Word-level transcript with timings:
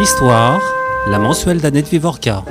Histoire, 0.00 0.62
la 1.08 1.18
mensuelle 1.18 1.60
d'Annette 1.60 1.88
Vivorca. 1.88 2.42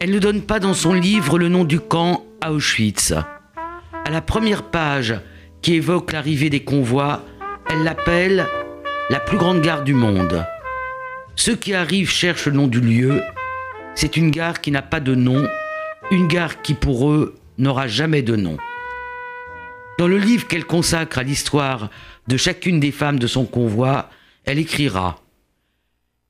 Elle 0.00 0.10
ne 0.10 0.18
donne 0.18 0.42
pas 0.42 0.58
dans 0.58 0.74
son 0.74 0.92
livre 0.92 1.38
le 1.38 1.48
nom 1.48 1.62
du 1.62 1.78
camp 1.78 2.24
à 2.40 2.50
Auschwitz. 2.50 3.12
À 3.12 4.10
la 4.10 4.20
première 4.20 4.64
page 4.64 5.14
qui 5.62 5.74
évoque 5.74 6.10
l'arrivée 6.10 6.50
des 6.50 6.64
convois, 6.64 7.20
elle 7.68 7.84
l'appelle 7.84 8.44
la 9.08 9.20
plus 9.20 9.38
grande 9.38 9.60
gare 9.60 9.84
du 9.84 9.94
monde. 9.94 10.44
Ceux 11.40 11.56
qui 11.56 11.72
arrivent 11.72 12.10
cherchent 12.10 12.44
le 12.44 12.52
nom 12.52 12.66
du 12.66 12.82
lieu. 12.82 13.22
C'est 13.94 14.18
une 14.18 14.30
gare 14.30 14.60
qui 14.60 14.70
n'a 14.70 14.82
pas 14.82 15.00
de 15.00 15.14
nom, 15.14 15.48
une 16.10 16.28
gare 16.28 16.60
qui 16.60 16.74
pour 16.74 17.10
eux 17.10 17.34
n'aura 17.56 17.88
jamais 17.88 18.20
de 18.20 18.36
nom. 18.36 18.58
Dans 19.98 20.06
le 20.06 20.18
livre 20.18 20.46
qu'elle 20.46 20.66
consacre 20.66 21.16
à 21.16 21.22
l'histoire 21.22 21.88
de 22.28 22.36
chacune 22.36 22.78
des 22.78 22.92
femmes 22.92 23.18
de 23.18 23.26
son 23.26 23.46
convoi, 23.46 24.10
elle 24.44 24.58
écrira 24.58 25.24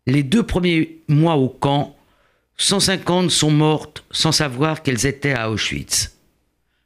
Les 0.07 0.23
deux 0.23 0.45
premiers 0.45 1.01
mois 1.09 1.35
au 1.35 1.49
camp, 1.49 1.97
150 2.59 3.33
sont 3.33 3.51
mortes 3.51 4.05
sans 4.13 4.31
savoir 4.31 4.81
qu'elles 4.81 5.07
étaient 5.07 5.35
à 5.35 5.51
Auschwitz. 5.51 6.21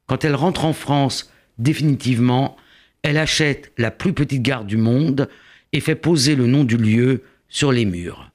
Quand 0.07 0.25
elle 0.25 0.35
rentre 0.35 0.65
en 0.65 0.73
France 0.73 1.31
définitivement, 1.59 2.57
elle 3.03 3.19
achète 3.19 3.71
la 3.77 3.91
plus 3.91 4.15
petite 4.15 4.41
gare 4.41 4.65
du 4.65 4.79
monde 4.79 5.29
et 5.75 5.81
fait 5.81 5.95
poser 5.95 6.37
le 6.37 6.47
nom 6.47 6.65
du 6.65 6.79
lieu 6.79 7.23
sur 7.49 7.73
les 7.73 7.85
murs. 7.85 8.31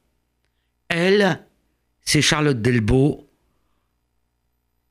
Elle, 0.88 1.40
c'est 2.02 2.21
Charlotte 2.21 2.62
Delbo, 2.62 3.27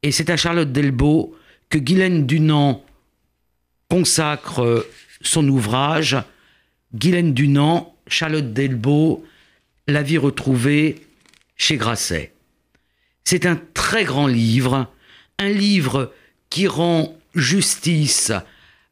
et 0.02 0.12
c'est 0.12 0.30
à 0.30 0.36
Charlotte 0.36 0.70
Delbo 0.70 1.36
que 1.70 1.78
Guylaine 1.78 2.26
Dunant 2.26 2.84
consacre 3.88 4.86
son 5.20 5.48
ouvrage 5.48 6.16
Guylaine 6.94 7.34
Dunant, 7.34 7.94
Charlotte 8.06 8.52
Delbo, 8.52 9.24
La 9.86 10.02
vie 10.02 10.18
retrouvée 10.18 11.06
chez 11.56 11.76
Grasset. 11.76 12.32
C'est 13.24 13.46
un 13.46 13.60
très 13.74 14.04
grand 14.04 14.26
livre, 14.26 14.90
un 15.38 15.50
livre 15.50 16.12
qui 16.50 16.66
rend 16.66 17.16
justice 17.34 18.32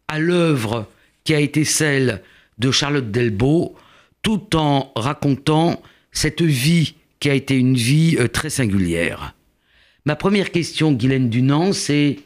à 0.08 0.18
l'œuvre 0.18 0.90
qui 1.24 1.34
a 1.34 1.40
été 1.40 1.64
celle 1.64 2.22
de 2.58 2.70
Charlotte 2.70 3.10
Delbo, 3.10 3.76
tout 4.26 4.56
en 4.56 4.90
racontant 4.96 5.80
cette 6.10 6.42
vie 6.42 6.96
qui 7.20 7.30
a 7.30 7.34
été 7.34 7.56
une 7.56 7.76
vie 7.76 8.16
euh, 8.18 8.26
très 8.26 8.50
singulière. 8.50 9.36
Ma 10.04 10.16
première 10.16 10.50
question, 10.50 10.90
Guylaine 10.90 11.30
Dunant, 11.30 11.72
c'est 11.72 12.18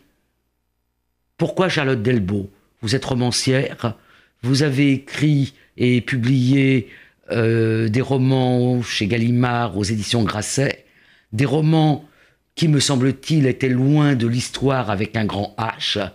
pourquoi 1.37 1.69
Charlotte 1.69 2.01
Delbo 2.01 2.48
Vous 2.81 2.95
êtes 2.95 3.05
romancière, 3.05 3.98
vous 4.43 4.62
avez 4.62 4.93
écrit 4.93 5.53
et 5.77 6.01
publié 6.01 6.89
euh, 7.33 7.91
des 7.91 8.01
romans 8.01 8.81
chez 8.81 9.06
Gallimard 9.06 9.77
aux 9.77 9.84
éditions 9.84 10.25
Grasset 10.25 10.87
des 11.34 11.45
romans 11.45 12.09
qui, 12.55 12.69
me 12.69 12.81
semble-t-il, 12.81 13.45
étaient 13.45 13.69
loin 13.69 14.15
de 14.15 14.27
l'histoire 14.27 14.89
avec 14.89 15.19
un 15.19 15.27
grand 15.27 15.55
H. 15.59 16.11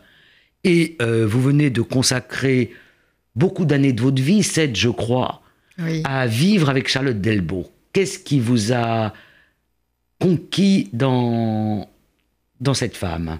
Et 0.64 0.96
euh, 1.00 1.28
vous 1.28 1.44
venez 1.44 1.70
de 1.70 1.82
consacrer 1.82 2.74
beaucoup 3.36 3.66
d'années 3.66 3.94
de 3.94 4.02
votre 4.02 4.24
vie, 4.24 4.42
sept 4.42 4.76
je 4.76 4.90
crois, 4.90 5.44
à 6.04 6.28
vivre 6.28 6.70
avec 6.70 6.88
Charlotte 6.88 7.20
Delbo. 7.20 7.72
Qu'est-ce 7.94 8.20
qui 8.20 8.40
vous 8.40 8.74
a 8.74 9.14
conquis 10.20 10.90
dans, 10.94 11.90
dans 12.60 12.74
cette 12.74 12.98
femme? 12.98 13.40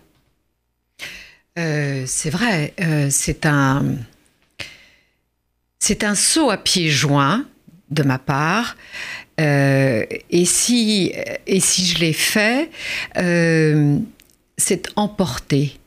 Euh, 1.58 2.04
C'est 2.06 2.30
vrai, 2.30 2.74
euh, 2.82 3.08
c'est 3.10 3.46
un... 3.46 3.96
C'est 5.80 6.04
un 6.04 6.16
saut 6.16 6.50
à 6.50 6.58
pieds 6.58 6.90
joints 6.90 7.46
de 7.92 8.02
ma 8.02 8.18
part. 8.18 8.76
Euh, 9.40 10.06
et, 10.32 10.46
si, 10.46 11.14
et 11.46 11.60
si 11.60 11.86
je 11.86 12.00
l'ai 12.00 12.14
fait, 12.14 12.72
c'est 14.58 14.90
emporté. 14.96 15.78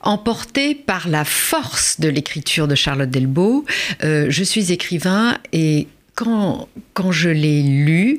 Emporté 0.00 0.74
par 0.74 1.08
la 1.08 1.24
force 1.24 2.00
de 2.00 2.08
l'écriture 2.08 2.66
de 2.68 2.74
Charlotte 2.74 3.10
Delbo, 3.10 3.64
euh, 4.02 4.26
je 4.28 4.42
suis 4.44 4.72
écrivain 4.72 5.38
et 5.52 5.86
quand, 6.14 6.68
je 7.10 7.30
l'ai 7.30 7.62
lu, 7.62 8.18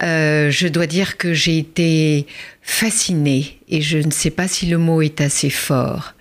je 0.00 0.68
dois 0.68 0.86
dire 0.86 1.16
que 1.16 1.32
j'ai 1.32 1.56
été 1.56 2.26
fascinée, 2.60 3.58
et 3.70 3.80
je 3.80 3.96
ne 3.96 4.10
sais 4.10 4.28
pas 4.28 4.48
si 4.48 4.66
le 4.66 4.76
mot 4.76 5.00
est 5.00 5.22
assez 5.22 5.48
fort, 5.48 6.12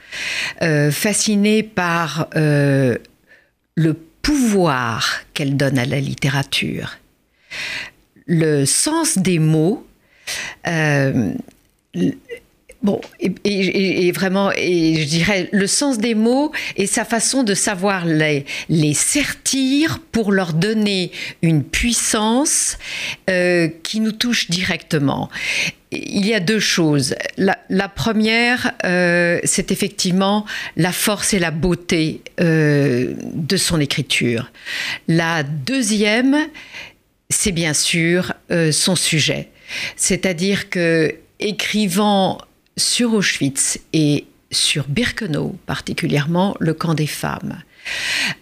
fascinée 0.61 1.63
par 1.63 2.29
le 2.33 3.93
pouvoir 4.21 5.21
qu'elle 5.33 5.57
donne 5.57 5.77
à 5.77 5.85
la 5.85 5.99
littérature. 5.99 6.97
Le 8.25 8.65
sens 8.65 9.17
des 9.17 9.39
mots, 9.39 9.85
euh, 10.67 11.33
bon, 12.83 12.99
et, 13.19 14.11
vraiment, 14.11 14.51
et 14.55 14.95
je 14.95 15.07
dirais 15.07 15.49
le 15.51 15.67
sens 15.67 15.97
des 15.97 16.15
mots 16.15 16.51
et 16.77 16.87
sa 16.87 17.05
façon 17.05 17.43
de 17.43 17.53
savoir 17.53 18.05
les, 18.05 18.45
les 18.69 18.93
sertir 18.93 19.99
pour 20.11 20.31
leur 20.31 20.53
donner 20.53 21.11
une 21.41 21.63
puissance 21.63 22.77
euh, 23.29 23.69
qui 23.83 23.99
nous 23.99 24.11
touche 24.11 24.49
directement 24.49 25.29
il 25.93 26.25
y 26.25 26.33
a 26.33 26.39
deux 26.39 26.61
choses. 26.61 27.15
La, 27.37 27.89
première, 27.89 28.71
euh, 28.85 29.41
c'est 29.43 29.73
effectivement 29.73 30.45
la 30.77 30.93
force 30.93 31.33
et 31.33 31.39
la 31.39 31.51
beauté 31.51 32.21
euh, 32.39 33.13
de 33.19 33.57
son 33.57 33.77
écriture. 33.81 34.53
La 35.09 35.43
deuxième, 35.43 36.47
c'est 37.29 37.51
bien 37.51 37.73
sûr 37.73 38.31
son 38.71 38.95
sujet. 38.95 39.49
C'est-à-dire 39.97 40.69
que 40.69 41.13
écrivant 41.41 42.37
sur 42.77 43.13
Auschwitz 43.13 43.79
et 43.93 44.25
sur 44.51 44.87
Birkenau 44.87 45.55
particulièrement, 45.65 46.55
le 46.59 46.73
camp 46.73 46.93
des 46.93 47.07
femmes, 47.07 47.61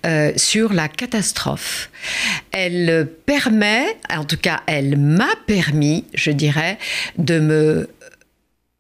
euh, 0.06 0.34
sur 0.36 0.74
la 0.74 0.88
catastrophe. 0.88 1.90
Elle 2.52 3.10
permet, 3.26 3.98
en 4.10 4.26
tout 4.26 4.38
cas, 4.38 4.62
elle 4.66 4.98
m'a 4.98 5.30
permis, 5.46 6.06
je 6.14 6.32
dirais, 6.32 6.78
de 7.18 7.40
me, 7.40 7.90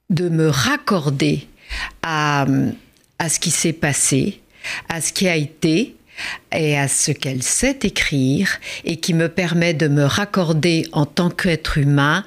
de 0.10 0.30
me 0.30 0.50
raccorder 0.50 1.48
à, 2.02 2.46
à 3.20 3.30
ce 3.30 3.40
qui 3.40 3.52
s'est 3.52 3.74
passé, 3.74 4.42
à 4.90 5.02
ce 5.02 5.14
qui 5.14 5.28
a 5.28 5.36
été, 5.36 5.96
et 6.54 6.78
à 6.78 6.88
ce 6.88 7.12
qu'elle 7.12 7.44
sait 7.44 7.80
écrire 7.84 8.60
et 8.84 8.98
qui 8.98 9.14
me 9.14 9.30
permet 9.30 9.74
de 9.74 9.88
me 9.88 10.04
raccorder 10.04 10.86
en 10.92 11.06
tant 11.06 11.30
qu'être 11.30 11.78
humain 11.78 12.24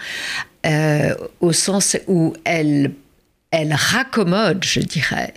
euh, 0.65 1.15
au 1.41 1.53
sens 1.53 1.97
où 2.07 2.35
elle 2.45 2.93
elle 3.53 3.75
raccommode, 3.75 4.65
je 4.65 4.81
dirais, 4.81 5.35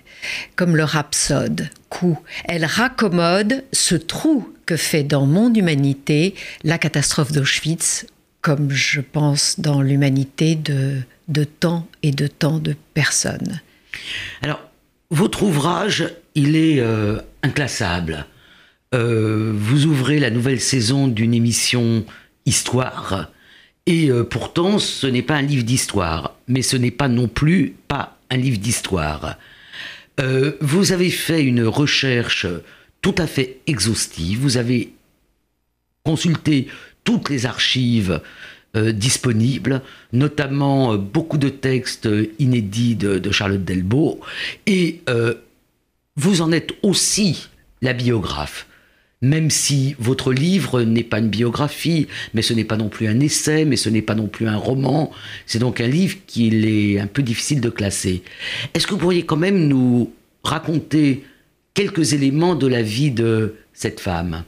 comme 0.55 0.75
le 0.75 0.85
rhapsode, 0.85 1.69
coup, 1.89 2.17
elle 2.45 2.65
raccommode 2.65 3.63
ce 3.73 3.95
trou 3.95 4.51
que 4.65 4.77
fait 4.77 5.03
dans 5.03 5.27
mon 5.27 5.53
humanité 5.53 6.33
la 6.63 6.77
catastrophe 6.77 7.33
d'Auschwitz, 7.33 8.07
comme 8.41 8.71
je 8.71 9.01
pense 9.01 9.59
dans 9.59 9.81
l'humanité 9.81 10.55
de, 10.55 11.03
tant 11.43 11.87
et 12.03 12.11
de 12.11 12.27
tant 12.27 12.57
de 12.57 12.75
personnes. 12.93 13.61
Alors, 14.41 14.61
votre 15.11 15.43
ouvrage, 15.43 16.09
il 16.35 16.55
est 16.55 16.79
euh, 16.79 17.19
inclassable. 17.43 18.25
Euh, 18.93 19.51
vous 19.53 19.85
ouvrez 19.85 20.19
la 20.19 20.31
nouvelle 20.31 20.61
saison 20.61 21.07
d'une 21.07 21.33
émission 21.33 22.05
Histoire 22.45 23.29
et 23.85 24.09
euh, 24.09 24.23
pourtant, 24.23 24.79
ce 24.79 25.07
n'est 25.07 25.21
pas 25.21 25.35
un 25.35 25.41
livre 25.41 25.63
d'histoire, 25.63 26.35
mais 26.47 26.61
ce 26.61 26.75
n'est 26.75 26.91
pas 26.91 27.07
non 27.07 27.27
plus 27.27 27.75
pas 27.87 28.17
un 28.29 28.37
livre 28.37 28.57
d'histoire. 28.57 29.37
Euh, 30.19 30.53
vous 30.61 30.91
avez 30.91 31.09
fait 31.09 31.43
une 31.43 31.63
recherche 31.63 32.47
tout 33.01 33.15
à 33.17 33.27
fait 33.27 33.59
exhaustive, 33.67 34.39
vous 34.39 34.57
avez 34.57 34.93
consulté 36.03 36.67
toutes 37.03 37.29
les 37.29 37.45
archives 37.45 38.21
euh, 38.75 38.91
disponibles, 38.91 39.81
notamment 40.13 40.95
beaucoup 40.95 41.37
de 41.37 41.49
textes 41.49 42.09
inédits 42.39 42.95
de, 42.95 43.19
de 43.19 43.31
Charlotte 43.31 43.63
Delbo, 43.63 44.19
et 44.65 45.01
vous 46.15 46.41
en 46.41 46.51
êtes 46.51 46.71
aussi 46.81 47.49
la 47.81 47.93
biographe 47.93 48.67
même 49.25 49.49
si 49.49 49.95
votre 49.99 50.31
livre 50.31 50.81
n'est 50.83 51.03
pas 51.03 51.19
une 51.19 51.29
biographie, 51.29 52.07
mais 52.33 52.41
ce 52.41 52.53
n'est 52.53 52.63
pas 52.63 52.77
non 52.77 52.89
plus 52.89 53.07
un 53.07 53.19
essai, 53.19 53.65
mais 53.65 53.75
ce 53.75 53.89
n'est 53.89 54.01
pas 54.01 54.15
non 54.15 54.27
plus 54.27 54.47
un 54.47 54.57
roman, 54.57 55.11
c'est 55.45 55.59
donc 55.59 55.81
un 55.81 55.87
livre 55.87 56.17
qu'il 56.27 56.65
est 56.65 56.99
un 56.99 57.07
peu 57.07 57.23
difficile 57.23 57.59
de 57.59 57.69
classer. 57.69 58.23
Est-ce 58.73 58.85
que 58.85 58.93
vous 58.93 58.99
pourriez 58.99 59.23
quand 59.23 59.37
même 59.37 59.67
nous 59.67 60.11
raconter 60.43 61.23
quelques 61.73 62.13
éléments 62.13 62.55
de 62.55 62.67
la 62.67 62.81
vie 62.81 63.11
de 63.11 63.55
cette 63.73 63.99
femme? 63.99 64.43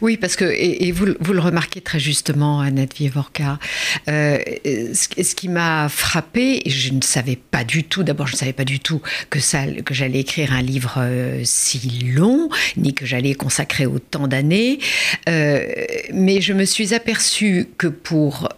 Oui, 0.00 0.16
parce 0.16 0.36
que, 0.36 0.44
et, 0.44 0.92
vous, 0.92 1.06
le 1.06 1.40
remarquez 1.40 1.80
très 1.80 1.98
justement, 1.98 2.60
Annette 2.60 2.94
Vievorka, 2.94 3.58
euh, 4.08 4.38
ce, 4.64 5.34
qui 5.34 5.48
m'a 5.48 5.88
frappé, 5.88 6.62
je 6.66 6.90
ne 6.90 7.02
savais 7.02 7.36
pas 7.36 7.64
du 7.64 7.84
tout, 7.84 8.02
d'abord 8.02 8.26
je 8.26 8.34
ne 8.34 8.38
savais 8.38 8.52
pas 8.52 8.64
du 8.64 8.80
tout 8.80 9.00
que, 9.30 9.38
que 9.82 9.94
j'allais 9.94 10.20
écrire 10.20 10.52
un 10.52 10.62
livre 10.62 10.94
euh, 10.98 11.40
si 11.44 12.12
long, 12.14 12.48
ni 12.76 12.94
que 12.94 13.06
j'allais 13.06 13.34
consacrer 13.34 13.86
autant 13.86 14.28
d'années, 14.28 14.78
euh, 15.28 15.66
mais 16.12 16.40
je 16.40 16.52
me 16.52 16.64
suis 16.64 16.94
aperçue 16.94 17.68
que 17.78 17.86
pour 17.86 18.48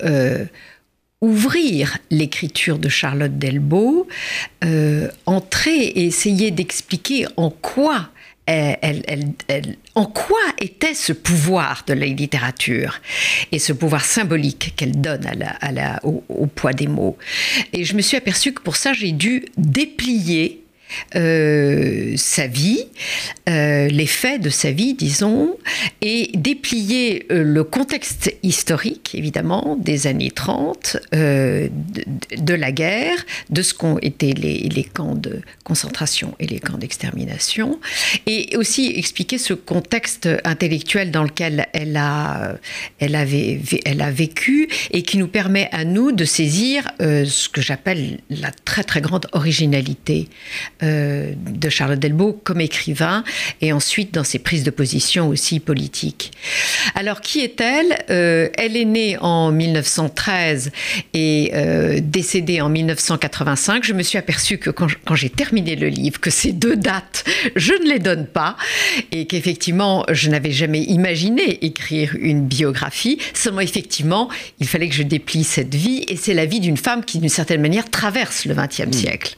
ouvrir 1.20 1.98
l'écriture 2.10 2.78
de 2.78 2.88
Charlotte 2.88 3.38
Delbo, 3.38 4.06
entrer 5.26 5.78
et 5.78 6.04
essayer 6.04 6.50
d'expliquer 6.50 7.26
en 7.36 7.50
quoi 7.50 8.10
en 9.96 10.04
quoi 10.04 10.38
était 10.60 10.94
ce 10.94 11.14
pouvoir 11.14 11.82
de 11.87 11.94
la 11.94 12.04
littérature 12.06 13.00
et 13.50 13.58
ce 13.58 13.72
pouvoir 13.72 14.04
symbolique 14.04 14.75
qu'elle 14.76 15.00
donne 15.00 15.26
au, 16.04 16.46
poids 16.46 16.75
des 16.75 16.87
mots? 16.87 17.16
Et 17.72 17.84
je 17.84 17.94
me 17.94 18.02
suis 18.02 18.16
aperçue 18.16 18.52
que 18.52 18.60
pour 18.60 18.76
ça, 18.76 18.93
j'ai 18.93 19.12
dû 19.12 19.46
déplier 19.56 20.65
euh, 21.14 22.14
sa 22.16 22.46
vie, 22.46 22.84
euh, 23.48 23.88
les 23.88 24.06
faits 24.06 24.40
de 24.40 24.50
sa 24.50 24.70
vie, 24.70 24.94
disons, 24.94 25.56
et 26.00 26.30
déplier 26.34 27.26
euh, 27.30 27.42
le 27.42 27.64
contexte 27.64 28.34
historique, 28.42 29.14
évidemment, 29.14 29.76
des 29.80 30.06
années 30.06 30.30
30, 30.30 30.96
de, 31.12 32.54
la 32.54 32.72
guerre, 32.72 33.24
de 33.50 33.62
ce 33.62 33.74
qu'ont 33.74 33.98
été 33.98 34.32
les, 34.32 34.58
les, 34.68 34.84
camps 34.84 35.14
de 35.14 35.40
concentration 35.64 36.34
et 36.38 36.46
les 36.46 36.58
camps 36.58 36.78
d'extermination, 36.78 37.78
et 38.26 38.56
aussi 38.56 38.92
expliquer 38.96 39.38
ce 39.38 39.54
contexte 39.54 40.28
intellectuel 40.44 41.10
dans 41.10 41.22
lequel 41.22 41.66
elle 41.72 41.96
a, 41.96 42.56
elle 42.98 43.14
avait, 43.14 43.60
elle 43.84 44.00
a 44.00 44.10
vécu 44.10 44.68
et 44.90 45.02
qui 45.02 45.18
nous 45.18 45.28
permet 45.28 45.68
à 45.72 45.84
nous 45.84 46.12
de 46.12 46.24
saisir 46.24 46.90
ce 47.00 47.48
que 47.48 47.60
j'appelle 47.60 48.18
la 48.30 48.50
très 48.50 48.84
très 48.84 49.00
grande 49.00 49.26
originalité 49.32 50.28
euh, 50.82 51.32
de 51.37 51.70
Charlotte 51.70 51.99
Delbo 51.99 52.38
comme 52.44 52.61
écrivain 52.61 53.25
et 53.62 53.73
ensuite 53.73 54.12
dans 54.12 54.25
ses 54.25 54.38
prises 54.38 54.62
de 54.62 54.70
position 54.70 55.28
aussi 55.28 55.58
politiques. 55.58 56.32
Alors 56.94 57.23
qui 57.23 57.40
est-elle 57.40 57.96
euh, 58.11 58.50
Elle 58.58 58.76
est 58.76 58.84
née 58.84 59.17
en 59.19 59.52
1913 59.52 60.70
et 61.14 61.52
euh, 61.55 62.00
décédée 62.02 62.61
en 62.61 62.69
1985. 62.69 63.84
Je 63.84 63.94
me 63.94 64.02
suis 64.02 64.19
aperçue 64.19 64.58
que 64.58 64.69
quand, 64.69 64.88
j'ai 65.14 65.31
terminé 65.31 65.76
le 65.76 65.88
livre, 65.88 66.20
que 66.20 66.28
ces 66.28 66.52
deux 66.52 66.76
dates, 66.76 67.25
je 67.56 67.73
ne 67.73 67.88
les 67.90 67.99
donne 67.99 68.26
pas 68.26 68.58
et 69.12 69.25
qu'effectivement, 69.26 70.05
je 70.11 70.28
n'avais 70.28 70.52
jamais 70.52 70.82
imaginé 70.82 71.64
écrire 71.64 72.14
une 72.20 72.46
biographie. 72.46 73.19
Seulement, 73.32 73.61
effectivement, 73.61 74.28
il 74.61 74.69
fallait 74.69 74.90
que 74.90 74.94
je 74.94 75.05
déplie 75.05 75.44
cette 75.44 75.75
vie 75.75 76.05
et 76.08 76.17
c'est 76.17 76.34
la 76.34 76.44
vie 76.44 76.61
d'une 76.61 76.76
femme 76.76 77.02
qui, 77.02 77.19
d'une 77.19 77.31
certaine 77.31 77.62
manière, 77.62 77.88
traverse 77.88 78.44
le 78.44 78.55
XXe 78.55 78.88
mmh. 78.88 78.93
siècle. 78.93 79.37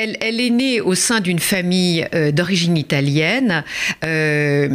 est 0.01 0.49
née 0.49 0.81
au 0.81 0.95
sein 0.95 1.19
d'une 1.19 1.39
famille 1.39 2.07
euh, 2.13 2.31
d'origine 2.31 2.77
italienne, 2.77 3.63
euh, 4.03 4.69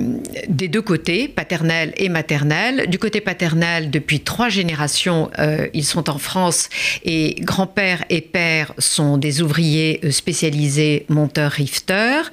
des 0.48 0.68
deux 0.68 0.82
côtés, 0.82 1.28
paternelle 1.28 1.92
et 1.96 2.08
maternelle. 2.08 2.88
Du 2.88 2.98
côté 2.98 3.20
paternel, 3.20 3.90
depuis 3.90 4.20
trois 4.20 4.48
générations, 4.48 5.30
euh, 5.38 5.68
ils 5.74 5.84
sont 5.84 6.10
en 6.10 6.18
France 6.18 6.68
et 7.04 7.36
grand-père 7.40 8.04
et 8.10 8.20
père 8.20 8.72
sont 8.78 9.18
des 9.18 9.42
ouvriers 9.42 10.00
spécialisés 10.10 11.06
monteurs-rifteurs 11.08 12.30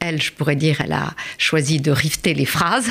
elle, 0.00 0.20
je 0.20 0.32
pourrais 0.32 0.56
dire, 0.56 0.82
elle 0.84 0.92
a 0.92 1.14
choisi 1.38 1.80
de 1.80 1.90
rifter 1.90 2.34
les 2.34 2.44
phrases. 2.44 2.90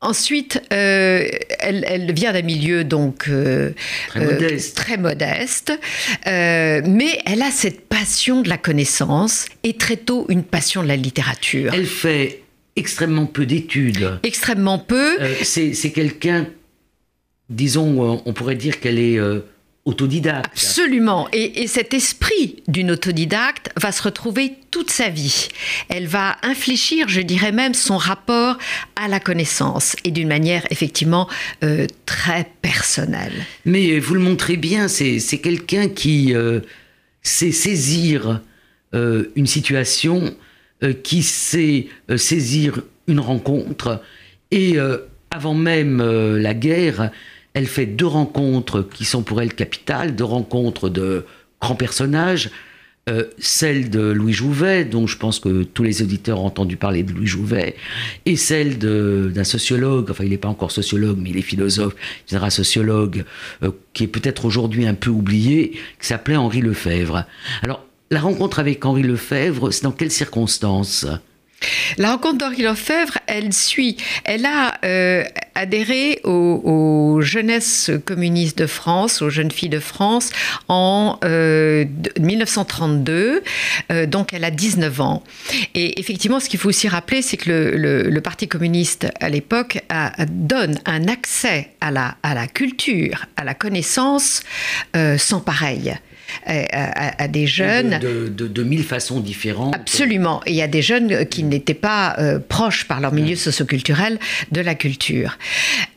Ensuite, 0.00 0.62
euh, 0.72 1.28
elle, 1.58 2.12
vient 2.12 2.32
d'un 2.32 2.42
milieu 2.42 2.84
donc 2.84 3.26
euh, 3.28 3.72
très 4.76 4.96
modeste, 4.96 5.72
euh, 6.28 6.82
mais 6.86 7.18
elle 7.26 7.42
a 7.42 7.50
cette 7.50 7.88
passion 7.88 8.42
de 8.42 8.48
la 8.48 8.58
connaissance 8.58 9.46
et 9.64 9.72
très 9.72 9.96
tôt 9.96 10.26
une 10.28 10.44
passion 10.44 10.84
de 10.84 10.88
la 10.88 10.94
littérature. 10.94 11.72
Elle 11.74 11.86
fait 11.86 12.42
extrêmement 12.76 13.26
peu 13.26 13.44
d'études. 13.44 14.20
Extrêmement 14.22 14.78
peu. 14.78 15.18
C'est 15.42 15.90
quelqu'un, 15.92 16.46
disons, 17.50 18.22
on 18.24 18.32
pourrait 18.32 18.54
dire 18.54 18.78
qu'elle 18.78 19.00
est 19.00 19.18
autodidacte. 19.88 20.50
Absolument. 20.52 21.28
Et, 21.32 21.66
cet 21.66 21.94
esprit 21.94 22.62
d'une 22.68 22.90
autodidacte 22.90 23.70
va 23.76 23.90
se 23.90 24.02
retrouver 24.02 24.52
toute 24.70 24.90
sa 24.90 25.08
vie. 25.08 25.48
Elle 25.88 26.06
va 26.06 26.36
infléchir, 26.42 27.08
je 27.08 27.20
dirais 27.20 27.52
même, 27.52 27.74
son 27.74 27.96
rapport 27.96 28.58
à 28.96 29.08
la 29.08 29.18
connaissance 29.18 29.96
et 30.04 30.10
d'une 30.10 30.28
manière 30.28 30.66
effectivement 30.70 31.28
euh, 31.64 31.86
très 32.04 32.50
personnelle. 32.60 33.32
Mais 33.64 33.98
vous 33.98 34.14
le 34.14 34.20
montrez 34.20 34.56
bien, 34.56 34.88
c'est 34.88 35.38
quelqu'un 35.42 35.88
qui 35.88 36.34
euh, 36.34 36.60
sait 37.22 37.52
saisir 37.52 38.42
euh, 38.94 39.30
une 39.36 39.46
situation, 39.46 40.34
qui 41.02 41.24
sait 41.24 41.88
saisir 42.16 42.82
une 43.08 43.18
rencontre 43.18 44.00
et 44.52 44.76
avant 45.32 45.54
même 45.54 46.00
la 46.36 46.54
guerre, 46.54 47.10
elle 47.58 47.66
fait 47.66 47.86
deux 47.86 48.06
rencontres 48.06 48.82
qui 48.82 49.04
sont 49.04 49.22
pour 49.22 49.42
elle 49.42 49.52
capitales, 49.52 50.14
deux 50.14 50.22
rencontres 50.22 50.88
de 50.88 51.24
grands 51.60 51.74
personnages. 51.74 52.50
Euh, 53.08 53.24
celle 53.38 53.90
de 53.90 54.00
Louis 54.00 54.32
Jouvet, 54.32 54.84
dont 54.84 55.08
je 55.08 55.16
pense 55.16 55.40
que 55.40 55.64
tous 55.64 55.82
les 55.82 56.02
auditeurs 56.02 56.40
ont 56.40 56.46
entendu 56.46 56.76
parler 56.76 57.02
de 57.02 57.12
Louis 57.12 57.26
Jouvet, 57.26 57.74
et 58.26 58.36
celle 58.36 58.78
d'un 58.78 59.44
sociologue, 59.44 60.10
enfin 60.10 60.24
il 60.24 60.30
n'est 60.30 60.36
pas 60.36 60.48
encore 60.48 60.70
sociologue, 60.70 61.18
mais 61.18 61.30
il 61.30 61.38
est 61.38 61.42
philosophe, 61.42 61.96
il 62.28 62.34
sera 62.34 62.50
sociologue, 62.50 63.24
euh, 63.62 63.70
qui 63.92 64.04
est 64.04 64.08
peut-être 64.08 64.44
aujourd'hui 64.44 64.86
un 64.86 64.94
peu 64.94 65.10
oublié, 65.10 65.72
qui 65.98 66.06
s'appelait 66.06 66.36
Henri 66.36 66.60
Lefebvre. 66.60 67.24
Alors, 67.62 67.84
la 68.10 68.20
rencontre 68.20 68.58
avec 68.58 68.84
Henri 68.84 69.02
Lefebvre, 69.02 69.72
c'est 69.72 69.84
dans 69.84 69.92
quelles 69.92 70.12
circonstances? 70.12 71.06
La 71.96 72.12
rencontre 72.12 72.38
d'Henri 72.38 72.62
Lefebvre, 72.62 73.18
elle 73.26 73.52
suit, 73.52 73.96
elle 74.24 74.46
a 74.46 74.78
euh, 74.84 75.24
adhéré 75.54 76.20
aux, 76.24 77.20
jeunesses 77.20 77.90
communistes 78.04 78.58
de 78.58 78.66
France, 78.66 79.22
aux 79.22 79.30
jeunes 79.30 79.50
filles 79.50 79.68
de 79.68 79.80
France 79.80 80.30
en 80.68 81.18
1932, 82.20 83.12
euh, 83.12 83.40
euh, 83.90 84.06
donc 84.06 84.32
elle 84.32 84.44
a 84.44 84.50
19 84.50 85.00
ans. 85.00 85.24
Et 85.74 85.98
effectivement, 85.98 86.38
ce 86.38 86.48
qu'il 86.48 86.60
faut 86.60 86.68
aussi 86.68 86.88
rappeler, 86.88 87.22
c'est 87.22 87.36
que 87.36 87.50
le, 87.50 88.18
Parti 88.28 88.48
communiste 88.48 89.06
à 89.20 89.30
l'époque 89.30 89.80
donne 90.28 90.80
un 90.84 91.08
accès 91.08 91.70
à 91.80 91.90
la 91.90 92.46
culture, 92.52 93.24
à 93.36 93.44
la 93.44 93.54
connaissance 93.54 94.42
sans 95.16 95.40
pareil. 95.40 95.94
Euh, 96.48 96.64
à, 96.72 97.28
des 97.28 97.46
jeunes. 97.46 97.98
De, 97.98 98.28
de, 98.28 98.62
mille 98.62 98.84
façons 98.84 99.20
différentes. 99.20 99.74
Absolument. 99.74 100.40
Et 100.46 100.52
il 100.52 100.56
y 100.56 100.62
a 100.62 100.68
des 100.68 100.82
jeunes 100.82 101.26
qui 101.26 101.42
n'étaient 101.42 101.74
pas 101.74 102.16
euh, 102.18 102.38
proches 102.38 102.84
par 102.84 103.00
leur 103.00 103.12
milieu 103.12 103.36
socioculturel 103.36 104.18
de 104.52 104.60
la 104.60 104.74
culture. 104.74 105.36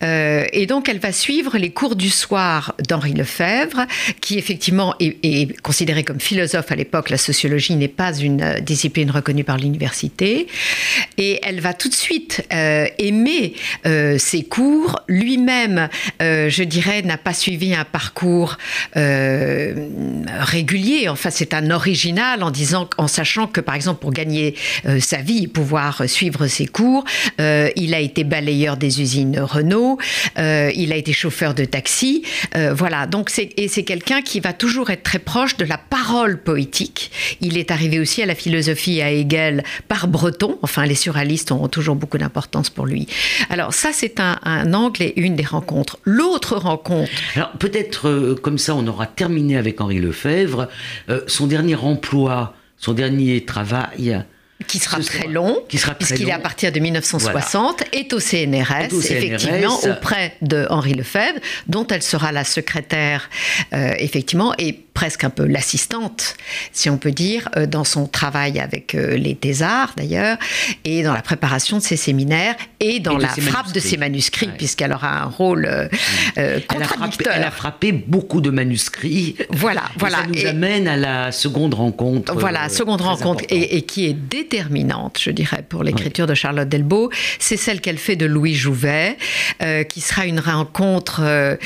Euh, 0.03 0.45
et 0.51 0.65
donc, 0.65 0.89
elle 0.89 0.99
va 0.99 1.11
suivre 1.11 1.57
les 1.57 1.71
cours 1.71 1.95
du 1.95 2.09
soir 2.09 2.75
d'Henri 2.87 3.13
Lefebvre, 3.13 3.85
qui 4.21 4.37
effectivement 4.37 4.95
est, 4.99 5.61
considéré 5.61 6.03
comme 6.03 6.19
philosophe 6.19 6.71
à 6.71 6.75
l'époque. 6.75 7.09
La 7.09 7.17
sociologie 7.17 7.75
n'est 7.75 7.87
pas 7.87 8.13
une 8.13 8.59
discipline 8.61 9.11
reconnue 9.11 9.43
par 9.43 9.57
l'université. 9.57 10.47
Et 11.17 11.39
elle 11.43 11.59
va 11.59 11.73
tout 11.73 11.89
de 11.89 11.93
suite 11.93 12.45
aimer 12.51 13.53
ses 14.17 14.43
cours. 14.43 14.99
Lui-même, 15.07 15.89
je 16.19 16.63
dirais, 16.63 17.01
n'a 17.01 17.17
pas 17.17 17.33
suivi 17.33 17.75
un 17.75 17.85
parcours 17.85 18.57
régulier. 18.93 21.09
Enfin, 21.09 21.29
c'est 21.29 21.53
un 21.53 21.69
original 21.71 22.43
en 22.43 22.51
disant, 22.51 22.89
en 22.97 23.07
sachant 23.07 23.47
que, 23.47 23.61
par 23.61 23.75
exemple, 23.75 24.01
pour 24.01 24.11
gagner 24.11 24.55
euh, 24.85 24.99
sa 24.99 25.17
vie, 25.17 25.47
pouvoir 25.47 26.07
suivre 26.07 26.47
ses 26.47 26.65
cours, 26.65 27.03
euh, 27.39 27.69
il 27.75 27.93
a 27.93 27.99
été 27.99 28.23
balayeur 28.23 28.77
des 28.77 29.01
usines 29.01 29.39
Renault, 29.39 29.90
euh, 30.37 30.71
il 30.75 30.93
a 30.93 30.95
été 30.95 31.13
chauffeur 31.13 31.53
de 31.53 31.65
taxi. 31.65 32.23
voilà. 32.73 33.07
Donc, 33.07 33.31
et 33.37 33.67
c'est 33.67 33.83
quelqu'un 33.83 34.21
qui 34.21 34.39
va 34.39 34.53
toujours 34.53 34.89
être 34.89 35.03
très 35.03 35.19
proche 35.19 35.57
de 35.57 35.65
la 35.65 35.77
parole 35.77 36.41
poétique. 36.41 37.11
Il 37.41 37.57
est 37.57 37.71
arrivé 37.71 37.99
aussi 37.99 38.21
à 38.21 38.25
la 38.25 38.35
philosophie 38.35 39.01
à 39.01 39.11
Hegel 39.11 39.63
par 39.87 40.07
Breton. 40.07 40.57
Enfin, 40.61 40.85
les 40.85 40.95
surréalistes 40.95 41.51
ont 41.51 41.67
toujours 41.67 41.95
beaucoup 41.95 42.17
d'importance 42.17 42.69
pour 42.69 42.85
lui. 42.85 43.07
Alors, 43.49 43.73
ça, 43.73 43.89
c'est 43.93 44.19
un, 44.19 44.39
un 44.43 44.73
angle 44.73 45.03
et 45.03 45.13
une 45.15 45.35
des 45.35 45.45
rencontres. 45.45 45.97
L'autre 46.03 46.55
rencontre. 46.57 47.11
Alors, 47.35 47.51
peut-être 47.51 48.35
comme 48.41 48.57
ça, 48.57 48.75
on 48.75 48.85
aura 48.87 49.07
terminé 49.07 49.57
avec 49.57 49.81
Henri 49.81 49.99
Le 49.99 50.07
Lefebvre, 50.07 50.67
euh, 51.09 51.21
son 51.27 51.47
dernier 51.47 51.75
emploi, 51.75 52.53
son 52.77 52.93
dernier 52.93 53.45
travail, 53.45 54.23
qui 54.67 54.79
sera 54.79 54.99
très 54.99 55.27
long, 55.27 55.61
puisqu'il 55.67 56.29
est 56.29 56.31
à 56.31 56.39
partir 56.39 56.71
de 56.71 56.79
1960, 56.79 57.83
est 57.93 58.13
au 58.13 58.19
CNRS, 58.19 58.93
effectivement, 58.93 59.79
auprès 59.83 60.35
de 60.41 60.67
Henri 60.69 60.93
Lefebvre, 60.93 61.39
dont 61.67 61.87
elle 61.87 62.01
sera 62.01 62.31
la 62.31 62.43
secrétaire, 62.43 63.29
euh, 63.73 63.93
effectivement, 63.99 64.53
et 64.57 64.73
presque 64.93 65.23
un 65.23 65.29
peu 65.29 65.45
l'assistante, 65.45 66.35
si 66.71 66.89
on 66.89 66.97
peut 66.97 67.11
dire, 67.11 67.49
euh, 67.55 67.65
dans 67.65 67.83
son 67.83 68.07
travail 68.07 68.59
avec 68.59 68.93
euh, 68.93 69.15
les 69.15 69.35
thésards 69.35 69.93
d'ailleurs, 69.95 70.37
et 70.83 71.03
dans 71.03 71.13
la 71.13 71.21
préparation 71.21 71.77
de 71.77 71.81
ses 71.81 71.95
séminaires, 71.95 72.55
et 72.79 72.99
dans 72.99 73.17
la 73.17 73.29
frappe 73.29 73.71
de 73.71 73.79
ses 73.79 73.97
manuscrits, 73.97 74.49
puisqu'elle 74.57 74.91
aura 74.91 75.23
un 75.23 75.25
rôle 75.25 75.65
euh, 75.67 76.59
contradicteur. 76.67 77.33
Elle 77.35 77.43
a, 77.43 77.51
frappé, 77.51 77.91
beaucoup 77.91 78.41
de 78.41 78.49
manuscrits. 78.49 79.35
Voilà, 79.49 79.83
voilà. 79.97 80.17
Ça 80.17 80.27
nous 80.27 80.45
amène 80.45 80.87
à 80.87 80.97
la 80.97 81.31
seconde 81.31 81.73
rencontre. 81.73 82.33
Voilà, 82.35 82.69
seconde 82.69 83.01
rencontre, 83.01 83.43
et, 83.49 83.81
qui 83.83 84.07
est 84.07 84.13
déterminante, 84.13 85.19
je 85.21 85.31
dirais, 85.31 85.63
pour 85.67 85.83
l'écriture 85.83 86.27
de 86.27 86.33
Charlotte 86.33 86.67
Delbo. 86.67 87.11
C'est 87.39 87.57
celle 87.57 87.81
qu'elle 87.81 87.97
fait 87.97 88.15
de 88.15 88.25
Louis 88.25 88.55
Jouvet, 88.55 89.17
qui 89.89 90.01
sera 90.01 90.25
une 90.25 90.39
rencontre 90.39 91.57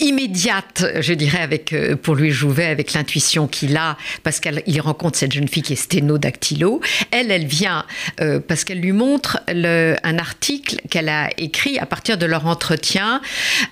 immédiate, 0.00 0.84
je 1.00 1.12
dirais, 1.14 1.40
avec, 1.40 1.74
pour 2.02 2.14
Louis 2.14 2.30
Jouvet, 2.30 2.61
avec 2.66 2.92
l'intuition 2.92 3.46
qu'il 3.46 3.76
a, 3.76 3.96
parce 4.22 4.40
qu'il 4.40 4.80
rencontre 4.80 5.18
cette 5.18 5.32
jeune 5.32 5.48
fille 5.48 5.62
qui 5.62 5.74
est 5.74 5.76
sténodactylo. 5.76 6.80
Elle, 7.10 7.30
elle 7.30 7.46
vient 7.46 7.84
euh, 8.20 8.40
parce 8.40 8.64
qu'elle 8.64 8.80
lui 8.80 8.92
montre 8.92 9.40
un 9.48 10.18
article 10.18 10.76
qu'elle 10.90 11.08
a 11.08 11.30
écrit 11.38 11.78
à 11.78 11.86
partir 11.86 12.18
de 12.18 12.26
leur 12.26 12.46
entretien 12.46 13.20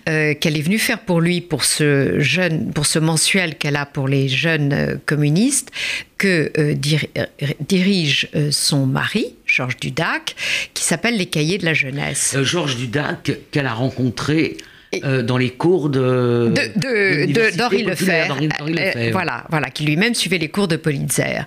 euh, 0.09 0.35
qu'elle 0.35 0.57
est 0.57 0.63
venue 0.63 0.79
faire 0.79 1.01
pour 1.01 1.21
lui, 1.21 1.41
pour 1.41 1.65
ce, 1.65 2.19
jeune, 2.21 2.73
pour 2.73 2.87
ce 2.87 2.99
mensuel 2.99 3.57
qu'elle 3.57 3.77
a 3.77 3.87
pour 3.87 4.09
les 4.09 4.29
jeunes 4.29 4.73
euh, 4.73 4.97
communistes, 5.07 5.71
que 6.19 6.53
dirige 7.61 8.29
son 8.51 8.85
mari, 8.85 9.37
Georges 9.47 9.79
Dudac, 9.79 10.37
qui 10.75 10.85
s'appelle 10.85 11.17
Les 11.17 11.25
Cahiers 11.25 11.57
de 11.57 11.65
la 11.65 11.73
jeunesse. 11.73 12.37
Georges 12.43 12.77
Dudac, 12.77 13.33
qu'elle 13.51 13.67
a 13.67 13.73
rencontré 13.73 14.59
euh, 15.05 15.23
dans 15.23 15.37
les 15.37 15.51
cours 15.51 15.89
de, 15.89 16.53
d'Henri 17.57 17.85
Lefebvre, 17.85 18.39
euh, 18.41 19.11
voilà, 19.13 19.45
voilà, 19.51 19.71
qui 19.71 19.85
lui-même 19.85 20.15
suivait 20.15 20.39
les 20.39 20.49
cours 20.49 20.69
de 20.69 20.77
Politzer. 20.77 21.47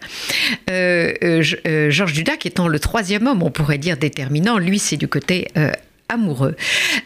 Euh, 0.69 1.41
Georges 1.89 2.13
Dudac 2.13 2.45
étant 2.45 2.67
le 2.67 2.79
troisième 2.79 3.27
homme, 3.27 3.43
on 3.43 3.51
pourrait 3.51 3.77
dire 3.77 3.97
déterminant, 3.97 4.57
lui 4.57 4.79
c'est 4.79 4.97
du 4.97 5.07
côté 5.07 5.47
amoureux. 6.13 6.55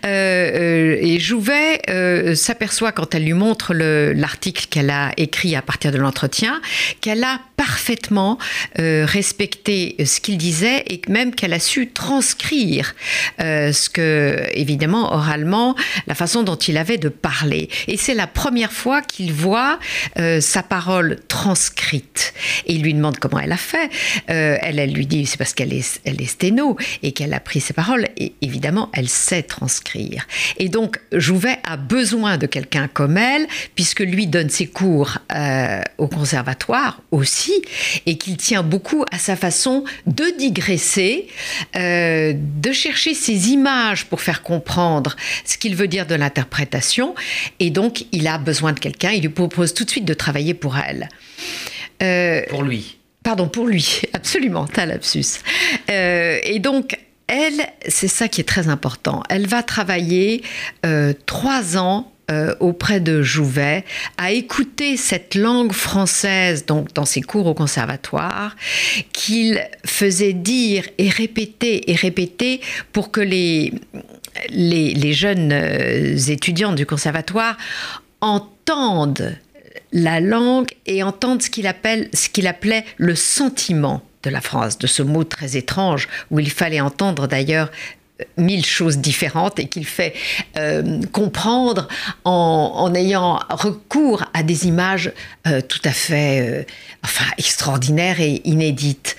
Euh, 0.06 0.08
euh, 0.08 0.98
et 1.00 1.20
Jouvet 1.20 1.82
euh, 1.90 2.36
s'aperçoit 2.36 2.92
quand 2.92 3.16
elle 3.16 3.24
lui 3.24 3.34
montre 3.34 3.74
l'article 3.74 4.68
qu'elle 4.70 4.90
a 4.90 5.12
écrit 5.18 5.56
à 5.56 5.62
partir 5.62 5.92
de 5.92 5.98
l'entretien, 5.98 6.62
qu'elle 7.02 7.24
a 7.24 7.40
parfaitement 7.58 8.38
respecté 8.78 9.96
ce 10.06 10.22
qu'il 10.22 10.38
disait 10.38 10.84
et 10.88 11.02
même 11.10 11.34
qu'elle 11.34 11.54
a 11.54 11.60
su 11.60 11.90
transcrire 11.90 12.96
ce 13.40 13.90
que, 13.90 14.48
évidemment, 14.54 15.14
oralement, 15.14 15.76
la 16.06 16.16
façon 16.16 16.44
dont 16.44 16.56
il 16.56 16.78
avait 16.78 16.98
de 16.98 17.10
parler. 17.10 17.70
Et 17.88 17.98
c'est 17.98 18.14
la 18.14 18.28
première 18.28 18.72
fois 18.72 19.02
qu'il 19.02 19.34
voit 19.34 19.80
sa 20.40 20.64
parole 20.64 21.18
transcrite. 21.28 22.34
Et 22.66 22.74
il 22.74 22.84
lui 22.84 22.94
demande 22.94 23.18
comment 23.18 23.40
elle 23.40 23.52
a 23.52 23.58
fait. 23.58 23.90
elle, 24.28 24.80
elle 24.80 24.94
lui 24.94 25.08
dit 25.08 25.26
c'est 25.26 25.38
parce 25.38 25.54
qu'elle 25.54 25.74
est, 25.74 26.00
elle 26.06 26.22
est 26.22 26.28
sténo 26.28 26.78
et 27.04 27.12
qu'elle 27.12 27.34
a 27.34 27.40
pris 27.40 27.60
ses 27.60 27.74
paroles. 27.74 28.08
Et 28.18 28.34
évidemment, 28.42 28.90
elle 28.94 29.10
sait 29.10 29.44
transcrire. 29.44 30.26
Et 30.58 30.70
donc, 30.70 31.00
Jouvet 31.12 31.58
a 31.64 31.78
besoin 31.78 32.38
de 32.38 32.46
quelqu'un 32.46 32.88
comme 32.88 33.18
elle, 33.18 33.48
puisque 33.76 34.02
lui 34.02 34.28
donne 34.28 34.50
ses 34.50 34.68
cours 34.68 35.18
euh, 35.34 35.82
au 35.98 36.08
conservatoire 36.08 37.02
aussi, 37.12 37.47
et 38.06 38.18
qu'il 38.18 38.38
tient 38.38 38.64
beaucoup 38.64 39.04
à 39.12 39.20
sa 39.20 39.36
façon 39.36 39.84
de 40.06 40.26
digresser, 40.38 41.28
euh, 41.76 42.34
de 42.36 42.72
chercher 42.72 43.14
ses 43.14 43.50
images 43.50 44.06
pour 44.06 44.22
faire 44.22 44.42
comprendre 44.42 45.16
ce 45.46 45.58
qu'il 45.58 45.76
veut 45.76 45.88
dire 45.88 46.06
de 46.06 46.16
l'interprétation. 46.16 47.16
Et 47.60 47.70
donc, 47.70 48.06
il 48.12 48.28
a 48.28 48.38
besoin 48.38 48.74
de 48.74 48.80
quelqu'un, 48.80 49.12
il 49.12 49.22
lui 49.22 49.30
propose 49.30 49.74
tout 49.74 49.84
de 49.84 49.90
suite 49.90 50.06
de 50.06 50.14
travailler 50.14 50.54
pour 50.54 50.78
elle. 50.78 51.10
Euh, 52.04 52.42
pour 52.50 52.64
lui. 52.64 52.98
Pardon, 53.24 53.48
pour 53.48 53.66
lui, 53.66 54.02
absolument, 54.14 54.68
t'as 54.68 54.86
lapsus. 54.86 55.42
et 55.90 56.60
donc, 56.60 56.98
elle, 57.28 57.68
c'est 57.88 58.08
ça 58.08 58.28
qui 58.28 58.42
est 58.42 58.46
très 58.46 58.70
important. 58.70 59.22
Elle 59.30 59.48
va 59.48 59.62
travailler 59.62 60.44
euh, 60.86 61.14
trois 61.26 61.78
ans 61.78 62.12
euh, 62.30 62.54
auprès 62.60 63.00
de 63.00 63.22
Jouvet, 63.22 63.86
à 64.18 64.32
écouter 64.32 64.98
cette 64.98 65.34
langue 65.34 65.72
française 65.72 66.66
donc 66.66 66.94
dans 66.94 67.06
ses 67.06 67.22
cours 67.22 67.48
au 67.48 67.54
conservatoire, 67.54 68.56
qu'il 69.14 69.66
faisait 69.86 70.34
dire 70.34 70.84
et 70.98 71.10
répéter 71.10 71.90
et 71.90 71.96
répéter 71.96 72.60
pour 72.92 73.12
que 73.12 73.22
les, 73.22 73.74
les, 74.50 75.14
jeunes 75.14 75.52
euh, 75.54 76.18
étudiants 76.18 76.74
du 76.74 76.86
conservatoire 76.86 77.58
entendent 78.20 79.38
la 79.94 80.20
langue 80.20 80.68
et 80.86 81.04
entendent 81.04 81.42
ce 81.42 81.50
qu'il 81.50 81.66
appelle 81.66 82.10
ce 82.14 82.28
qu'il 82.28 82.48
appelait 82.48 82.84
le 82.98 83.16
sentiment 83.16 84.02
de 84.24 84.30
la 84.30 84.42
France, 84.42 84.78
de 84.78 84.88
ce 84.88 85.02
mot 85.02 85.24
très 85.24 85.56
étrange 85.56 86.10
où 86.32 86.40
il 86.40 86.52
fallait 86.52 86.82
entendre 86.82 87.28
d'ailleurs 87.28 87.72
mille 88.38 88.66
choses 88.66 88.98
différentes 88.98 89.60
et 89.60 89.68
qu'il 89.68 89.86
fait 89.86 90.14
euh, 90.58 91.02
comprendre 91.12 91.88
en, 92.24 92.94
ayant 92.96 93.40
recours 93.50 94.24
à 94.34 94.44
des 94.44 94.68
images 94.68 95.12
euh, 95.46 95.62
tout 95.62 95.82
à 95.84 95.92
fait 95.92 96.66
enfin, 97.04 97.26
extraordinaires 97.38 98.20
et 98.20 98.42
inédites. 98.46 99.16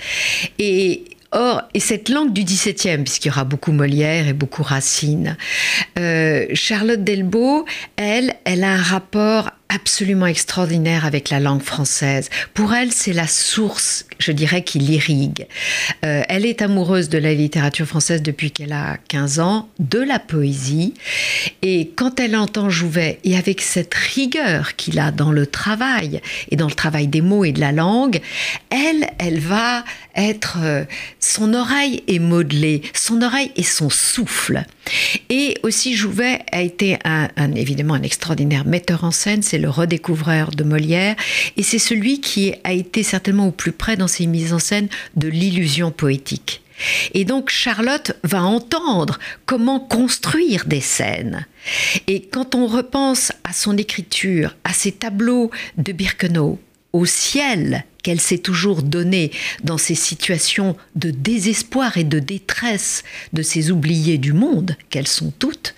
Et 0.58 1.04
Or, 1.30 1.60
et 1.74 1.80
cette 1.80 2.08
langue 2.08 2.32
du 2.32 2.42
XVIIe, 2.42 3.04
puisqu'il 3.04 3.28
y 3.28 3.30
aura 3.30 3.44
beaucoup 3.44 3.70
Molière 3.70 4.28
et 4.28 4.32
beaucoup 4.32 4.62
Racine, 4.62 5.36
Charlotte 5.94 7.04
Delbo, 7.04 7.66
elle, 7.96 8.34
elle 8.46 8.64
a 8.64 8.70
un 8.70 8.82
rapport 8.82 9.50
absolument 9.68 10.26
extraordinaire 10.26 11.04
avec 11.04 11.30
la 11.30 11.40
langue 11.40 11.62
française. 11.62 12.30
Pour 12.54 12.74
elle, 12.74 12.92
c'est 12.92 13.12
la 13.12 13.26
source, 13.26 14.06
je 14.18 14.32
dirais, 14.32 14.62
qui 14.62 14.78
l'irrigue. 14.78 15.46
Euh, 16.04 16.22
elle 16.28 16.46
est 16.46 16.62
amoureuse 16.62 17.08
de 17.08 17.18
la 17.18 17.34
littérature 17.34 17.86
française 17.86 18.22
depuis 18.22 18.50
qu'elle 18.50 18.72
a 18.72 18.96
15 19.08 19.40
ans, 19.40 19.68
de 19.78 20.00
la 20.00 20.18
poésie, 20.18 20.94
et 21.62 21.90
quand 21.96 22.18
elle 22.18 22.36
entend 22.36 22.70
Jouvet, 22.70 23.18
et 23.24 23.36
avec 23.36 23.60
cette 23.60 23.94
rigueur 23.94 24.76
qu'il 24.76 24.98
a 24.98 25.10
dans 25.10 25.32
le 25.32 25.46
travail, 25.46 26.20
et 26.50 26.56
dans 26.56 26.68
le 26.68 26.74
travail 26.74 27.06
des 27.06 27.20
mots 27.20 27.44
et 27.44 27.52
de 27.52 27.60
la 27.60 27.72
langue, 27.72 28.20
elle, 28.70 29.08
elle 29.18 29.40
va 29.40 29.84
être... 30.16 30.58
Euh, 30.62 30.84
son 31.20 31.54
oreille 31.54 32.02
est 32.08 32.18
modelée, 32.18 32.82
son 32.94 33.22
oreille 33.22 33.52
et 33.56 33.62
son 33.62 33.90
souffle. 33.90 34.64
Et 35.28 35.58
aussi 35.62 35.94
Jouvet 35.94 36.40
a 36.52 36.62
été 36.62 36.98
un, 37.04 37.28
évidemment 37.54 37.94
un 37.94 38.02
extraordinaire 38.02 38.66
metteur 38.66 39.04
en 39.04 39.10
scène, 39.10 39.42
le 39.58 39.70
redécouvreur 39.70 40.50
de 40.50 40.64
Molière, 40.64 41.16
et 41.56 41.62
c'est 41.62 41.78
celui 41.78 42.20
qui 42.20 42.54
a 42.64 42.72
été 42.72 43.02
certainement 43.02 43.48
au 43.48 43.52
plus 43.52 43.72
près 43.72 43.96
dans 43.96 44.08
ses 44.08 44.26
mises 44.26 44.52
en 44.52 44.58
scène 44.58 44.88
de 45.16 45.28
l'illusion 45.28 45.90
poétique. 45.90 46.62
Et 47.14 47.24
donc 47.24 47.50
Charlotte 47.50 48.12
va 48.22 48.42
entendre 48.42 49.18
comment 49.46 49.80
construire 49.80 50.64
des 50.66 50.80
scènes. 50.80 51.46
Et 52.06 52.22
quand 52.22 52.54
on 52.54 52.66
repense 52.66 53.32
à 53.44 53.52
son 53.52 53.76
écriture, 53.76 54.56
à 54.64 54.72
ses 54.72 54.92
tableaux 54.92 55.50
de 55.76 55.92
Birkenau, 55.92 56.60
au 56.92 57.04
ciel 57.04 57.84
qu'elle 58.02 58.20
s'est 58.20 58.38
toujours 58.38 58.82
donné 58.82 59.30
dans 59.64 59.78
ces 59.78 59.94
situations 59.94 60.76
de 60.96 61.10
désespoir 61.10 61.96
et 61.96 62.04
de 62.04 62.18
détresse 62.18 63.02
de 63.32 63.42
ces 63.42 63.70
oubliés 63.70 64.18
du 64.18 64.32
monde, 64.32 64.76
qu'elles 64.90 65.08
sont 65.08 65.32
toutes, 65.38 65.74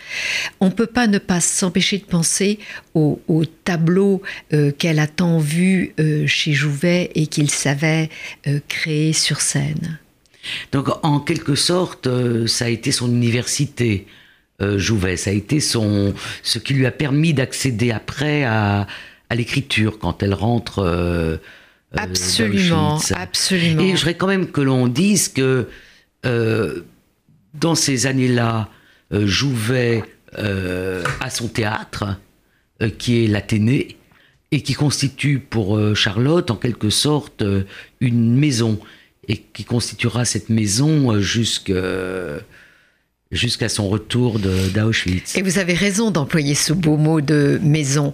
on 0.61 0.67
ne 0.67 0.73
peut 0.73 0.87
pas 0.87 1.07
ne 1.07 1.19
pas 1.19 1.41
s'empêcher 1.41 1.99
de 1.99 2.05
penser 2.05 2.59
au, 2.95 3.19
tableau 3.65 4.23
euh, 4.53 4.73
qu'elle 4.73 4.99
a 4.99 5.07
tant 5.07 5.39
vu 5.39 5.95
euh, 6.01 6.27
chez 6.27 6.53
Jouvet 6.53 7.11
et 7.15 7.27
qu'il 7.27 7.51
savait 7.51 8.11
euh, 8.47 8.59
créer 8.69 9.13
sur 9.13 9.41
scène. 9.41 9.99
Donc 10.73 10.89
en 11.03 11.21
quelque 11.21 11.55
sorte, 11.55 12.09
ça 12.47 12.65
a 12.65 12.69
été 12.69 12.93
son 12.93 13.09
université. 13.09 14.07
Jouvet, 14.77 15.17
ça 15.17 15.31
a 15.31 15.33
été 15.33 15.59
son, 15.59 16.15
ce 16.43 16.59
qui 16.59 16.75
lui 16.75 16.85
a 16.85 16.91
permis 16.91 17.33
d'accéder 17.33 17.93
après 17.93 18.45
à, 18.45 18.87
l'écriture 19.31 19.99
quand 19.99 20.23
elle 20.23 20.35
rentre 20.35 21.41
absolument, 21.97 23.01
absolument. 23.15 23.83
Et 23.83 23.91
je 23.91 23.97
voudrais 23.97 24.17
quand 24.17 24.27
même 24.27 24.51
que 24.51 24.61
l'on 24.61 24.87
dise 24.87 25.29
que 25.29 25.69
euh, 26.27 26.83
dans 27.55 27.75
ces 27.75 28.07
années-là, 28.07 28.69
euh, 29.13 29.27
Jouvet 29.27 30.03
à 30.33 31.29
son 31.29 31.49
théâtre, 31.49 32.17
qui 32.99 33.25
est 33.25 33.27
l'Athénée, 33.27 33.97
et 34.53 34.63
qui 34.63 34.75
constitue 34.75 35.41
pour 35.41 35.77
Charlotte 35.97 36.53
en 36.53 36.57
quelque 36.57 36.89
sorte 36.89 37.43
une 38.01 38.37
maison, 38.37 38.79
et 39.27 39.39
qui 39.39 39.65
constituera 39.65 40.25
cette 40.25 40.49
maison 40.49 41.19
jusqu'à 41.21 41.75
jusqu'à 43.31 43.69
son 43.69 43.89
retour 43.89 44.41
d'Auschwitz. 44.41 45.37
Et 45.37 45.43
vous 45.43 45.59
avez 45.59 45.75
raison 45.75 46.11
d'employer 46.11 46.57
ce 46.57 46.73
beau 46.73 46.97
mot 46.97 47.21
de 47.21 47.61
maison, 47.63 48.13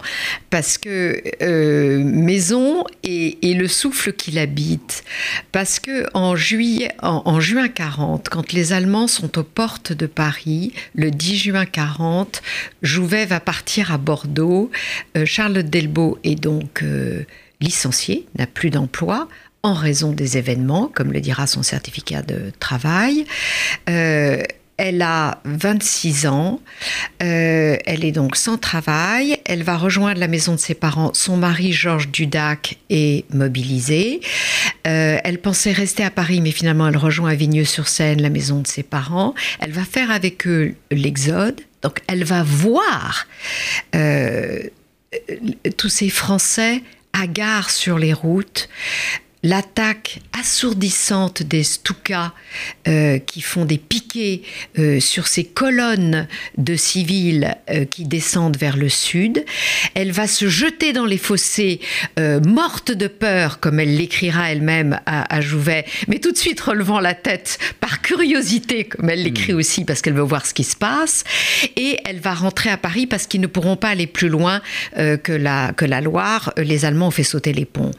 parce 0.51 0.77
que 0.77 1.23
euh, 1.43 2.05
maison 2.05 2.85
et, 3.03 3.55
le 3.55 3.69
souffle 3.69 4.13
qui 4.13 4.33
l'habite, 4.33 5.05
parce 5.53 5.81
que 5.81 6.07
en 6.13 6.37
juin 6.37 7.69
40, 7.69 8.29
quand 8.29 8.53
les 8.53 8.75
Allemands 8.75 9.09
sont 9.09 9.39
aux 9.39 9.43
portes 9.43 9.95
de 9.95 10.07
Paris, 10.07 10.75
le 10.95 11.11
10 11.11 11.37
juin 11.37 11.65
40, 11.65 12.43
Jouvet 12.83 13.25
va 13.25 13.41
partir 13.41 13.93
à 13.93 13.99
Bordeaux. 13.99 14.71
Euh, 15.17 15.25
Charlotte 15.25 15.65
Delbo 15.65 16.19
est 16.25 16.35
donc 16.35 16.83
euh, 16.83 17.23
licenciée, 17.63 18.27
n'a 18.39 18.47
plus 18.47 18.69
d'emploi 18.69 19.29
en 19.63 19.73
raison 19.73 20.13
des 20.13 20.37
événements, 20.37 20.91
comme 20.95 21.13
le 21.13 21.21
dira 21.21 21.47
son 21.47 21.63
certificat 21.63 22.21
de 22.21 22.53
travail. 22.61 23.25
Elle 24.79 25.01
a 25.01 25.41
26 25.45 26.27
ans, 26.27 26.61
euh, 27.23 27.77
elle 27.87 28.05
est 28.05 28.13
donc 28.13 28.37
sans 28.37 28.59
travail, 28.59 29.39
elle 29.47 29.63
va 29.63 29.79
rejoindre 29.79 30.21
la 30.21 30.29
maison 30.29 30.53
de 30.53 30.61
ses 30.61 30.75
parents, 30.75 31.13
son 31.15 31.39
mari 31.39 31.73
Georges 31.73 32.09
Dudac 32.09 32.77
est 32.91 33.25
mobilisé, 33.35 34.21
euh, 34.87 35.19
elle 35.25 35.39
pensait 35.39 35.73
rester 35.73 36.05
à 36.05 36.11
Paris 36.11 36.43
mais 36.43 36.51
finalement 36.51 36.87
elle 36.89 36.99
rejoint 36.99 37.31
à 37.31 37.35
Vigneux-sur-Seine 37.35 38.21
la 38.21 38.29
maison 38.29 38.61
de 38.61 38.67
ses 38.67 38.83
parents, 38.83 39.35
elle 39.61 39.73
va 39.73 39.85
faire 39.85 40.11
avec 40.11 40.47
eux 40.47 40.75
l'exode, 40.91 41.61
donc 41.81 42.01
elle 42.07 42.25
va 42.25 42.43
voir 42.43 43.27
euh, 43.95 44.61
tous 45.79 45.89
ces 45.89 46.11
Français 46.11 46.83
hagards 47.13 47.71
sur 47.71 47.99
les 47.99 48.13
routes, 48.13 48.69
l'attaque 49.47 50.19
assourdissante 50.39 51.43
des 51.43 51.63
Stukas 51.63 52.33
euh, 52.89 53.19
qui 53.19 53.41
font 53.41 53.65
des 53.65 53.79
piquets 53.79 54.43
euh, 54.79 54.99
sur 54.99 55.29
ces 55.29 55.45
colonnes 55.45 56.27
de 56.59 56.75
civils 56.75 57.57
euh, 57.71 57.85
qui 57.85 58.05
descendent 58.05 58.57
vers 58.57 58.77
le 58.77 58.89
sud. 58.89 59.45
Elle 59.95 60.11
va 60.11 60.27
se 60.27 60.49
jeter 60.49 60.93
dans 60.93 61.05
les 61.05 61.19
fossés, 61.19 61.81
morte 62.45 62.91
de 62.91 63.07
peur, 63.07 63.61
comme 63.61 63.79
elle 63.81 63.97
l'écrira 63.97 64.51
elle-même 64.51 65.01
à, 65.07 65.41
Jouvet, 65.41 65.85
mais 66.09 66.19
tout 66.19 66.33
de 66.33 66.37
suite 66.37 66.61
relevant 66.61 67.01
la 67.01 67.15
tête 67.15 67.59
par 67.81 68.03
curiosité, 68.03 68.85
comme 68.85 69.11
elle 69.11 69.23
l'écrit 69.23 69.53
hmm. 69.53 69.59
aussi, 69.59 69.85
parce 69.85 70.03
qu'elle 70.03 70.15
veut 70.15 70.23
voir 70.23 70.47
ce 70.47 70.55
qui 70.55 70.65
se 70.65 70.77
passe. 70.77 71.25
Et 71.77 71.99
elle 72.05 72.21
va 72.21 72.35
rentrer 72.35 72.71
à 72.71 72.77
Paris 72.77 73.07
parce 73.07 73.27
qu'ils 73.27 73.41
ne 73.41 73.47
pourront 73.47 73.77
pas 73.77 73.89
aller 73.89 74.07
plus 74.07 74.29
loin 74.29 74.61
que, 74.97 75.33
la, 75.33 75.73
que 75.73 75.85
la 75.85 76.01
Loire. 76.01 76.53
Les 76.57 76.85
Allemands 76.85 77.09
ont 77.09 77.13
fait 77.13 77.25
sauter 77.25 77.53
les 77.53 77.65
ponts. 77.65 77.93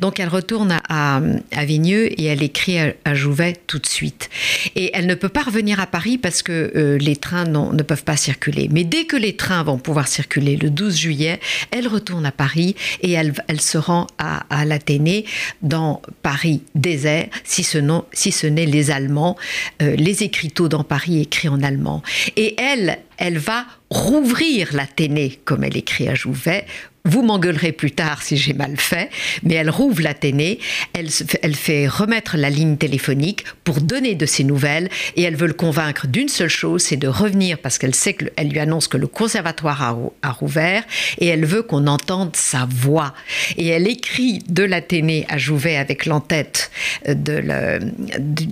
Donc 0.00 0.20
elle 0.20 0.28
retourne 0.28 0.72
à, 0.72 0.89
à, 0.90 1.20
Vigneux 1.64 2.08
et 2.20 2.24
elle 2.26 2.42
écrit 2.42 2.78
à, 2.78 3.14
Jouvet 3.14 3.56
tout 3.66 3.78
de 3.78 3.86
suite. 3.86 4.28
Et 4.76 4.90
elle 4.92 5.06
ne 5.06 5.14
peut 5.14 5.28
pas 5.28 5.42
revenir 5.42 5.80
à 5.80 5.86
Paris 5.86 6.18
parce 6.18 6.42
que 6.42 6.72
euh, 6.74 6.98
les 6.98 7.16
trains 7.16 7.44
ne 7.44 7.82
peuvent 7.82 8.04
pas 8.04 8.16
circuler. 8.16 8.68
Mais 8.70 8.84
dès 8.84 9.04
que 9.04 9.16
les 9.16 9.36
trains 9.36 9.62
vont 9.62 9.78
pouvoir 9.78 10.08
circuler 10.08 10.56
le 10.56 10.68
12 10.68 10.96
juillet, 10.96 11.40
elle 11.70 11.86
retourne 11.86 12.26
à 12.26 12.32
Paris 12.32 12.74
et 13.02 13.12
elle, 13.12 13.32
se 13.60 13.78
rend 13.78 14.08
à, 14.18 14.44
à 14.50 14.64
l'Athénée 14.64 15.24
dans 15.62 16.02
Paris 16.22 16.62
désert, 16.74 17.28
si 17.44 17.62
ce, 17.62 17.78
si 18.12 18.32
ce 18.32 18.46
n'est 18.46 18.66
les 18.66 18.90
Allemands, 18.90 19.36
euh, 19.82 19.94
les 19.96 20.22
écriteaux 20.24 20.68
dans 20.68 20.84
Paris 20.84 21.20
écrits 21.20 21.48
en 21.48 21.62
allemand. 21.62 22.02
Et 22.36 22.56
elle, 22.60 22.98
elle 23.16 23.38
va 23.38 23.66
rouvrir 23.90 24.68
l'Athénée, 24.72 25.38
comme 25.44 25.64
elle 25.64 25.76
écrit 25.76 26.08
à 26.08 26.14
Jouvet, 26.14 26.64
vous 27.04 27.22
m'engueulerez 27.22 27.72
plus 27.72 27.92
tard 27.92 28.22
si 28.22 28.36
j'ai 28.36 28.52
mal 28.52 28.76
fait, 28.76 29.10
mais 29.42 29.54
elle 29.54 29.70
rouvre 29.70 30.02
l'Athénée, 30.02 30.58
elle, 30.92 31.10
fait 31.54 31.88
remettre 31.88 32.36
la 32.36 32.50
ligne 32.50 32.76
téléphonique 32.76 33.44
pour 33.64 33.80
donner 33.80 34.14
de 34.14 34.26
ses 34.26 34.44
nouvelles 34.44 34.88
et 35.16 35.22
elle 35.22 35.36
veut 35.36 35.46
le 35.46 35.54
convaincre 35.54 36.06
d'une 36.06 36.28
seule 36.28 36.48
chose, 36.48 36.82
c'est 36.82 36.96
de 36.96 37.08
revenir 37.08 37.58
parce 37.58 37.78
qu'elle 37.78 37.94
sait 37.94 38.14
qu'elle 38.14 38.48
lui 38.48 38.58
annonce 38.58 38.88
que 38.88 38.96
le 38.96 39.06
conservatoire 39.06 39.82
a, 40.22 40.30
rouvert 40.30 40.84
et 41.18 41.26
elle 41.26 41.44
veut 41.44 41.62
qu'on 41.62 41.86
entende 41.86 42.36
sa 42.36 42.66
voix. 42.70 43.14
Et 43.56 43.68
elle 43.68 43.88
écrit 43.88 44.40
de 44.48 44.62
l'Athénée 44.62 45.26
à 45.28 45.38
Jouvet 45.38 45.76
avec 45.76 46.06
l'entête 46.06 46.70
euh, 47.08 47.14
de 47.14 47.80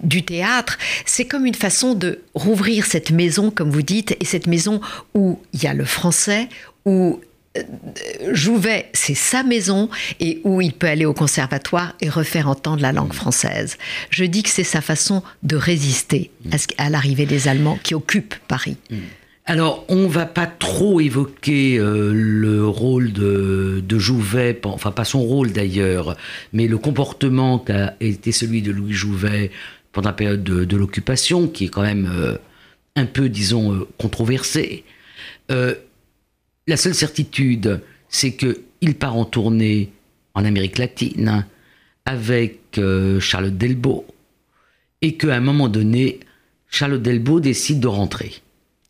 du 0.03 0.23
théâtre. 0.23 0.79
C'est 1.05 1.25
comme 1.25 1.47
une 1.47 1.55
façon 1.55 1.95
de 1.95 2.21
rouvrir 2.35 2.87
cette 2.87 3.11
maison, 3.11 3.51
comme 3.51 3.71
vous 3.71 3.83
dites, 3.83 4.17
et 4.21 4.25
cette 4.25 4.47
maison 4.47 4.81
où 5.15 5.41
il 5.53 5.63
y 5.63 5.67
a 5.67 5.75
le 5.75 5.85
français, 5.85 6.49
où 6.85 7.21
Jouvet, 8.33 8.91
c'est 8.93 9.15
sa 9.15 9.43
maison 9.43 9.89
et 10.21 10.41
où 10.45 10.61
il 10.61 10.73
peut 10.73 10.87
aller 10.87 11.05
au 11.05 11.15
conservatoire 11.15 11.95
et 12.01 12.09
refaire 12.09 12.49
entendre 12.49 12.83
la 12.83 12.93
langue 12.93 13.13
française. 13.13 13.79
Je 14.11 14.25
dis 14.25 14.43
que 14.43 14.51
c'est 14.51 14.65
sa 14.65 14.81
façon 14.81 15.23
de 15.43 15.57
résister 15.57 16.31
à 16.77 16.91
l'arrivée 16.91 17.27
des 17.27 17.49
Allemands 17.49 17.79
qui 17.83 17.95
occupent 17.95 18.35
Paris. 18.47 18.77
Alors, 19.47 19.87
on 19.89 20.09
va 20.09 20.27
pas 20.27 20.47
trop 20.47 21.01
évoquer 21.01 21.79
euh, 21.79 22.13
le 22.13 22.67
rôle 22.67 23.13
de, 23.13 23.83
Jouvet, 23.99 24.61
enfin 24.65 24.91
pas 24.91 25.05
son 25.05 25.23
rôle 25.23 25.53
d'ailleurs, 25.53 26.19
mais 26.53 26.69
le 26.69 26.77
comportement 26.77 27.59
qu'a 27.59 27.95
été 28.01 28.31
celui 28.31 28.61
de 28.61 28.71
Louis 28.71 28.93
Jouvet 28.93 29.51
pendant 29.93 30.11
la 30.11 30.15
période 30.15 30.45
de, 30.45 30.77
l'occupation, 30.77 31.49
qui 31.49 31.65
est 31.65 31.69
quand 31.69 31.83
même 31.83 32.11
euh, 32.15 32.37
un 32.95 33.07
peu, 33.07 33.31
disons, 33.31 33.73
euh, 33.73 33.89
controversé. 33.97 34.85
La 36.69 36.77
seule 36.77 36.95
certitude, 36.95 37.81
c'est 38.11 38.33
qu'il 38.33 38.95
part 38.95 39.17
en 39.17 39.25
tournée 39.25 39.91
en 40.35 40.45
Amérique 40.45 40.77
latine 40.77 41.47
avec 42.05 42.61
euh, 42.77 43.19
Charlotte 43.21 43.57
Delbo 43.57 44.07
et 45.01 45.15
qu'à 45.15 45.35
un 45.35 45.41
moment 45.41 45.69
donné, 45.69 46.21
Charlotte 46.71 47.01
Delbo 47.01 47.41
décide 47.41 47.81
de 47.81 47.87
rentrer. 47.87 48.35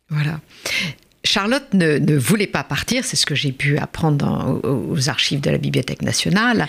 Voilà. 0.09 0.41
Charlotte 1.23 1.73
ne, 1.73 2.17
voulait 2.17 2.47
pas 2.47 2.65
partir, 2.65 3.05
c'est 3.05 3.15
ce 3.15 3.25
que 3.25 3.35
j'ai 3.35 3.53
pu 3.53 3.77
apprendre 3.77 4.59
aux 4.63 5.09
archives 5.09 5.39
de 5.39 5.49
la 5.49 5.57
Bibliothèque 5.57 6.01
nationale. 6.01 6.67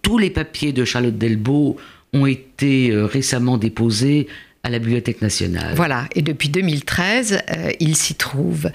tous 0.00 0.18
les 0.18 0.30
papiers 0.30 0.72
de 0.72 0.86
Charlotte 0.86 1.18
Delbo 1.18 1.76
ont 2.14 2.26
été 2.26 2.90
euh, 2.90 3.04
récemment 3.04 3.58
déposés 3.58 4.28
à 4.64 4.70
la 4.70 4.78
Bibliothèque 4.78 5.20
nationale. 5.20 5.74
Voilà, 5.76 6.06
et 6.14 6.22
depuis 6.22 6.48
2013, 6.48 7.42
euh, 7.50 7.70
il 7.80 7.96
s'y 7.96 8.14
trouve. 8.14 8.70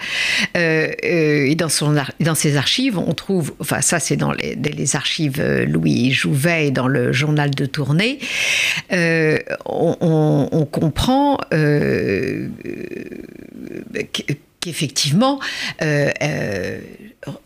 Euh, 0.55 0.87
euh, 1.03 1.45
et 1.47 1.55
dans, 1.55 1.67
ses 1.67 2.57
archives, 2.57 2.99
on 2.99 3.13
trouve, 3.13 3.53
enfin 3.59 3.81
ça 3.81 3.99
c'est 3.99 4.15
dans 4.15 4.31
les, 4.31 4.95
archives 4.95 5.41
Louis 5.67 6.11
Jouvet 6.11 6.67
et 6.67 6.71
dans 6.71 6.87
le 6.87 7.11
journal 7.11 7.49
de 7.49 7.65
tournée, 7.65 8.19
on, 8.91 10.67
comprend 10.71 11.39
qu'effectivement, 14.61 15.39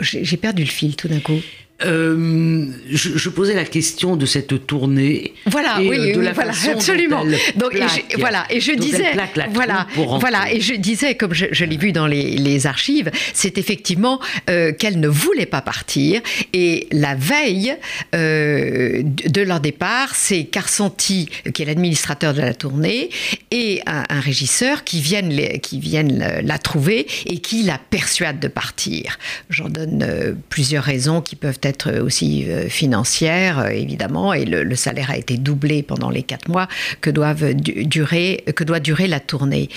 j'ai 0.01 0.38
perdu 0.38 0.63
le 0.63 0.69
fil 0.69 0.95
tout 0.97 1.08
d'un 1.08 1.21
coup. 1.21 1.39
Euh, 1.86 2.67
je, 2.89 3.30
posais 3.30 3.56
la 3.56 3.65
question 3.65 4.15
de 4.15 4.26
cette 4.26 4.65
tournée. 4.67 5.34
Voilà, 5.46 5.78
oui, 5.80 6.12
euh, 6.12 6.15
de 6.15 6.22
la 6.22 6.34
voilà, 6.34 6.54
absolument. 6.72 7.24
Donc, 7.56 7.76
et 7.76 7.82
je, 7.82 8.17
voilà, 8.19 8.46
et 8.50 8.60
je 8.60 8.72
disais, 8.74 9.12
voilà, 9.52 9.88
voilà, 9.96 10.52
et 10.52 10.62
je 10.62 10.76
disais, 10.76 11.15
comme 11.15 11.34
je, 11.34 11.65
l'ai 11.65 11.78
vu 11.78 11.91
dans 11.91 12.08
les, 12.08 12.67
archives, 12.67 13.12
c'est 13.34 13.58
effectivement 13.58 14.19
euh, 14.50 14.72
qu'elle 14.72 15.00
ne 15.00 15.08
voulait 15.08 15.46
pas 15.46 15.62
partir. 15.62 16.22
Et 16.54 16.88
la 16.91 17.15
veille 17.15 17.76
de 18.13 19.41
leur 19.41 19.60
départ, 19.60 20.15
c'est 20.15 20.46
Carsanti, 20.46 21.30
qui 21.54 21.63
est 21.63 21.65
l'administrateur 21.65 22.34
de 22.34 22.41
la 22.41 22.54
tournée, 22.54 23.10
et 23.52 23.82
un, 23.86 24.19
régisseur 24.19 24.84
qui 24.84 25.02
viennent, 25.02 25.60
qui 25.60 25.80
viennent 25.80 26.41
la 26.43 26.58
trouver 26.58 27.08
et 27.26 27.39
qui 27.39 27.63
la 27.63 27.78
persuade 27.78 28.39
de 28.39 28.48
partir. 28.48 29.17
J'en 29.50 29.69
donne 29.69 30.38
plusieurs 30.50 30.84
raisons 30.84 31.22
qui 31.22 31.36
peuvent 31.36 31.60
être 31.63 31.73
aussi 32.02 32.46
euh, 32.50 32.70
financière, 32.70 33.60
euh, 33.60 33.70
évidemment, 33.70 34.34
et 34.34 34.46
le, 34.46 34.76
salaire 34.76 35.12
a 35.12 35.18
été 35.18 35.38
doublé 35.38 35.84
pendant 35.84 36.10
les 36.10 36.24
quatre 36.24 36.50
mois 36.50 36.68
que, 37.02 37.10
doivent 37.10 37.54
durer, 37.54 38.44
que 38.56 38.64
doit 38.64 38.80
durer 38.80 39.08
la 39.08 39.20
tournée? 39.20 39.70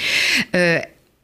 Euh, 0.54 0.78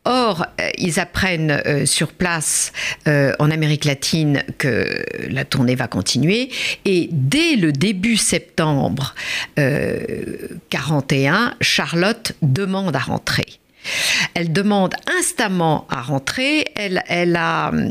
or, 0.04 0.46
ils 0.78 0.98
apprennent 1.00 1.86
sur 1.86 2.12
place 2.12 2.72
en 3.06 3.50
Amérique 3.50 3.84
latine 3.84 4.42
que 4.58 5.04
la 5.30 5.44
tournée 5.44 5.76
va 5.76 5.86
continuer 5.86 6.50
et 6.84 7.08
dès 7.12 7.54
le 7.54 7.72
début 7.72 8.16
septembre 8.16 9.14
41, 9.56 11.54
Charlotte 11.60 12.32
demande 12.42 12.96
à 12.96 12.98
rentrer. 12.98 13.46
Elle 14.34 14.52
demande 14.52 14.94
instamment 15.18 15.86
à 15.90 16.00
rentrer. 16.00 16.66
Elle, 16.74 17.02
elle 17.08 17.36
a, 17.36 17.72
euh, 17.72 17.90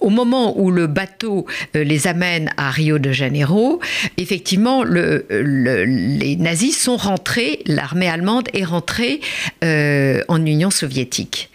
au 0.00 0.10
moment 0.10 0.58
où 0.58 0.70
le 0.70 0.86
bateau 0.86 1.46
euh, 1.76 1.84
les 1.84 2.06
amène 2.06 2.50
à 2.56 2.70
Rio 2.70 2.98
de 2.98 3.12
Janeiro, 3.12 3.80
effectivement, 4.16 4.84
le, 4.84 5.26
les 5.30 6.36
nazis 6.36 6.78
sont 6.78 6.96
rentrés, 6.96 7.60
l'armée 7.66 8.08
allemande 8.08 8.48
est 8.52 8.64
rentrée 8.64 9.20
euh, 9.64 10.22
en 10.28 10.44
Union 10.44 10.70
soviétique. 10.70 11.50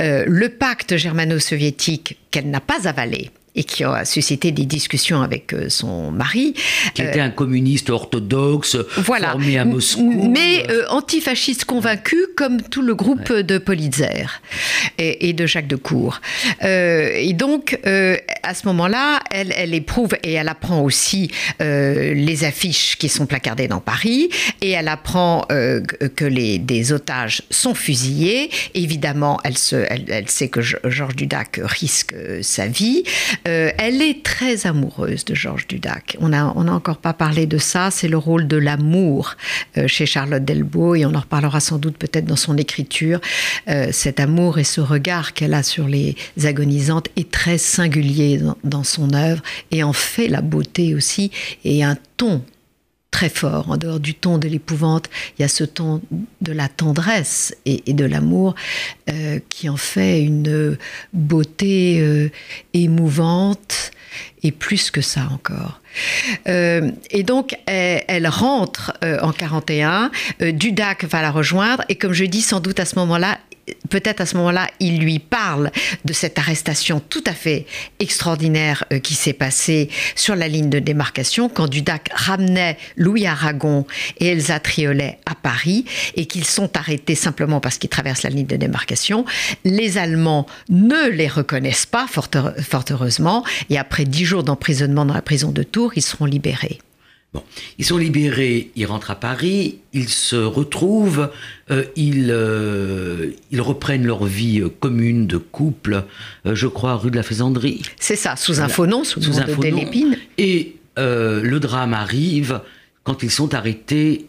le 0.00 0.48
pacte 0.48 0.96
germano-soviétique 0.96 2.18
qu'elle 2.30 2.50
n'a 2.50 2.60
pas 2.60 2.88
avalé, 2.88 3.30
et 3.54 3.64
qui 3.64 3.84
a 3.84 4.04
suscité 4.04 4.52
des 4.52 4.64
discussions 4.64 5.22
avec 5.22 5.52
euh, 5.52 5.68
son 5.68 6.10
mari. 6.10 6.54
Qui 6.94 7.02
était 7.02 7.20
un 7.20 7.30
communiste 7.30 7.90
orthodoxe, 7.90 8.76
voilà. 8.96 9.30
formé 9.30 9.58
à 9.58 9.64
Moscou. 9.64 10.30
Mais 10.30 10.66
antifasciste 10.88 11.64
convaincu, 11.64 12.16
comme 12.36 12.62
tout 12.62 12.82
le 12.82 12.94
groupe 12.94 13.32
de 13.32 13.58
Politzer 13.58 14.40
et, 14.98 15.32
de 15.32 15.46
Jacques 15.46 15.66
de 15.66 15.76
Cour. 15.76 16.20
et 16.62 17.32
donc, 17.34 17.78
à 17.84 18.54
ce 18.54 18.66
moment-là, 18.66 19.20
elle, 19.30 19.52
elle, 19.56 19.74
éprouve 19.74 20.14
et 20.22 20.32
elle 20.32 20.48
apprend 20.48 20.82
aussi 20.82 21.30
les 21.60 22.44
affiches 22.44 22.96
qui 22.96 23.08
sont 23.08 23.26
placardées 23.26 23.68
dans 23.68 23.80
Paris, 23.80 24.30
et 24.60 24.70
elle 24.70 24.88
apprend 24.88 25.46
que 26.16 26.24
les, 26.24 26.58
des 26.58 26.92
otages 26.92 27.42
sont 27.50 27.74
fusillés. 27.74 28.50
Évidemment, 28.74 29.38
elle, 29.44 29.58
se, 29.58 29.76
elle, 29.76 30.28
sait 30.28 30.48
que 30.48 30.60
Georges 30.60 31.16
Dudac 31.16 31.60
risque 31.62 32.12
euh, 32.12 32.40
sa 32.42 32.66
vie. 32.66 33.02
Euh, 33.46 33.70
elle 33.78 34.02
est 34.02 34.22
très 34.24 34.66
amoureuse 34.66 35.24
de 35.24 35.34
Georges 35.34 35.66
Dudac. 35.66 36.16
On 36.20 36.30
n'a 36.30 36.52
on 36.56 36.66
a 36.66 36.72
encore 36.72 36.98
pas 36.98 37.12
parlé 37.12 37.46
de 37.46 37.58
ça. 37.58 37.90
C'est 37.90 38.08
le 38.08 38.18
rôle 38.18 38.48
de 38.48 38.56
l'amour 38.56 39.36
euh, 39.76 39.86
chez 39.86 40.06
Charlotte 40.06 40.44
Delbo 40.44 40.94
et 40.94 41.06
on 41.06 41.14
en 41.14 41.20
reparlera 41.20 41.60
sans 41.60 41.78
doute 41.78 41.96
peut-être 41.96 42.24
dans 42.24 42.36
son 42.36 42.56
écriture. 42.56 43.20
cet 43.90 44.20
amour 44.20 44.58
et 44.58 44.64
ce 44.64 44.80
regard 44.80 45.34
qu'elle 45.34 45.54
a 45.54 45.62
sur 45.62 45.86
les 45.88 46.16
agonisantes 46.44 47.08
est 47.16 47.30
très 47.30 47.58
singulier 47.58 48.38
dans, 48.38 48.56
dans 48.64 48.84
son 48.84 49.12
œuvre 49.14 49.42
et 49.70 49.82
en 49.82 49.92
fait 49.92 50.28
la 50.28 50.40
beauté 50.40 50.94
aussi 50.94 51.30
et 51.64 51.84
un 51.84 51.96
ton 52.16 52.42
très 53.10 53.28
fort. 53.28 53.70
En 53.70 53.76
dehors 53.76 54.00
du 54.00 54.14
ton 54.14 54.38
de 54.38 54.48
l'épouvante, 54.48 55.08
il 55.38 55.42
y 55.42 55.44
a 55.44 55.48
ce 55.48 55.64
ton 55.64 56.02
de 56.40 56.52
la 56.52 56.68
tendresse 56.68 57.54
et, 57.64 57.92
de 57.92 58.04
l'amour 58.04 58.54
euh, 59.10 59.38
qui 59.48 59.68
en 59.68 59.76
fait 59.76 60.22
une 60.22 60.76
beauté 61.12 62.00
euh, 62.00 62.30
émouvante 62.74 63.92
et 64.42 64.52
plus 64.52 64.90
que 64.90 65.00
ça 65.00 65.28
encore. 65.32 65.80
Euh, 66.48 66.90
et 67.10 67.22
donc, 67.22 67.56
elle, 67.66 68.28
rentre 68.28 68.92
en 69.02 69.32
41, 69.32 70.10
Dudac 70.40 71.04
va 71.04 71.22
la 71.22 71.30
rejoindre, 71.30 71.84
et 71.88 71.96
comme 71.96 72.12
je 72.12 72.24
dis, 72.24 72.42
sans 72.42 72.60
doute 72.60 72.78
à 72.80 72.84
ce 72.84 72.96
moment-là, 72.96 73.38
peut-être 73.88 74.20
à 74.20 74.26
ce 74.26 74.36
moment-là, 74.36 74.68
il 74.80 75.00
lui 75.00 75.18
parle 75.18 75.70
de 76.04 76.12
cette 76.12 76.38
arrestation 76.38 77.00
tout 77.00 77.24
à 77.26 77.32
fait 77.32 77.66
extraordinaire 77.98 78.84
euh, 78.92 78.98
qui 78.98 79.14
s'est 79.14 79.32
passée 79.32 79.88
sur 80.14 80.36
la 80.36 80.48
ligne 80.48 80.70
de 80.70 80.78
démarcation 80.78 81.48
quand 81.48 81.66
Dudac 81.66 82.10
ramenait 82.12 82.76
Louis 82.96 83.26
Aragon 83.26 83.86
et 84.18 84.28
Elsa 84.28 84.60
Triolet 84.60 85.18
à 85.26 85.34
Paris 85.34 85.84
et 86.14 86.26
qu'ils 86.26 86.44
sont 86.44 86.76
arrêtés 86.76 87.14
simplement 87.14 87.60
parce 87.60 87.78
qu'ils 87.78 87.90
traversent 87.90 88.22
la 88.22 88.30
ligne 88.30 88.46
de 88.46 88.56
démarcation. 88.56 89.24
Les 89.64 89.98
Allemands 89.98 90.46
ne 90.68 91.08
les 91.08 91.28
reconnaissent 91.28 91.86
pas, 91.86 92.06
fort 92.06 92.28
heureusement, 92.90 93.44
et 93.70 93.78
après 93.78 94.04
dix 94.04 94.24
jours 94.24 94.42
d'emprisonnement 94.42 95.04
dans 95.04 95.14
la 95.14 95.22
prison 95.22 95.50
de 95.50 95.62
Tours, 95.62 95.92
ils 95.96 96.02
seront 96.02 96.26
libérés. 96.26 96.78
Bon, 97.34 97.42
ils 97.76 97.84
sont 97.84 97.98
libérés, 97.98 98.70
ils 98.74 98.86
rentrent 98.86 99.10
à 99.10 99.14
Paris, 99.14 99.80
ils 99.92 100.08
se 100.08 100.36
retrouvent, 100.36 101.30
euh, 101.70 101.84
ils, 101.94 102.28
euh, 102.30 103.32
ils, 103.50 103.60
reprennent 103.60 104.06
leur 104.06 104.24
vie 104.24 104.60
euh, 104.62 104.70
commune 104.70 105.26
de 105.26 105.36
couple, 105.36 106.04
je 106.46 106.66
crois, 106.66 106.96
rue 106.96 107.10
de 107.10 107.16
la 107.16 107.22
Faisanderie. 107.22 107.82
C'est 108.00 108.16
ça, 108.16 108.34
sous 108.36 108.60
un 108.60 108.68
faux 108.68 108.86
nom, 108.86 109.04
sous, 109.04 109.20
sous 109.20 109.38
un 109.40 109.46
faux 109.46 109.62
nom. 109.62 109.90
Et 110.38 110.76
le 110.96 111.58
drame 111.58 111.92
arrive 111.92 112.62
quand 113.04 113.22
ils 113.22 113.30
sont 113.30 113.54
arrêtés 113.54 114.26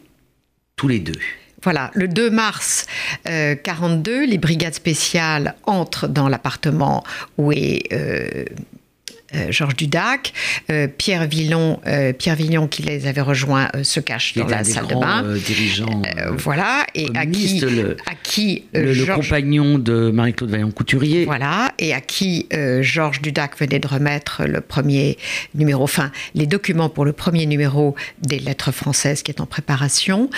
tous 0.75 0.89
les 0.89 0.99
deux. 0.99 1.19
Voilà, 1.63 1.91
le 1.93 2.07
2 2.07 2.29
mars 2.29 2.85
42, 3.25 4.25
les 4.25 4.37
brigades 4.37 4.73
spéciales 4.73 5.55
entrent 5.65 6.07
dans 6.07 6.29
l'appartement 6.29 7.03
où 7.37 7.51
est 7.51 7.83
euh, 7.91 8.45
Georges 9.49 9.75
Dudac, 9.75 10.33
euh, 10.69 10.87
Pierre 10.87 11.27
Villon, 11.27 11.79
euh, 11.87 12.13
Pierre 12.13 12.35
Villon 12.35 12.67
qui 12.67 12.81
les 12.81 13.07
avait 13.07 13.21
rejoints 13.21 13.69
se 13.83 13.99
cache 13.99 14.35
dans 14.35 14.47
la 14.47 14.63
salle 14.63 14.87
de 14.87 14.95
bain. 14.95 15.23
dirigeant. 15.45 16.01
voilà 16.37 16.85
et 16.95 17.07
à 17.15 17.25
qui, 17.25 17.59
le, 17.59 17.97
à 18.05 18.15
qui 18.21 18.65
le, 18.73 19.15
compagnon 19.15 19.77
de 19.77 20.11
Marie-Claude 20.11 20.49
Vaillant 20.49 20.71
Couturier. 20.71 21.25
Voilà 21.25 21.73
et 21.79 21.93
à 21.93 22.01
qui 22.01 22.47
Georges 22.81 23.21
Dudac 23.21 23.57
venait 23.59 23.79
de 23.79 23.87
remettre 23.87 24.45
le 24.45 24.61
premier 24.61 25.17
numéro, 25.55 25.83
enfin 25.83 26.11
les 26.35 26.47
documents 26.47 26.89
pour 26.89 27.05
le 27.05 27.13
premier 27.13 27.45
numéro 27.45 27.95
des 28.21 28.39
Lettres 28.39 28.71
françaises 28.71 29.23
qui 29.23 29.31
est 29.31 29.41
en 29.41 29.45
préparation. 29.45 30.29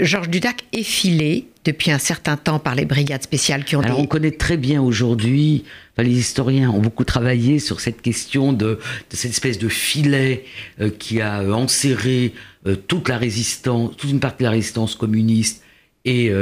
Georges 0.00 0.30
Dudac 0.30 0.64
est 0.72 0.82
filé 0.82 1.46
depuis 1.64 1.90
un 1.90 1.98
certain 1.98 2.36
temps 2.36 2.58
par 2.58 2.74
les 2.74 2.84
brigades 2.84 3.22
spéciales 3.22 3.64
qui 3.64 3.76
ont 3.76 3.80
Alors 3.80 4.00
on 4.00 4.06
connaît 4.06 4.30
très 4.30 4.56
bien 4.56 4.80
aujourd'hui, 4.80 5.64
les 5.98 6.18
historiens 6.18 6.70
ont 6.70 6.80
beaucoup 6.80 7.04
travaillé 7.04 7.58
sur 7.58 7.80
cette 7.80 8.00
question 8.00 8.52
de, 8.52 8.78
cette 9.10 9.32
espèce 9.32 9.58
de 9.58 9.68
filet 9.68 10.44
euh, 10.80 10.90
qui 10.90 11.20
a 11.20 11.42
euh, 11.42 11.52
enserré 11.52 12.32
euh, 12.66 12.76
toute 12.76 13.08
la 13.08 13.18
résistance, 13.18 13.96
toute 13.96 14.10
une 14.10 14.20
partie 14.20 14.38
de 14.38 14.44
la 14.44 14.52
résistance 14.52 14.94
communiste 14.94 15.62
et 16.06 16.32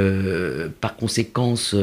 par 0.79 0.95
conséquence 0.95 1.75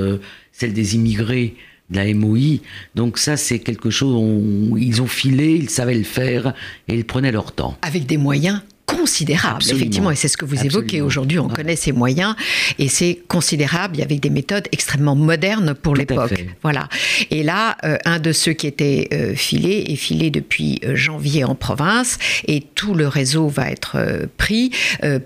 celle 0.50 0.72
des 0.72 0.94
immigrés 0.94 1.56
de 1.90 1.96
la 1.96 2.14
MOI. 2.14 2.60
Donc 2.94 3.18
ça, 3.18 3.36
c'est 3.36 3.58
quelque 3.58 3.90
chose, 3.90 4.14
où 4.14 4.78
ils 4.78 5.02
ont 5.02 5.06
filé, 5.06 5.52
ils 5.56 5.68
savaient 5.68 5.94
le 5.94 6.02
faire 6.02 6.54
et 6.88 6.94
ils 6.94 7.04
prenaient 7.04 7.32
leur 7.32 7.52
temps. 7.52 7.76
Avec 7.82 8.06
des 8.06 8.16
moyens 8.16 8.62
considérable, 8.86 9.62
effectivement, 9.68 10.10
et 10.10 10.16
c'est 10.16 10.28
ce 10.28 10.36
que 10.36 10.44
vous 10.44 10.64
évoquez 10.64 11.00
aujourd'hui. 11.02 11.38
On 11.38 11.48
connaît 11.48 11.76
ces 11.76 11.92
moyens 11.92 12.34
et 12.78 12.88
c'est 12.88 13.18
considérable 13.28 14.00
avec 14.00 14.20
des 14.20 14.30
méthodes 14.30 14.68
extrêmement 14.72 15.16
modernes 15.16 15.74
pour 15.74 15.96
l'époque. 15.96 16.32
Voilà. 16.62 16.88
Et 17.30 17.42
là, 17.42 17.76
euh, 17.84 17.98
un 18.04 18.20
de 18.20 18.32
ceux 18.32 18.52
qui 18.52 18.66
était 18.66 19.08
euh, 19.12 19.34
filé 19.34 19.86
est 19.88 19.96
filé 19.96 20.30
depuis 20.30 20.80
euh, 20.84 20.94
janvier 20.94 21.44
en 21.44 21.54
province 21.54 22.18
et 22.46 22.62
tout 22.74 22.94
le 22.94 23.08
réseau 23.08 23.48
va 23.48 23.70
être 23.70 23.96
pris. 24.36 24.70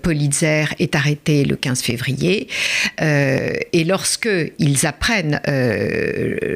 Politzer 0.01 0.65
est 0.79 0.95
arrêté 0.95 1.45
le 1.45 1.55
15 1.55 1.81
février 1.81 2.47
et 2.99 3.83
lorsque 3.83 4.29
ils 4.59 4.85
apprennent 4.85 5.39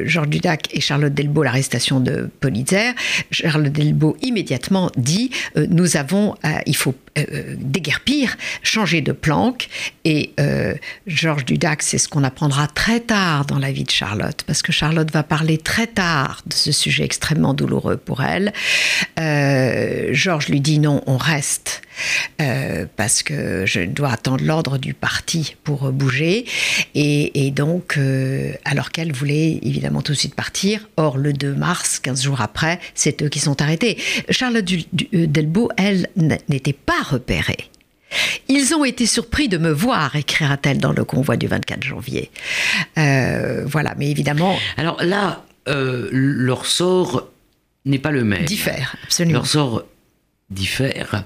Georges 0.05 0.29
Dudac 0.29 0.69
et 0.71 0.81
Charlotte 0.81 1.13
Delbo 1.13 1.43
l'arrestation 1.43 1.99
de 1.99 2.29
Politzer, 2.39 2.93
Charlotte 3.31 3.71
Delbo 3.71 4.17
immédiatement 4.21 4.89
dit 4.97 5.29
nous 5.55 5.97
avons, 5.97 6.35
il 6.65 6.75
faut 6.75 6.94
euh, 7.17 7.55
déguerpir, 7.57 8.35
changer 8.61 8.99
de 8.99 9.11
planque. 9.11 9.69
Et 10.03 10.33
euh, 10.39 10.75
Georges 11.07 11.45
Dudac, 11.45 11.81
c'est 11.81 11.97
ce 11.97 12.09
qu'on 12.09 12.25
apprendra 12.25 12.67
très 12.67 12.99
tard 12.99 13.45
dans 13.45 13.57
la 13.57 13.71
vie 13.71 13.85
de 13.85 13.91
Charlotte, 13.91 14.43
parce 14.45 14.61
que 14.61 14.73
Charlotte 14.73 15.09
va 15.11 15.23
parler 15.23 15.57
très 15.57 15.87
tard 15.87 16.41
de 16.45 16.53
ce 16.53 16.73
sujet 16.73 17.05
extrêmement 17.05 17.53
douloureux 17.53 17.95
pour 17.95 18.21
elle. 18.21 18.51
Euh, 19.17 20.09
Georges 20.11 20.49
lui 20.49 20.59
dit 20.59 20.79
non, 20.79 21.03
on 21.05 21.17
reste. 21.17 21.81
parce 22.97 23.23
que 23.23 23.65
je 23.65 23.79
dois 23.79 24.09
attendre 24.09 24.43
l'ordre 24.43 24.77
du 24.77 24.93
parti 24.93 25.55
pour 25.63 25.93
bouger. 25.93 26.45
Et, 26.93 27.51
donc, 27.51 27.97
alors 28.65 28.91
qu'elle 28.91 29.13
voulait 29.13 29.59
évidemment 29.61 30.01
tout 30.01 30.11
de 30.11 30.17
suite 30.17 30.35
partir, 30.35 30.89
or 30.97 31.17
le 31.17 31.31
2 31.31 31.53
mars, 31.55 31.99
15 31.99 32.21
jours 32.23 32.41
après, 32.41 32.81
c'est 32.95 33.21
eux 33.21 33.29
qui 33.29 33.39
sont 33.39 33.61
arrêtés. 33.61 33.97
Charlotte 34.29 34.65
Delbo, 35.13 35.69
elle, 35.77 36.09
n'était 36.49 36.73
pas 36.73 36.84
repérés. 36.93 37.69
Ils 38.47 38.73
ont 38.73 38.85
été 38.85 39.05
surpris 39.05 39.49
de 39.49 39.57
me 39.57 39.71
voir, 39.71 40.15
écrira-t-elle 40.15 40.77
dans 40.77 40.93
le 40.93 41.03
convoi 41.03 41.37
du 41.37 41.47
24 41.47 41.83
janvier. 41.83 42.31
Euh, 42.97 43.63
voilà, 43.65 43.95
mais 43.97 44.09
évidemment. 44.09 44.57
Alors 44.77 45.03
là, 45.03 45.43
euh, 45.67 46.09
leur 46.11 46.65
sort 46.65 47.29
n'est 47.85 47.99
pas 47.99 48.11
le 48.11 48.23
même. 48.23 48.45
Diffère, 48.45 48.95
absolument. 49.03 49.39
Leur 49.39 49.47
sort 49.47 49.83
diffère. 50.49 51.23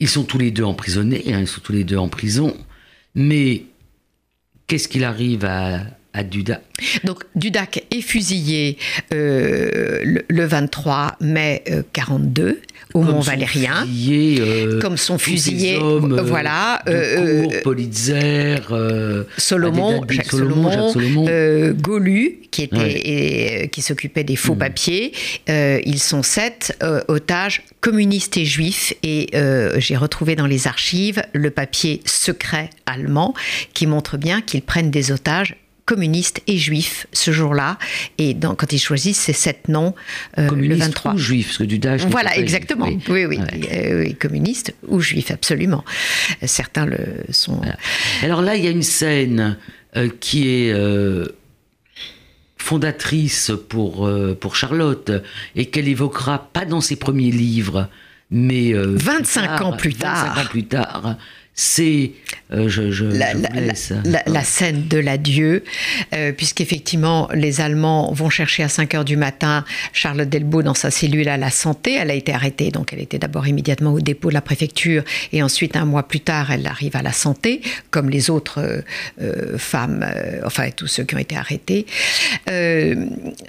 Ils 0.00 0.08
sont 0.08 0.24
tous 0.24 0.38
les 0.38 0.50
deux 0.50 0.64
emprisonnés, 0.64 1.22
hein, 1.32 1.40
ils 1.40 1.48
sont 1.48 1.60
tous 1.60 1.72
les 1.72 1.84
deux 1.84 1.98
en 1.98 2.08
prison. 2.08 2.56
Mais 3.14 3.64
qu'est-ce 4.66 4.88
qu'il 4.88 5.04
arrive 5.04 5.44
à, 5.44 5.80
à 6.12 6.22
Dudac. 6.24 6.62
Donc 7.04 7.24
Dudac 7.34 7.84
est 7.90 8.00
fusillé 8.00 8.78
euh, 9.14 10.20
le, 10.28 10.44
23 10.44 11.16
mai 11.20 11.62
42 11.92 12.42
euh, 12.42 12.54
au 12.94 13.02
Mont 13.02 13.20
Valérien, 13.20 13.86
euh, 13.86 14.80
comme 14.80 14.96
son 14.96 15.18
fusillé, 15.18 15.78
voilà, 15.78 16.82
Cour, 16.84 17.52
Politzer, 17.62 18.56
Solomon, 19.36 20.02
Jacques 20.08 20.26
Solomon, 20.26 20.92
Golu 21.74 22.38
qui 22.50 22.62
était 22.62 23.68
qui 23.70 23.82
s'occupait 23.82 24.24
des 24.24 24.34
faux 24.34 24.56
mm. 24.56 24.58
papiers. 24.58 25.12
ils 25.48 26.00
sont 26.00 26.24
sept 26.24 26.76
otages 27.06 27.62
communistes 27.80 28.36
et 28.36 28.44
juifs 28.44 28.94
et 29.04 29.28
j'ai 29.76 29.96
retrouvé 29.96 30.34
dans 30.34 30.46
les 30.46 30.66
archives 30.66 31.22
le 31.32 31.50
papier 31.50 32.00
secret 32.04 32.70
allemand 32.86 33.34
qui 33.74 33.86
montre 33.86 34.16
bien 34.16 34.40
qu'ils 34.40 34.62
prennent 34.62 34.90
des 34.90 35.12
otages 35.12 35.54
communistes 35.90 36.40
et 36.46 36.56
juifs 36.56 37.08
ce 37.12 37.32
jour-là. 37.32 37.76
Et 38.18 38.32
donc, 38.32 38.60
quand 38.60 38.72
ils 38.72 38.78
choisissent 38.78 39.18
ces 39.18 39.32
sept 39.32 39.66
noms, 39.66 39.92
euh, 40.38 40.48
le 40.54 40.76
23. 40.76 41.14
ou 41.14 41.18
juifs, 41.18 41.58
parce 41.58 41.68
que. 41.68 42.08
Voilà, 42.08 42.36
exactement. 42.36 42.86
oui, 42.86 43.24
oui, 43.24 43.40
euh, 43.72 44.04
oui, 44.04 44.14
communistes 44.14 44.72
ou 44.86 45.00
juifs, 45.00 45.32
absolument. 45.32 45.84
Certains 46.44 46.86
le 46.86 46.98
sont. 47.30 47.60
Alors 48.22 48.40
là, 48.40 48.54
il 48.54 48.64
y 48.64 48.68
a 48.68 48.70
une 48.70 48.84
scène 48.84 49.56
euh, 49.96 50.08
qui 50.20 50.48
est 50.48 50.72
fondatrice 52.56 53.50
pour, 53.68 54.06
euh, 54.06 54.38
pour 54.40 54.54
Charlotte 54.54 55.10
et 55.56 55.66
qu'elle 55.66 55.88
évoquera 55.88 56.50
pas 56.52 56.66
dans 56.66 56.80
ses 56.80 56.94
premiers 56.94 57.32
livres, 57.32 57.88
mais 58.30 58.72
25 58.74 59.60
ans 59.62 59.72
plus 59.72 59.90
25 59.90 59.98
tard. 59.98 60.38
ans 60.38 60.48
plus 60.48 60.66
tard, 60.66 61.16
c'est 61.54 62.12
euh, 62.52 62.68
je, 62.68 62.90
je, 62.90 63.04
la, 63.04 63.32
je 63.32 63.38
la, 63.38 63.60
laisse. 63.60 63.92
la, 64.04 64.22
la, 64.26 64.42
scène 64.42 64.88
de 64.88 64.98
l'adieu, 64.98 65.62
euh, 66.14 66.32
puisqu'effectivement, 66.32 67.28
les 67.32 67.60
Allemands 67.60 68.12
vont 68.12 68.30
chercher 68.30 68.64
à 68.64 68.68
5 68.68 68.94
heures 68.94 69.04
du 69.04 69.16
matin 69.16 69.64
Charlotte 69.92 70.28
Delbo 70.28 70.62
dans 70.62 70.74
sa 70.74 70.90
cellule 70.90 71.28
à 71.28 71.36
la 71.36 71.50
santé. 71.50 71.94
Elle 71.94 72.10
a 72.10 72.14
été 72.14 72.32
arrêtée, 72.32 72.70
donc 72.70 72.92
elle 72.92 73.00
était 73.00 73.18
d'abord 73.18 73.46
immédiatement 73.46 73.92
au 73.92 74.00
dépôt 74.00 74.30
de 74.30 74.34
la 74.34 74.40
préfecture, 74.40 75.04
et 75.32 75.42
ensuite, 75.42 75.76
un 75.76 75.84
mois 75.84 76.02
plus 76.02 76.20
tard, 76.20 76.50
elle 76.50 76.66
arrive 76.66 76.96
à 76.96 77.02
la 77.02 77.12
santé, 77.12 77.60
comme 77.90 78.10
les 78.10 78.30
autres 78.30 78.60
euh, 78.60 78.80
euh 79.20 79.58
femmes, 79.58 80.04
enfin, 80.44 80.70
tous 80.70 80.86
ceux 80.86 81.04
qui 81.04 81.14
ont 81.14 81.18
été 81.18 81.36
arrêtés 81.36 81.86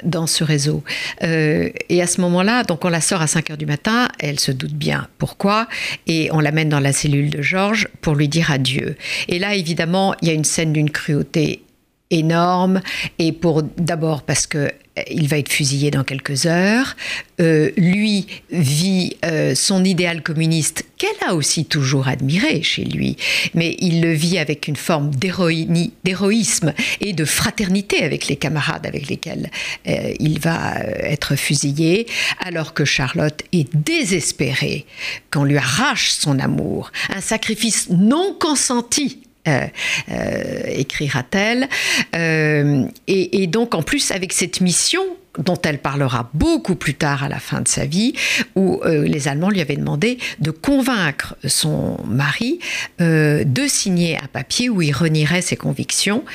dans 0.03 0.27
ce 0.27 0.43
réseau. 0.43 0.83
et 1.21 2.01
à 2.01 2.07
ce 2.07 2.21
moment-là, 2.21 2.63
donc 2.63 2.83
on 2.85 2.89
la 2.89 3.01
sort 3.01 3.21
à 3.21 3.27
5 3.27 3.51
heures 3.51 3.57
du 3.57 3.65
matin, 3.65 4.09
elle 4.19 4.39
se 4.39 4.51
doute 4.51 4.73
bien 4.73 5.07
pourquoi, 5.17 5.67
et 6.07 6.29
on 6.31 6.39
l'amène 6.39 6.69
dans 6.69 6.79
la 6.79 6.93
cellule 6.93 7.29
de 7.29 7.41
Georges 7.41 7.87
pour 8.01 8.15
lui 8.15 8.27
dire 8.27 8.51
adieu. 8.51 8.95
Et 9.27 9.39
là, 9.39 9.55
évidemment, 9.55 10.15
il 10.21 10.27
y 10.27 10.31
a 10.31 10.33
une 10.33 10.43
scène 10.43 10.73
d'une 10.73 10.89
cruauté 10.89 11.63
énorme, 12.09 12.81
et 13.19 13.31
pour 13.31 13.63
d'abord 13.63 14.23
parce 14.23 14.45
que 14.45 14.71
il 15.09 15.27
va 15.27 15.37
être 15.37 15.51
fusillé 15.51 15.91
dans 15.91 16.03
quelques 16.03 16.45
heures. 16.45 16.95
Euh, 17.39 17.71
lui 17.77 18.27
vit 18.51 19.17
euh, 19.25 19.55
son 19.55 19.83
idéal 19.83 20.21
communiste 20.21 20.85
qu'elle 20.97 21.09
a 21.27 21.33
aussi 21.33 21.65
toujours 21.65 22.07
admiré 22.07 22.61
chez 22.61 22.83
lui, 22.83 23.17
mais 23.55 23.75
il 23.79 24.01
le 24.01 24.11
vit 24.11 24.37
avec 24.37 24.67
une 24.67 24.75
forme 24.75 25.11
d'héroïsme 25.15 26.73
et 26.99 27.13
de 27.13 27.25
fraternité 27.25 28.03
avec 28.03 28.27
les 28.27 28.35
camarades 28.35 28.85
avec 28.85 29.07
lesquels 29.07 29.49
euh, 29.87 30.13
il 30.19 30.39
va 30.39 30.75
être 30.99 31.35
fusillé, 31.35 32.05
alors 32.39 32.73
que 32.73 32.85
Charlotte 32.85 33.41
est 33.53 33.73
désespérée 33.75 34.85
qu'on 35.31 35.45
lui 35.45 35.57
arrache 35.57 36.11
son 36.11 36.37
amour, 36.37 36.91
un 37.09 37.21
sacrifice 37.21 37.89
non 37.89 38.35
consenti 38.39 39.21
euh, 39.47 39.65
euh, 40.11 40.61
écrira-t-elle. 40.67 41.67
Euh, 42.15 42.85
et, 43.07 43.41
et, 43.41 43.47
donc, 43.47 43.73
en 43.73 43.81
plus, 43.81 44.11
avec 44.11 44.33
cette 44.33 44.61
mission 44.61 45.01
dont 45.39 45.57
elle 45.63 45.79
parlera 45.79 46.29
beaucoup 46.35 46.75
plus 46.75 46.93
tard 46.93 47.23
à 47.23 47.29
la 47.29 47.39
fin 47.39 47.61
de 47.61 47.67
sa 47.67 47.85
vie, 47.85 48.13
où 48.55 48.81
les 48.85 49.29
Allemands 49.29 49.49
lui 49.49 49.61
avaient 49.61 49.77
demandé 49.77 50.17
de 50.39 50.51
convaincre 50.51 51.37
son 51.47 51.97
mari 52.05 52.59
de 52.99 53.65
signer 53.65 54.17
un 54.17 54.27
papier 54.27 54.67
où 54.67 54.81
il 54.81 54.91
renierait 54.91 55.41
ses 55.41 55.55
convictions 55.55 56.25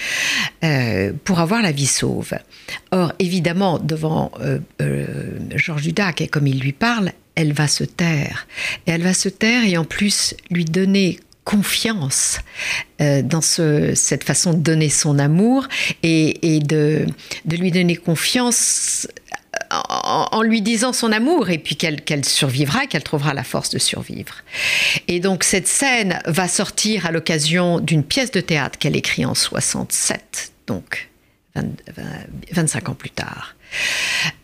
pour 1.24 1.40
avoir 1.40 1.60
la 1.60 1.72
vie 1.72 1.86
sauve. 1.86 2.32
Or, 2.90 3.12
évidemment, 3.18 3.78
devant 3.78 4.32
Georges 5.54 5.82
Dudac, 5.82 6.22
et 6.22 6.26
comme 6.26 6.46
il 6.46 6.58
lui 6.58 6.72
parle, 6.72 7.12
elle 7.36 7.52
va 7.52 7.68
se 7.68 7.84
taire. 7.84 8.48
Et 8.86 8.92
elle 8.92 9.02
va 9.02 9.12
se 9.12 9.28
taire 9.28 9.64
et 9.64 9.76
en 9.76 9.84
plus 9.84 10.34
lui 10.50 10.64
donner 10.64 11.20
confiance 11.46 12.40
euh, 13.00 13.22
dans 13.22 13.40
ce, 13.40 13.94
cette 13.94 14.24
façon 14.24 14.52
de 14.52 14.58
donner 14.58 14.90
son 14.90 15.18
amour 15.18 15.68
et, 16.02 16.60
de, 16.60 17.06
lui 17.48 17.70
donner 17.70 17.94
confiance 17.94 19.06
en, 19.70 20.42
lui 20.42 20.60
disant 20.60 20.92
son 20.92 21.12
amour 21.12 21.48
et 21.48 21.58
puis 21.58 21.76
qu'elle 21.76 22.04
qu 22.04 22.14
survivra, 22.24 22.86
qu'elle 22.86 23.04
trouvera 23.04 23.32
la 23.32 23.44
force 23.44 23.70
de 23.70 23.78
survivre. 23.78 24.42
Et 25.06 25.20
donc 25.20 25.44
cette 25.44 25.68
scène 25.68 26.18
va 26.26 26.48
sortir 26.48 27.06
à 27.06 27.12
l'occasion 27.12 27.78
d'une 27.78 28.02
pièce 28.02 28.32
de 28.32 28.40
théâtre 28.40 28.76
qu'elle 28.76 28.96
écrit 28.96 29.24
en 29.24 29.36
67, 29.36 30.52
donc 30.66 31.08
20, 31.54 31.62
20, 31.96 32.04
25 32.52 32.88
ans 32.88 32.94
plus 32.94 33.10
tard. 33.10 33.54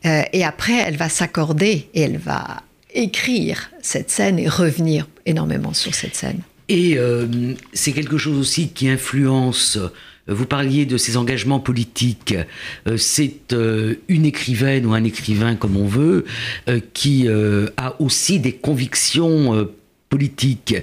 Euh, 0.06 0.22
et 0.32 0.44
après, 0.44 0.74
elle 0.74 0.96
va 0.96 1.08
s'accorder 1.08 1.88
et 1.94 2.02
elle 2.02 2.18
va 2.18 2.62
écrire 2.94 3.72
cette 3.82 4.10
scène 4.10 4.38
et 4.38 4.48
revenir 4.48 5.08
énormément 5.26 5.74
sur 5.74 5.94
cette 5.94 6.14
scène. 6.14 6.42
Et 6.72 6.96
euh, 6.96 7.26
c'est 7.74 7.92
quelque 7.92 8.16
chose 8.16 8.38
aussi 8.38 8.70
qui 8.70 8.88
influence. 8.88 9.78
Vous 10.26 10.46
parliez 10.46 10.87
de 10.87 10.96
ses 10.96 11.18
engagements 11.18 11.61
politiques. 11.61 12.35
Euh, 12.87 12.96
c'est 12.96 13.52
euh, 13.52 13.96
une 14.08 14.24
écrivaine 14.24 14.87
ou 14.87 14.94
un 14.94 15.04
écrivain, 15.04 15.54
comme 15.54 15.76
on 15.76 15.85
veut, 15.85 16.24
qui 16.94 17.28
a 17.28 18.00
aussi 18.00 18.40
des 18.40 18.52
convictions 18.52 19.68
politiques. 20.08 20.76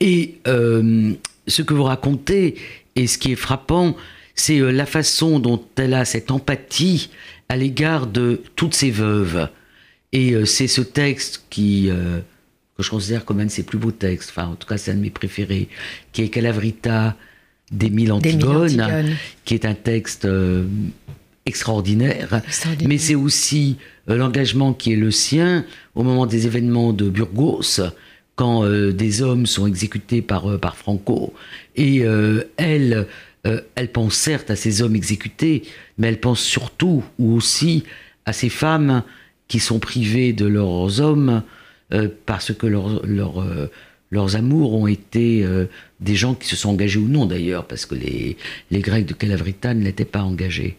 Et 0.00 0.34
ce 0.44 1.62
que 1.62 1.74
vous 1.74 1.84
racontez, 1.84 2.56
et 2.96 3.06
ce 3.06 3.16
qui 3.16 3.30
est 3.30 3.36
frappant, 3.36 3.96
c'est 4.34 4.58
la 4.58 4.86
façon 4.86 5.38
dont 5.38 5.62
elle 5.76 5.94
a 5.94 6.04
cette 6.04 6.32
empathie 6.32 7.10
à 7.48 7.56
l'égard 7.56 8.08
de 8.08 8.42
toutes 8.56 8.74
ces 8.74 8.90
veuves. 8.90 9.48
Et 10.12 10.34
c'est 10.44 10.66
ce 10.66 10.80
texte 10.80 11.44
qui 11.50 11.90
que 12.76 12.82
je 12.82 12.90
considère 12.90 13.24
comme 13.24 13.40
un 13.40 13.46
de 13.46 13.50
ses 13.50 13.62
plus 13.62 13.78
beaux 13.78 13.92
textes, 13.92 14.30
enfin 14.30 14.48
en 14.48 14.54
tout 14.54 14.66
cas 14.66 14.76
c'est 14.76 14.90
un 14.90 14.94
de 14.94 15.00
mes 15.00 15.10
préférés, 15.10 15.68
qui 16.12 16.22
est 16.22 16.28
Calavrita 16.28 17.16
d'Émile 17.72 18.12
Antigone, 18.12 18.80
Antigone, 18.80 19.16
qui 19.44 19.54
est 19.54 19.64
un 19.64 19.74
texte 19.74 20.24
euh, 20.24 20.64
extraordinaire, 21.46 22.42
extraordinaire, 22.46 22.88
mais 22.88 22.98
c'est 22.98 23.14
aussi 23.14 23.76
euh, 24.08 24.16
l'engagement 24.16 24.72
qui 24.72 24.92
est 24.92 24.96
le 24.96 25.10
sien 25.10 25.64
au 25.94 26.02
moment 26.02 26.26
des 26.26 26.46
événements 26.46 26.92
de 26.92 27.08
Burgos, 27.08 27.80
quand 28.34 28.64
euh, 28.64 28.92
des 28.92 29.22
hommes 29.22 29.46
sont 29.46 29.66
exécutés 29.66 30.20
par, 30.20 30.58
par 30.60 30.76
Franco, 30.76 31.32
et 31.76 32.04
elle, 32.56 33.06
elle 33.44 33.92
pense 33.92 34.14
certes 34.14 34.50
à 34.50 34.56
ces 34.56 34.82
hommes 34.82 34.96
exécutés, 34.96 35.62
mais 35.98 36.08
elle 36.08 36.20
pense 36.20 36.40
surtout 36.40 37.04
ou 37.18 37.34
aussi 37.34 37.84
à 38.24 38.32
ces 38.32 38.48
femmes 38.48 39.02
qui 39.46 39.60
sont 39.60 39.78
privées 39.78 40.32
de 40.32 40.46
leurs 40.46 41.00
hommes, 41.00 41.42
euh, 41.92 42.08
parce 42.26 42.52
que 42.52 42.66
euh, 42.66 43.68
leurs 44.10 44.36
amours 44.36 44.74
ont 44.74 44.86
été 44.86 45.44
euh, 45.44 45.66
des 46.00 46.14
gens 46.14 46.34
qui 46.34 46.48
se 46.48 46.56
sont 46.56 46.70
engagés 46.70 46.98
ou 46.98 47.08
non 47.08 47.26
d'ailleurs, 47.26 47.66
parce 47.66 47.86
que 47.86 47.94
les, 47.94 48.36
les 48.70 48.80
Grecs 48.80 49.06
de 49.06 49.14
Calavrita 49.14 49.74
ne 49.74 49.84
l'étaient 49.84 50.04
pas 50.04 50.22
engagés. 50.22 50.76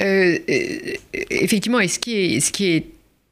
effectivement, 0.00 1.80
et 1.80 1.88
ce 1.88 1.98
qui 1.98 2.16
est, 2.16 2.40
ce 2.40 2.52
qui 2.52 2.66
est 2.66 2.86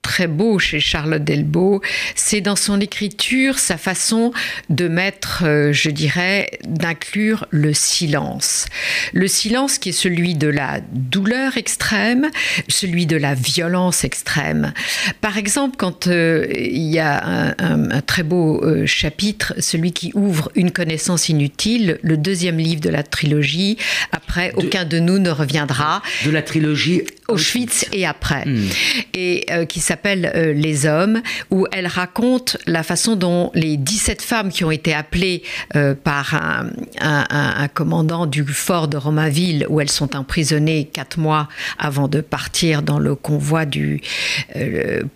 très 0.07 0.29
beau 0.29 0.61
chez 0.61 0.79
Charlotte 0.79 1.25
Delbo, 1.25 1.83
c'est 2.15 2.41
dans 2.41 2.55
son 2.55 2.81
écriture 2.81 3.59
sa 3.59 3.77
façon 3.77 4.33
de 4.71 4.87
mettre, 4.87 5.43
euh, 5.45 5.73
je 5.73 5.91
dirais, 5.91 6.49
d'inclure 6.65 7.45
le 7.51 7.75
silence. 7.75 8.67
Le 9.13 9.27
silence 9.27 9.79
qui 9.79 9.89
est 9.89 10.01
celui 10.07 10.37
de 10.37 10.47
la 10.47 10.79
douleur 10.93 11.57
extrême, 11.57 12.31
celui 12.69 13.07
de 13.07 13.17
la 13.17 13.35
violence 13.35 14.05
extrême. 14.05 14.73
Par 15.21 15.39
exemple, 15.39 15.75
quand 15.77 16.07
euh, 16.07 16.47
il 16.55 16.87
y 16.87 17.01
a 17.01 17.27
un, 17.27 17.55
un, 17.59 17.91
un 17.91 18.01
très 18.01 18.23
beau 18.23 18.63
euh, 18.63 18.87
chapitre, 18.87 19.55
celui 19.59 19.91
qui 19.91 20.13
ouvre 20.15 20.53
Une 20.55 20.71
connaissance 20.71 21.29
inutile, 21.29 21.99
le 22.03 22.17
deuxième 22.17 22.59
livre 22.59 22.81
de 22.81 22.91
la 22.91 23.03
trilogie, 23.03 23.77
après 24.13 24.53
de, 24.53 24.65
Aucun 24.65 24.85
de 24.85 25.01
nous 25.01 25.19
ne 25.19 25.31
reviendra. 25.31 26.01
De 26.25 26.31
la 26.31 26.43
trilogie 26.43 27.03
Auschwitz 27.29 27.87
et 27.93 28.07
après. 28.07 28.45
Hmm. 28.47 28.69
Et 29.15 29.47
euh, 29.51 29.65
qui 29.65 29.81
s'appelle 29.81 30.33
euh, 30.35 30.53
Les 30.53 30.87
Hommes, 30.87 31.23
où 31.51 31.67
elle 31.73 31.87
raconte 31.87 32.57
la 32.67 32.83
façon 32.83 33.17
dont 33.17 33.51
les 33.55 33.77
17 33.77 34.23
femmes 34.23 34.51
qui 34.51 34.65
ont 34.65 34.71
été 34.71 34.95
appelées 34.95 35.43
euh, 35.75 35.95
par 35.95 36.35
un, 36.35 36.71
un, 37.01 37.27
un, 37.31 37.69
commandant 37.69 38.27
du 38.27 38.45
fort 38.45 38.89
de 38.89 38.97
Romainville, 38.97 39.67
où 39.69 39.81
elles 39.81 39.91
sont 39.91 40.17
emprisonnées 40.17 40.85
quatre 40.93 41.19
mois 41.19 41.49
avant 41.79 42.09
de 42.09 42.21
partir 42.21 42.83
dans 42.83 42.99
le 42.99 43.15
convoi 43.15 43.65
du, 43.65 44.01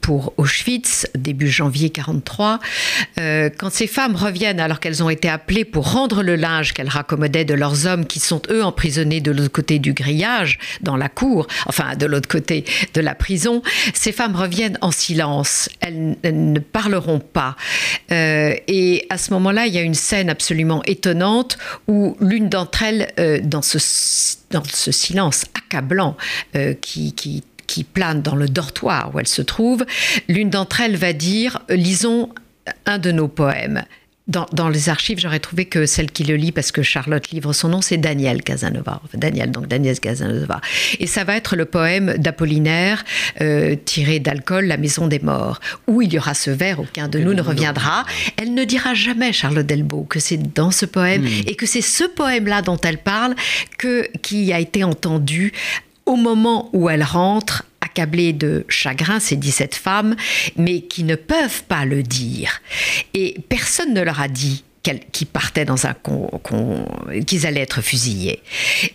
pour 0.01 0.35
Auschwitz, 0.37 1.07
début 1.15 1.49
janvier 1.49 1.91
43, 1.91 2.59
euh, 3.19 3.51
quand 3.57 3.71
ces 3.71 3.87
femmes 3.87 4.17
reviennent 4.17 4.61
alors 4.61 4.81
qu'elles 4.81 5.03
ont 5.03 5.11
été 5.11 5.29
appelées 5.29 5.65
pour 5.65 5.93
rendre 5.93 6.23
le 6.23 6.37
linge 6.37 6.73
qu'elles 6.73 6.89
raccommodaient 6.89 7.45
de 7.45 7.55
leurs 7.55 7.87
hommes 7.87 8.07
qui 8.07 8.21
sont 8.21 8.43
eux 8.51 8.65
emprisonnés 8.65 9.21
de 9.21 9.31
l'autre 9.31 9.53
côté 9.53 9.79
du 9.79 9.93
grillage, 9.93 10.59
dans 10.81 10.97
la 10.97 11.09
cour, 11.09 11.47
enfin 11.67 11.97
de 12.01 12.07
l'autre 12.07 12.29
côté 12.29 12.65
de 12.95 13.01
la 13.01 13.15
prison, 13.15 13.63
ces 13.95 14.11
femmes 14.11 14.35
reviennent 14.35 14.79
en 14.81 14.91
silence. 14.91 15.69
Elles, 15.81 16.17
ne 16.25 16.59
parleront 16.59 17.21
pas. 17.21 17.57
Euh, 18.11 18.55
et 18.67 19.07
à 19.11 19.19
ce 19.19 19.33
moment-là, 19.35 19.67
il 19.67 19.75
y 19.75 19.79
a 19.79 19.83
une 19.83 19.95
scène 19.95 20.31
absolument 20.31 20.83
étonnante 20.85 21.59
où 21.87 22.17
l'une 22.21 22.49
d'entre 22.49 22.83
elles, 22.83 23.13
euh, 23.21 23.41
dans, 23.43 23.63
ce, 23.63 23.79
dans 24.51 24.65
ce 24.65 24.91
silence 24.91 25.45
accablant 25.55 26.17
euh, 26.57 26.75
qui, 26.75 27.13
qui 27.13 27.45
qui 27.67 27.85
plane 27.85 28.21
dans 28.21 28.35
le 28.35 28.49
dortoir 28.49 29.15
où 29.15 29.21
elle 29.21 29.29
se 29.29 29.43
trouve, 29.43 29.87
l'une 30.29 30.51
d'entre 30.51 30.81
elles 30.81 30.97
va 30.97 31.13
dire 31.13 31.61
Lisons 31.69 32.29
un 32.85 32.99
de 32.99 33.13
nos 33.13 33.29
poèmes. 33.29 33.85
Dans, 34.31 34.47
dans, 34.53 34.69
les 34.69 34.89
archives, 34.89 35.19
j'aurais 35.19 35.41
trouvé 35.41 35.65
que 35.65 35.87
celle 35.87 36.11
qui 36.11 36.23
le 36.23 36.37
lit, 36.37 36.53
parce 36.53 36.71
que 36.71 36.83
Charlotte 36.83 37.31
livre 37.31 37.53
son 37.53 37.69
nom, 37.69 37.81
c'est 37.81 37.97
Daniel 37.97 38.43
Casanova. 38.43 39.03
Daniel, 39.15 39.51
donc 39.51 39.67
Daniel 39.67 39.99
Casanova. 39.99 40.61
Et 41.01 41.07
ça 41.07 41.25
va 41.25 41.37
être 41.37 41.57
le 41.57 41.65
poème 41.65 42.15
d'Apollinaire, 42.17 43.05
euh, 43.41 43.75
tiré 43.85 44.21
d'Alcool, 44.21 44.67
La 44.67 44.77
maison 44.77 45.09
des 45.09 45.19
morts, 45.19 45.61
où 45.89 46.01
il 46.01 46.13
y 46.13 46.19
aura 46.19 46.35
ce 46.35 46.51
vers, 46.51 46.79
aucun 46.79 47.09
de 47.09 47.19
nous 47.19 47.35
ne 47.35 47.43
reviendra. 47.43 48.07
Elle 48.37 48.55
ne 48.55 48.65
dira 48.65 48.95
jamais, 48.95 49.33
Charlotte 49.33 49.67
Delbo, 49.67 50.05
que 50.05 50.21
c'est 50.21 50.55
dans 50.55 50.71
ce 50.71 50.87
poème, 50.87 51.23
mmh. 51.23 51.49
et 51.49 51.57
que 51.57 51.67
c'est 51.67 51.83
ce 51.83 52.05
poème-là 52.05 52.63
dont 52.63 52.79
elle 52.79 52.99
parle 52.99 53.35
que, 53.79 54.09
qui 54.23 54.53
a 54.53 54.61
été 54.61 54.85
entendu 54.85 55.53
au 56.07 56.17
moment 56.17 56.71
où 56.73 56.89
elle 56.89 57.03
rentre, 57.03 57.65
accablée 57.91 58.33
de 58.33 58.65
chagrin, 58.69 59.19
ces 59.21 59.37
17 59.37 59.75
femmes, 59.75 60.17
mais 60.57 60.83
qui 60.83 61.03
ne 61.03 61.17
peuvent 61.17 61.65
pas 61.65 61.85
le 61.85 62.03
dire. 62.03 62.63
Et 63.15 63.37
personne 63.49 63.93
ne 63.93 64.01
leur 64.01 64.21
a 64.21 64.29
dit 64.29 64.65
qu'ils 65.13 65.27
partaient 65.27 65.65
dans 65.65 65.87
un 65.87 65.95
qu'ils 67.27 67.47
allaient 67.47 67.61
être 67.61 67.83
fusillés. 67.83 68.41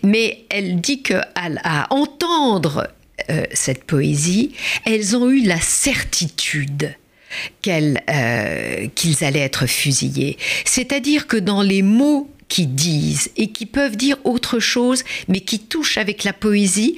Mais 0.02 0.44
elle 0.50 0.80
dit 0.80 1.02
qu'à 1.02 1.28
à 1.36 1.94
entendre 1.94 2.88
euh, 3.30 3.44
cette 3.52 3.84
poésie, 3.84 4.52
elles 4.84 5.16
ont 5.16 5.30
eu 5.30 5.42
la 5.42 5.60
certitude 5.60 6.94
euh, 7.68 8.86
qu'ils 8.94 9.24
allaient 9.24 9.40
être 9.40 9.66
fusillés. 9.66 10.38
C'est-à-dire 10.64 11.26
que 11.26 11.36
dans 11.36 11.62
les 11.62 11.82
mots 11.82 12.30
qui 12.48 12.66
disent 12.66 13.30
et 13.36 13.50
qui 13.50 13.66
peuvent 13.66 13.96
dire 13.96 14.16
autre 14.24 14.58
chose, 14.60 15.02
mais 15.28 15.40
qui 15.40 15.58
touchent 15.58 15.98
avec 15.98 16.24
la 16.24 16.32
poésie 16.32 16.96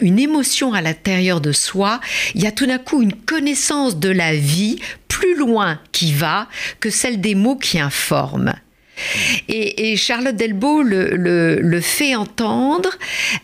une 0.00 0.18
émotion 0.18 0.72
à 0.72 0.80
l'intérieur 0.80 1.40
de 1.40 1.52
soi, 1.52 2.00
il 2.34 2.42
y 2.42 2.46
a 2.46 2.52
tout 2.52 2.66
d'un 2.66 2.78
coup 2.78 3.02
une 3.02 3.12
connaissance 3.12 3.98
de 3.98 4.08
la 4.08 4.34
vie 4.34 4.78
plus 5.08 5.36
loin 5.36 5.78
qui 5.92 6.12
va 6.12 6.48
que 6.80 6.90
celle 6.90 7.20
des 7.20 7.34
mots 7.34 7.56
qui 7.56 7.78
informent. 7.78 8.54
Et, 9.48 9.96
Charlotte 9.96 10.36
Delbo 10.36 10.82
le, 10.82 11.80
fait 11.80 12.14
entendre, 12.14 12.90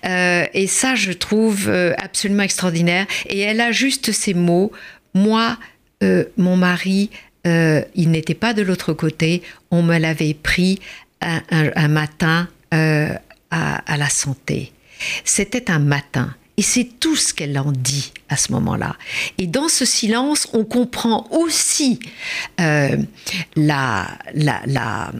euh, 0.04 0.44
et 0.54 0.66
ça 0.66 0.94
je 0.94 1.12
trouve 1.12 1.68
euh, 1.68 1.92
absolument 1.98 2.42
extraordinaire. 2.42 3.06
Et 3.28 3.40
elle 3.40 3.60
a 3.60 3.72
juste 3.72 4.12
ces 4.12 4.34
mots, 4.34 4.72
moi, 5.14 5.58
euh, 6.02 6.24
mon 6.36 6.56
mari, 6.56 7.10
il 7.44 8.10
n'était 8.10 8.34
pas 8.34 8.54
de 8.54 8.62
l'autre 8.62 8.92
côté, 8.92 9.42
on 9.70 9.82
me 9.82 9.98
l'avait 9.98 10.34
pris 10.34 10.80
un, 11.20 11.88
matin 11.88 12.48
à, 12.70 13.18
à 13.50 13.96
la 13.96 14.08
santé. 14.08 14.72
C'était 15.24 15.70
un 15.70 15.78
matin. 15.78 16.34
Et 16.56 16.62
c'est 16.62 16.84
tout 17.00 17.16
ce 17.16 17.32
qu'elle 17.32 17.58
en 17.58 17.72
dit 17.72 18.12
à 18.28 18.36
ce 18.36 18.52
moment-là. 18.52 18.96
Et 19.38 19.46
dans 19.46 19.68
ce 19.68 19.84
silence, 19.84 20.48
on 20.52 20.64
comprend 20.64 21.26
aussi 21.30 21.98
euh, 22.60 22.96
la, 23.56 24.06
la, 24.34 24.60
la, 24.66 25.12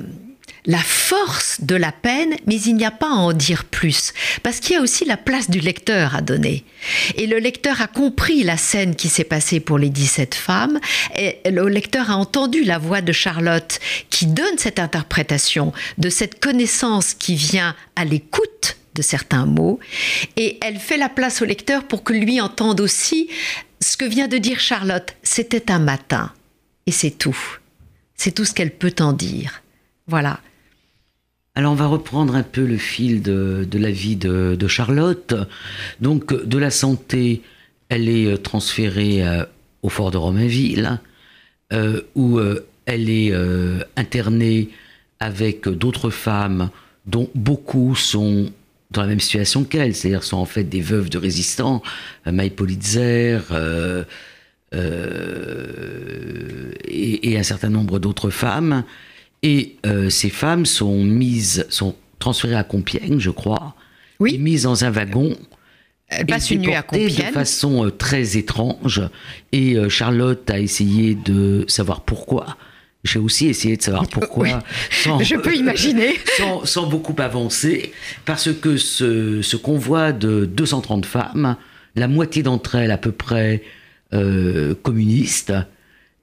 la 0.64 0.78
force 0.78 1.60
de 1.60 1.74
la 1.74 1.90
peine, 1.90 2.36
mais 2.46 2.60
il 2.60 2.76
n'y 2.76 2.84
a 2.84 2.92
pas 2.92 3.08
à 3.08 3.16
en 3.16 3.32
dire 3.32 3.64
plus, 3.64 4.12
parce 4.42 4.60
qu'il 4.60 4.74
y 4.74 4.78
a 4.78 4.82
aussi 4.82 5.04
la 5.04 5.16
place 5.16 5.50
du 5.50 5.58
lecteur 5.58 6.14
à 6.14 6.20
donner. 6.20 6.64
Et 7.16 7.26
le 7.26 7.38
lecteur 7.38 7.80
a 7.80 7.88
compris 7.88 8.44
la 8.44 8.56
scène 8.56 8.94
qui 8.94 9.08
s'est 9.08 9.24
passée 9.24 9.58
pour 9.58 9.78
les 9.78 9.90
17 9.90 10.34
femmes, 10.34 10.78
et 11.16 11.38
le 11.50 11.66
lecteur 11.68 12.10
a 12.10 12.16
entendu 12.16 12.62
la 12.62 12.78
voix 12.78 13.00
de 13.00 13.12
Charlotte 13.12 13.80
qui 14.08 14.26
donne 14.26 14.58
cette 14.58 14.78
interprétation 14.78 15.72
de 15.98 16.08
cette 16.08 16.38
connaissance 16.38 17.14
qui 17.14 17.34
vient 17.34 17.74
à 17.96 18.04
l'écoute 18.04 18.76
de 18.94 19.02
certains 19.02 19.46
mots, 19.46 19.80
et 20.36 20.58
elle 20.62 20.78
fait 20.78 20.98
la 20.98 21.08
place 21.08 21.42
au 21.42 21.44
lecteur 21.44 21.84
pour 21.84 22.04
que 22.04 22.12
lui 22.12 22.40
entende 22.40 22.80
aussi 22.80 23.28
ce 23.80 23.96
que 23.96 24.04
vient 24.04 24.28
de 24.28 24.38
dire 24.38 24.60
Charlotte. 24.60 25.16
C'était 25.24 25.72
un 25.72 25.80
matin, 25.80 26.32
et 26.86 26.92
c'est 26.92 27.10
tout. 27.10 27.58
C'est 28.14 28.32
tout 28.32 28.44
ce 28.44 28.52
qu'elle 28.52 28.70
peut 28.70 28.94
en 29.00 29.12
dire. 29.12 29.62
Voilà. 30.06 30.38
Alors 31.54 31.72
on 31.72 31.76
va 31.76 31.86
reprendre 31.86 32.34
un 32.34 32.42
peu 32.42 32.64
le 32.64 32.78
fil 32.78 33.20
de, 33.20 33.66
la 33.74 33.90
vie 33.90 34.16
de, 34.16 34.66
Charlotte. 34.68 35.34
Donc 36.00 36.32
de 36.32 36.58
la 36.58 36.70
santé, 36.70 37.42
elle 37.90 38.08
est 38.08 38.26
euh, 38.26 38.38
transférée 38.38 39.26
euh, 39.26 39.44
au 39.82 39.90
fort 39.90 40.10
de 40.10 40.16
Romainville, 40.16 40.98
euh, 41.74 42.00
où 42.14 42.40
elle 42.86 43.10
est 43.10 43.34
internée 43.96 44.70
avec 45.20 45.68
d'autres 45.68 46.08
femmes 46.08 46.70
dont 47.06 47.28
beaucoup 47.34 47.94
sont 47.96 48.50
dans 48.90 49.02
la 49.02 49.08
même 49.08 49.20
situation 49.20 49.64
qu'elle, 49.64 49.94
c'est-à-dire 49.94 50.24
sont 50.24 50.38
en 50.38 50.46
fait 50.46 50.64
des 50.64 50.80
veuves 50.80 51.10
de 51.10 51.18
résistants, 51.18 51.82
Maï 52.24 52.50
Politzer 52.50 53.40
et, 56.88 57.38
un 57.38 57.42
certain 57.42 57.70
nombre 57.70 57.98
d'autres 57.98 58.30
femmes. 58.30 58.84
Et 59.42 59.76
ces 60.08 60.30
femmes 60.30 60.66
sont 60.66 61.02
mises, 61.02 61.66
sont 61.68 61.96
transférées 62.20 62.54
à 62.54 62.62
Compiègne, 62.62 63.18
je 63.18 63.30
crois, 63.30 63.74
oui. 64.20 64.36
et 64.36 64.38
mises 64.38 64.62
dans 64.62 64.84
un 64.84 64.90
wagon. 64.90 65.36
Elles 66.06 66.26
passent 66.26 66.52
une 66.52 66.60
nuit 66.62 66.74
à 66.74 66.82
Compiègne. 66.82 67.28
de 67.28 67.32
façon 67.32 67.90
très 67.96 68.36
étrange. 68.36 69.02
Et 69.50 69.76
Charlotte 69.88 70.48
a 70.48 70.60
essayé 70.60 71.16
de 71.16 71.64
savoir 71.66 72.02
pourquoi. 72.02 72.56
J'ai 73.04 73.18
aussi 73.18 73.48
essayé 73.48 73.76
de 73.76 73.82
savoir 73.82 74.06
pourquoi. 74.10 74.62
je 74.90 75.36
peux 75.36 75.54
imaginer. 75.54 76.14
Sans, 76.64 76.86
beaucoup 76.86 77.14
avancer, 77.18 77.92
parce 78.24 78.52
que 78.52 78.76
ce, 78.76 79.56
convoi 79.56 80.12
de 80.12 80.44
230 80.46 81.06
femmes, 81.06 81.56
la 81.96 82.08
moitié 82.08 82.42
d'entre 82.42 82.76
elles 82.76 82.90
à 82.90 82.98
peu 82.98 83.12
près 83.12 83.62
euh, 84.12 84.74
communistes, 84.82 85.52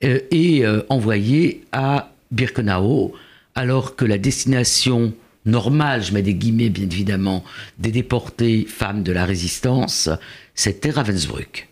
euh, 0.03 0.19
est 0.31 0.63
euh, 0.63 0.81
envoyé 0.89 1.63
à 1.71 2.13
Birkenau, 2.31 3.13
alors 3.55 3.95
que 3.95 4.05
la 4.05 4.17
destination 4.17 5.13
normale, 5.45 6.03
je 6.03 6.13
mets 6.13 6.21
des 6.21 6.33
guillemets 6.33 6.69
bien 6.69 6.85
évidemment, 6.85 7.43
des 7.77 7.91
déportés 7.91 8.65
femmes 8.67 9.03
de 9.03 9.11
la 9.11 9.25
résistance, 9.25 10.09
c'était 10.55 10.91
Ravensbrück. 10.91 11.67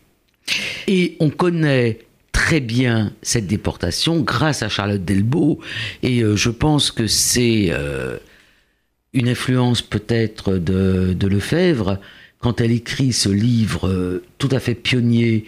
Et 0.88 1.18
on 1.20 1.30
connaît 1.30 2.00
très 2.32 2.60
bien 2.60 3.12
cette 3.22 3.48
déportation 3.48 4.22
grâce 4.22 4.64
à 4.64 4.70
Charlotte 4.70 5.04
Delbo. 5.04 5.60
Et 6.04 6.22
euh, 6.22 6.36
je 6.36 6.50
pense 6.50 6.92
que 6.92 7.08
c'est 7.08 7.68
euh, 7.72 8.18
une 9.14 9.28
influence 9.28 9.82
peut-être 9.82 10.54
de, 10.54 11.14
de, 11.14 11.28
Lefebvre 11.28 12.00
quand 12.40 12.62
elle 12.62 12.72
écrit 12.72 13.12
ce 13.12 13.30
livre 13.30 13.88
euh, 13.90 14.24
tout 14.38 14.50
à 14.52 14.60
fait 14.60 14.76
pionnier 14.76 15.46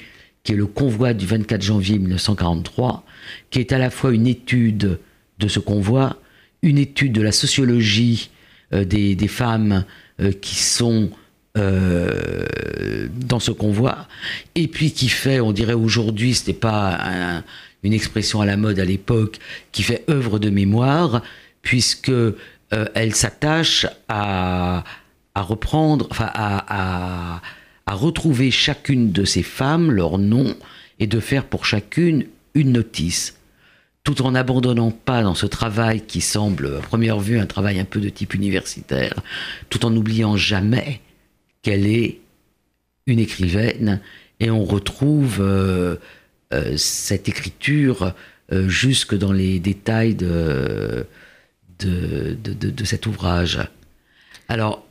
qui 0.49 0.53
est 0.53 0.57
Le 0.57 0.65
convoi 0.65 1.13
du 1.13 1.27
24 1.27 1.61
janvier 1.61 1.99
1943, 1.99 3.05
qui 3.51 3.59
est 3.59 3.71
à 3.71 3.77
la 3.77 3.91
fois 3.91 4.11
une 4.11 4.25
étude 4.25 4.97
de 5.37 5.47
ce 5.47 5.59
convoi, 5.59 6.19
une 6.63 6.79
étude 6.79 7.11
de 7.11 7.21
la 7.21 7.31
sociologie 7.31 8.31
des, 8.71 9.13
des, 9.13 9.27
femmes 9.27 9.85
qui 10.41 10.55
sont 10.55 11.11
euh, 11.55 12.47
dans 13.11 13.39
ce 13.39 13.51
convoi, 13.51 14.07
et 14.55 14.67
puis 14.67 14.91
qui 14.91 15.07
fait, 15.07 15.39
on 15.39 15.51
dirait 15.51 15.73
aujourd'hui, 15.73 16.33
ce 16.33 16.41
n'était 16.41 16.59
pas 16.59 17.43
une 17.83 17.93
expression 17.93 18.41
à 18.41 18.47
la 18.47 18.57
mode 18.57 18.79
à 18.79 18.85
l'époque, 18.85 19.37
qui 19.71 19.83
fait 19.83 20.03
œuvre 20.09 20.39
de 20.39 20.49
mémoire, 20.49 21.21
puisque 21.61 22.09
euh, 22.09 22.33
elle 22.71 23.13
s'attache 23.13 23.85
à, 24.07 24.83
reprendre, 25.35 26.07
enfin 26.09 26.31
à, 26.33 27.39
retrouver 27.93 28.51
chacune 28.51 29.11
de 29.11 29.25
ces 29.25 29.43
femmes, 29.43 29.91
leur 29.91 30.17
nom, 30.17 30.55
et 30.99 31.07
de 31.07 31.19
faire 31.19 31.45
pour 31.45 31.65
chacune 31.65 32.25
une 32.53 32.73
notice 32.73 33.39
tout 34.03 34.21
en 34.23 34.31
n'abandonnant 34.31 34.91
pas 34.91 35.21
dans 35.21 35.35
ce 35.35 35.45
travail 35.45 36.01
qui 36.01 36.21
semble 36.21 36.77
à 36.77 36.79
première 36.79 37.19
vue 37.19 37.39
un 37.39 37.45
travail 37.45 37.79
un 37.79 37.85
peu 37.85 37.99
de 37.99 38.09
type 38.09 38.33
universitaire, 38.33 39.13
tout 39.69 39.85
en 39.85 39.91
n'oubliant 39.91 40.35
jamais 40.35 41.01
qu'elle 41.61 41.85
est 41.85 42.19
une 43.05 43.19
écrivaine 43.19 44.01
et 44.39 44.49
on 44.49 44.63
retrouve 44.63 45.39
euh, 45.41 45.97
euh, 46.53 46.77
cette 46.77 47.27
écriture 47.29 48.15
euh, 48.51 48.67
jusque 48.67 49.15
dans 49.15 49.33
les 49.33 49.59
détails 49.59 50.15
de, 50.15 51.05
de, 51.79 52.35
de 52.41 52.85
cet 52.85 53.05
ouvrage. 53.05 53.59
Alors, 54.47 54.87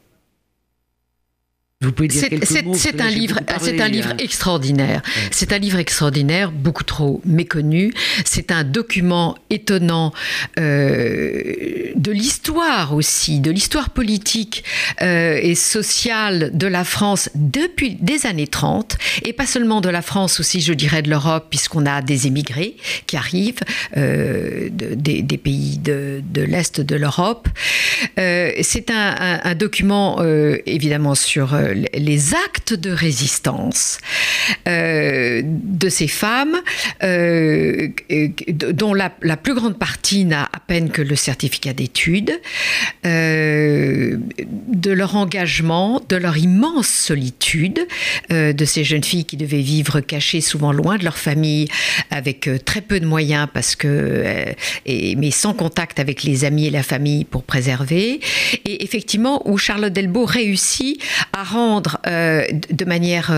c'est 1.81 3.01
un 3.01 3.09
livre, 3.09 3.39
c'est 3.61 3.81
un 3.81 3.87
livre 3.87 4.13
extraordinaire. 4.19 5.01
C'est 5.31 5.53
un 5.53 5.59
livre 5.59 5.79
extraordinaire, 5.79 6.51
beaucoup 6.51 6.83
trop 6.83 7.21
méconnu. 7.25 7.93
C'est 8.25 8.51
un 8.51 8.65
document 8.65 9.37
étonnant 9.49 10.13
euh, 10.59 11.93
de 11.95 12.11
l'histoire 12.11 12.95
aussi, 12.95 13.39
de 13.39 13.53
l'histoire 13.53 13.91
politique 13.91 14.65
euh, 15.03 15.39
et 15.41 15.55
sociale 15.55 16.51
de 16.53 16.67
la 16.67 16.83
France 16.83 17.31
depuis 17.37 17.95
des 17.95 18.27
années 18.27 18.49
30, 18.49 18.99
et 19.25 19.33
pas 19.33 19.47
seulement 19.47 19.81
de 19.81 19.89
la 19.89 20.03
France 20.03 20.41
aussi, 20.41 20.61
je 20.61 20.73
dirais 20.73 21.03
de 21.03 21.11
l'Europe, 21.11 21.47
puisqu'on 21.49 21.87
a 21.87 22.03
des 22.03 22.27
émigrés 22.27 22.77
qui 23.07 23.17
arrivent 23.17 23.61
euh, 23.97 24.69
des, 24.73 25.23
pays 25.39 25.79
de, 25.79 26.23
l'est 26.35 26.81
de 26.81 26.97
l'Europe. 26.97 27.49
c'est 28.17 28.91
un, 28.91 29.41
un, 29.45 29.55
document 29.55 30.21
évidemment 30.67 31.15
sur 31.15 31.55
les 31.95 32.35
actes 32.35 32.75
de 32.75 32.91
résistance 32.91 33.99
euh, 34.67 35.43
de 35.45 35.89
ces 35.89 36.09
femmes, 36.09 36.57
euh, 37.03 37.89
dont 38.73 38.95
la, 38.95 39.11
plus 39.37 39.55
grande 39.55 39.79
partie 39.79 40.25
n'a 40.25 40.45
à 40.45 40.61
peine 40.61 40.91
que 40.91 41.03
le 41.03 41.17
certificat 41.17 41.73
d'études, 41.73 42.33
euh, 43.07 44.19
de 44.69 44.91
leur 44.91 45.17
engagement, 45.17 46.03
de 46.09 46.17
leur 46.17 46.37
immense 46.37 46.89
solitude, 46.89 47.87
de 48.31 48.65
ces 48.65 48.85
jeunes 48.85 49.05
filles 49.05 49.25
qui 49.25 49.37
devaient 49.37 49.61
vivre 49.61 50.01
cachées 50.01 50.41
souvent 50.41 50.73
loin 50.73 50.97
de 50.99 51.05
leur 51.05 51.19
famille, 51.19 51.69
avec 52.11 52.49
très 52.65 52.81
peu 52.81 53.01
de 53.01 53.07
moyens 53.07 53.49
parce 53.53 53.77
que, 53.77 54.25
et, 54.87 55.17
mais 55.17 55.31
sans 55.31 55.55
contact 55.55 55.99
avec 55.99 56.23
les 56.23 56.45
amis 56.45 56.67
et 56.67 56.71
la 56.71 56.83
famille 56.83 57.25
pour 57.25 57.43
préserver. 57.43 58.21
Et 58.65 58.85
effectivement, 58.85 59.49
où 59.49 59.59
Charlotte 59.59 59.93
Delbo 59.93 60.25
réussit 60.25 61.01
à 61.33 61.43
de 62.05 62.85
manière 62.85 63.33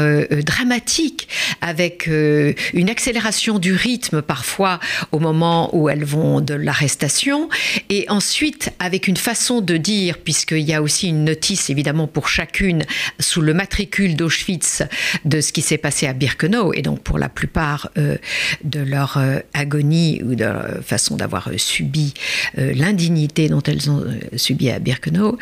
dramatique, 0.44 1.28
avec 1.60 2.06
une 2.06 2.90
accélération 2.90 3.58
du 3.58 3.74
rythme 3.74 4.22
parfois 4.22 4.80
au 5.12 5.18
moment 5.18 5.74
où 5.74 5.88
elles 5.88 6.04
vont 6.04 6.40
de 6.40 6.54
l'arrestation, 6.54 7.48
et 7.88 8.06
ensuite 8.08 8.72
avec 8.78 9.08
une 9.08 9.16
façon 9.16 9.60
de 9.60 9.76
dire, 9.76 10.18
puisqu'il 10.18 10.60
y 10.68 10.74
a 10.74 10.82
aussi 10.82 11.08
une 11.08 11.24
notice 11.24 11.70
évidemment 11.70 12.06
pour 12.06 12.28
chacune 12.28 12.84
sous 13.18 13.40
le 13.40 13.54
matricule 13.54 14.16
d'Auschwitz 14.16 14.82
de 15.24 15.40
ce 15.40 15.52
qui 15.52 15.62
s'est 15.62 15.78
passé 15.78 16.06
à 16.06 16.12
Birkenau, 16.12 16.72
et 16.72 16.82
donc 16.82 17.00
pour 17.00 17.18
la 17.18 17.28
plupart 17.28 17.90
euh, 17.98 18.16
de 18.64 18.80
leur 18.80 19.16
euh, 19.16 19.38
agonie 19.54 20.22
ou 20.24 20.34
de 20.34 20.44
leur 20.44 20.82
façon 20.84 21.16
d'avoir 21.16 21.48
euh, 21.48 21.58
subi 21.58 22.14
l'indignité 22.56 23.48
dont 23.48 23.62
elles 23.62 23.90
ont 23.90 24.04
subi 24.36 24.70
à 24.70 24.78
Birkenau, 24.78 25.38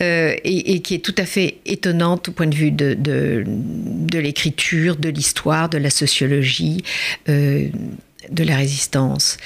et, 0.00 0.80
qui 0.82 0.94
est 0.94 1.04
tout 1.04 1.14
à 1.18 1.24
fait 1.24 1.58
au 2.28 2.32
point 2.32 2.46
de 2.46 2.54
vue 2.54 2.70
de, 2.70 2.94
de, 2.94 4.18
l'écriture, 4.18 4.96
de 4.96 5.08
l'histoire, 5.08 5.68
de 5.68 5.78
la 5.78 5.90
sociologie 5.90 6.82
de 8.30 8.44
la 8.44 8.56
résistance. 8.56 9.36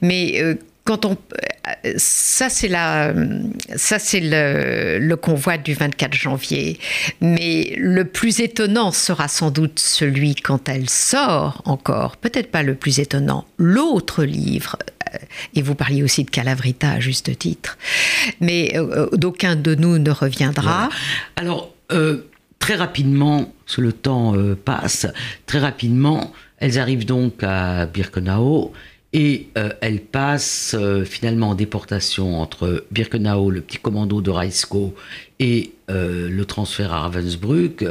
Mais 0.00 0.40
euh, 0.40 0.54
quand 0.84 1.04
on, 1.04 1.12
euh, 1.12 1.92
ça 1.96 2.48
c'est 2.48 2.70
ça 2.70 3.98
c'est 3.98 4.20
le, 4.20 4.98
le, 5.00 5.16
convoi 5.16 5.58
du 5.58 5.74
24 5.74 6.14
janvier. 6.14 6.78
Mais 7.20 7.74
le 7.76 8.04
plus 8.04 8.40
étonnant 8.40 8.92
sera 8.92 9.28
sans 9.28 9.50
doute 9.50 9.78
celui 9.78 10.34
quand 10.34 10.68
elle 10.68 10.88
sort 10.88 11.62
encore. 11.64 12.16
Peut-être 12.16 12.50
pas 12.50 12.62
le 12.62 12.74
plus 12.74 13.00
étonnant. 13.00 13.46
L'autre 13.58 14.24
livre. 14.24 14.76
Euh, 15.14 15.18
et 15.54 15.62
vous 15.62 15.74
parliez 15.74 16.02
aussi 16.02 16.24
de 16.24 16.30
Calavrita 16.30 16.92
à 16.92 17.00
juste 17.00 17.36
titre. 17.38 17.78
Mais 18.40 18.74
d'aucun 19.12 19.56
de 19.56 19.74
nous 19.74 19.98
ne 19.98 20.10
reviendra. 20.10 20.88
Alors, 21.36 21.75
très 22.58 22.74
rapidement, 22.74 23.52
parce 23.64 23.76
que 23.76 23.80
le 23.80 23.92
temps 23.92 24.34
passe, 24.64 25.06
très 25.46 25.58
rapidement, 25.58 26.32
elles 26.58 26.78
arrivent 26.78 27.06
donc 27.06 27.42
à 27.42 27.86
Birkenau 27.86 28.72
et 29.12 29.48
euh, 29.56 29.70
elles 29.80 30.02
passent 30.02 30.76
euh, 30.78 31.04
finalement 31.04 31.50
en 31.50 31.54
déportation 31.54 32.40
entre 32.40 32.84
Birkenau, 32.90 33.50
le 33.50 33.60
petit 33.60 33.78
commando 33.78 34.20
de 34.20 34.30
Reisko, 34.30 34.94
et 35.38 35.72
euh, 35.90 36.28
le 36.28 36.44
transfert 36.44 36.92
à 36.92 37.00
Ravensbrück. 37.00 37.84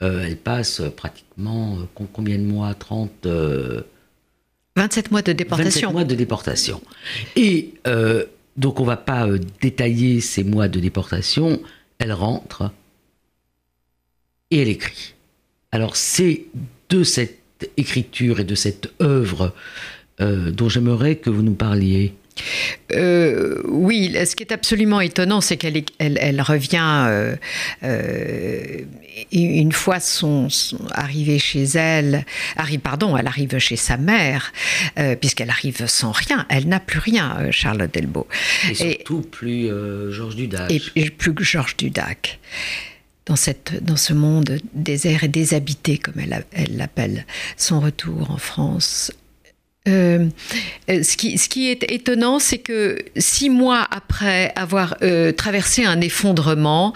elles 0.00 0.36
passent 0.36 0.82
pratiquement 0.94 1.78
combien 2.12 2.36
de 2.36 2.44
mois? 2.44 2.74
30 2.74 3.26
27 4.76 5.10
mois 5.10 5.22
de 5.22 5.32
déportation. 5.32 5.88
27 5.88 5.92
mois 5.92 6.04
de 6.04 6.14
déportation. 6.14 6.80
Et 7.34 7.72
donc 8.58 8.78
on 8.78 8.82
ne 8.82 8.88
va 8.88 8.98
pas 8.98 9.26
détailler 9.62 10.20
ces 10.20 10.44
mois 10.44 10.68
de 10.68 10.80
déportation. 10.80 11.60
Elle 11.98 12.12
rentre 12.12 12.70
et 14.50 14.62
elle 14.62 14.68
écrit. 14.68 15.14
Alors 15.72 15.96
c'est 15.96 16.44
de 16.88 17.02
cette 17.02 17.70
écriture 17.76 18.40
et 18.40 18.44
de 18.44 18.54
cette 18.54 18.92
œuvre 19.00 19.54
euh, 20.20 20.50
dont 20.50 20.68
j'aimerais 20.68 21.16
que 21.16 21.30
vous 21.30 21.42
nous 21.42 21.54
parliez 21.54 22.14
euh, 22.92 23.62
oui, 23.64 24.14
ce 24.26 24.36
qui 24.36 24.42
est 24.42 24.52
absolument 24.52 25.00
étonnant, 25.00 25.40
c'est 25.40 25.56
qu'elle 25.56 25.82
elle, 25.98 26.42
revient 26.42 27.06
euh, 27.08 27.34
une 29.32 29.72
fois 29.72 30.00
son, 30.00 30.48
arrivée 30.90 31.38
chez 31.38 31.62
elle, 31.62 32.26
arrive, 32.56 32.80
pardon, 32.80 33.16
elle 33.16 33.26
arrive 33.26 33.56
chez 33.56 33.76
sa 33.76 33.96
mère, 33.96 34.52
puisqu'elle 35.18 35.48
arrive 35.48 35.86
sans 35.86 36.12
rien, 36.12 36.44
elle 36.50 36.68
n'a 36.68 36.78
plus 36.78 36.98
rien, 36.98 37.50
Charlotte 37.52 37.92
Delbo. 37.92 38.26
Et 38.68 38.74
surtout 38.74 39.22
plus 39.22 39.70
Georges 40.10 40.36
Dudac. 40.36 40.70
Et, 40.94 41.08
plus 41.08 41.32
Georges 41.40 41.78
Dudac 41.78 42.38
dans, 43.26 43.36
cette, 43.36 43.84
dans 43.84 43.96
ce 43.96 44.14
monde 44.14 44.58
désert 44.72 45.24
et 45.24 45.28
déshabité, 45.28 45.98
comme 45.98 46.14
elle 46.20 46.76
l'appelle, 46.76 47.26
son 47.56 47.80
retour 47.80 48.30
en 48.30 48.38
France. 48.38 49.12
Euh, 49.88 50.26
euh, 50.90 51.02
ce, 51.02 51.16
qui, 51.16 51.38
ce, 51.38 51.48
qui, 51.48 51.70
est 51.70 51.90
étonnant, 51.90 52.38
c'est 52.38 52.58
que 52.58 52.98
six 53.16 53.50
mois 53.50 53.86
après 53.90 54.52
avoir 54.56 54.96
euh, 55.02 55.32
traversé 55.32 55.84
un 55.84 56.00
effondrement, 56.00 56.92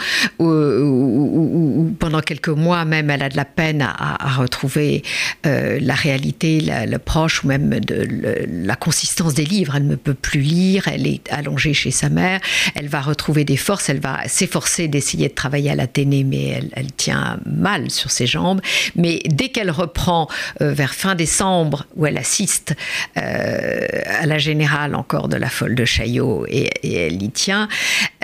quelques 2.22 2.48
mois 2.48 2.84
même, 2.84 3.10
elle 3.10 3.22
a 3.22 3.28
de 3.28 3.36
la 3.36 3.44
peine 3.44 3.82
à, 3.82 4.34
retrouver 4.36 5.02
la 5.44 5.94
réalité, 5.94 6.60
le 6.60 6.98
proche, 6.98 7.44
ou 7.44 7.48
même 7.48 7.80
la 7.88 8.76
consistance 8.76 9.34
des 9.34 9.44
livres. 9.44 9.74
Elle 9.76 9.86
ne 9.86 9.96
peut 9.96 10.14
plus 10.14 10.40
lire, 10.40 10.88
elle 10.88 11.06
est 11.06 11.30
allongée 11.32 11.74
chez 11.74 11.90
sa 11.90 12.08
mère, 12.08 12.40
elle 12.74 12.88
va 12.88 13.00
retrouver 13.00 13.44
des 13.44 13.56
forces, 13.56 13.88
elle 13.88 14.00
va 14.00 14.26
s'efforcer 14.28 14.88
d'essayer 14.88 15.28
de 15.28 15.34
travailler 15.34 15.70
à 15.70 15.74
l'Athénée, 15.74 16.24
mais 16.24 16.60
elle, 16.74 16.92
tient 16.92 17.38
mal 17.46 17.90
sur 17.90 18.10
ses 18.10 18.26
jambes. 18.26 18.60
Mais 18.96 19.20
dès 19.26 19.48
qu'elle 19.48 19.70
reprend 19.70 20.28
vers 20.60 20.94
fin 20.94 21.14
décembre, 21.14 21.86
où 21.96 22.06
elle 22.06 22.18
assiste 22.18 22.74
euh, 23.16 23.86
à 24.20 24.26
la 24.26 24.38
générale 24.38 24.94
encore 24.94 25.28
de 25.28 25.36
la 25.36 25.48
folle 25.48 25.74
de 25.74 25.84
Chaillot 25.84 26.46
et, 26.48 26.70
elle 26.82 27.22
y 27.22 27.30
tient. 27.30 27.68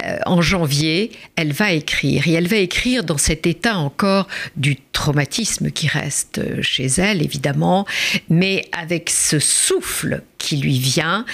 Euh, 0.05 0.19
en 0.27 0.43
janvier, 0.43 1.11
elle 1.37 1.53
va 1.53 1.73
écrire 1.73 2.29
et 2.29 2.33
elle 2.33 2.49
va 2.49 2.57
écrire 2.57 3.05
dans 3.05 3.19
cet 3.19 3.47
état 3.47 3.77
encore 3.87 4.29
du 4.57 4.77
traumatisme 4.93 5.71
qui 5.71 5.89
reste 5.89 6.63
chez 6.63 6.87
elle, 6.99 7.23
évidemment, 7.23 7.87
mais 8.29 8.69
avec 8.73 9.11
ce 9.11 9.39
souffle 9.39 10.23
qui 10.39 10.57
lui 10.59 10.79
vient, 10.79 11.25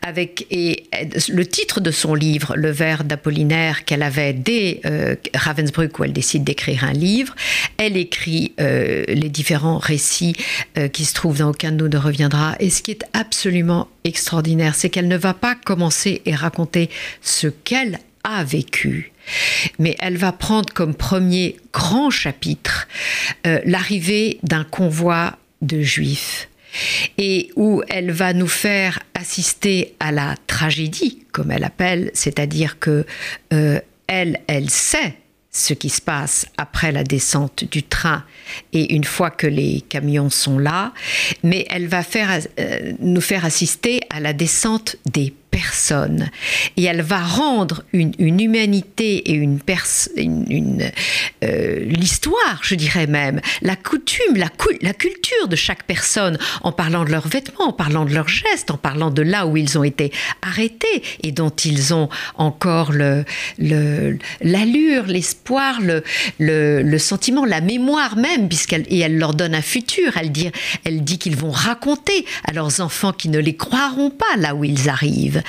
avec 0.00 0.46
et 0.50 0.84
le 1.28 1.44
titre 1.44 1.80
de 1.80 1.90
son 1.90 2.14
livre, 2.14 2.54
Le 2.56 2.70
vers 2.70 3.04
d'Apollinaire, 3.04 3.84
qu'elle 3.84 4.02
avait 4.02 4.32
dès 4.32 4.80
euh, 4.86 5.16
Ravensbrück, 5.34 5.98
où 5.98 6.04
elle 6.04 6.12
décide 6.12 6.44
d'écrire 6.44 6.84
un 6.84 6.92
livre. 6.92 7.34
Elle 7.76 7.96
écrit 7.96 8.52
euh, 8.60 9.04
les 9.08 9.28
différents 9.28 9.78
récits 9.78 10.34
euh, 10.78 10.88
qui 10.88 11.04
se 11.04 11.14
trouvent 11.14 11.38
dans 11.38 11.50
Aucun 11.50 11.72
de 11.72 11.76
nous 11.76 11.88
ne 11.88 11.98
reviendra. 11.98 12.56
Et 12.60 12.70
ce 12.70 12.82
qui 12.82 12.92
est 12.92 13.04
absolument 13.12 13.88
extraordinaire, 14.04 14.74
c'est 14.74 14.88
qu'elle 14.88 15.08
ne 15.08 15.16
va 15.16 15.34
pas 15.34 15.54
commencer 15.54 16.22
et 16.24 16.34
raconter 16.34 16.88
ce 17.20 17.48
qu'elle 17.48 17.98
a 18.24 18.44
vécu, 18.44 19.11
mais 19.78 19.96
elle 19.98 20.16
va 20.16 20.32
prendre 20.32 20.72
comme 20.72 20.94
premier 20.94 21.56
grand 21.72 22.10
chapitre 22.10 22.88
l'arrivée 23.44 24.38
d'un 24.42 24.64
convoi 24.64 25.36
de 25.62 25.80
juifs 25.80 26.48
et 27.18 27.50
où 27.56 27.82
elle 27.88 28.10
va 28.10 28.32
nous 28.32 28.48
faire 28.48 29.00
assister 29.14 29.94
à 30.00 30.12
la 30.12 30.34
tragédie, 30.46 31.24
comme 31.32 31.50
elle 31.50 31.64
appelle, 31.64 32.10
c'est-à-dire 32.14 32.78
que 32.78 33.06
euh, 33.52 33.80
elle, 34.06 34.40
elle 34.46 34.70
sait 34.70 35.14
ce 35.50 35.74
qui 35.74 35.90
se 35.90 36.00
passe 36.00 36.46
après 36.56 36.92
la 36.92 37.04
descente 37.04 37.64
du 37.64 37.82
train 37.82 38.24
et 38.72 38.94
une 38.94 39.04
fois 39.04 39.30
que 39.30 39.46
les 39.46 39.82
camions 39.82 40.30
sont 40.30 40.58
là, 40.58 40.92
mais 41.42 41.66
elle 41.68 41.88
va 41.88 42.02
euh, 42.16 42.92
nous 43.00 43.20
faire 43.20 43.44
assister 43.44 44.00
à 44.08 44.20
la 44.20 44.32
descente 44.32 44.96
des 45.04 45.34
personne. 45.52 46.30
Et 46.76 46.84
elle 46.84 47.02
va 47.02 47.20
rendre 47.20 47.84
une, 47.92 48.14
humanité 48.18 49.18
et 49.30 49.34
une, 49.34 49.60
une, 50.16 50.90
euh, 51.44 51.78
l'histoire, 51.84 52.58
je 52.62 52.74
dirais 52.74 53.06
même, 53.06 53.40
la 53.60 53.76
coutume, 53.76 54.36
la, 54.36 54.48
culture 54.48 55.46
de 55.48 55.56
chaque 55.56 55.84
personne, 55.84 56.38
en 56.62 56.72
parlant 56.72 57.04
de 57.04 57.10
leurs 57.10 57.28
vêtements, 57.28 57.68
en 57.68 57.72
parlant 57.72 58.04
de 58.04 58.14
leurs 58.14 58.28
gestes, 58.28 58.70
en 58.70 58.78
parlant 58.78 59.10
de 59.10 59.22
là 59.22 59.46
où 59.46 59.56
ils 59.56 59.78
ont 59.78 59.84
été 59.84 60.10
arrêtés 60.40 61.02
et 61.22 61.32
dont 61.32 61.50
ils 61.50 61.92
ont 61.94 62.08
encore 62.36 62.92
l'allure, 63.60 65.04
l'espoir, 65.06 65.80
le, 66.38 66.98
sentiment, 66.98 67.44
la 67.44 67.60
mémoire 67.60 68.16
même, 68.16 68.48
puisqu'elle 68.48 68.86
et 68.88 69.00
elle 69.00 69.18
leur 69.18 69.34
donne 69.34 69.54
un 69.54 69.62
futur. 69.62 70.16
Elle 70.16 71.04
dit 71.04 71.18
qu'ils 71.18 71.36
vont 71.36 71.50
raconter 71.50 72.24
à 72.48 72.52
leurs 72.52 72.80
enfants 72.80 73.12
qui 73.12 73.28
ne 73.28 73.38
les 73.38 73.54
croiront 73.54 74.10
pas 74.10 74.36
là 74.38 74.54
où 74.54 74.64
ils 74.64 74.88
arrivent. 74.88 75.41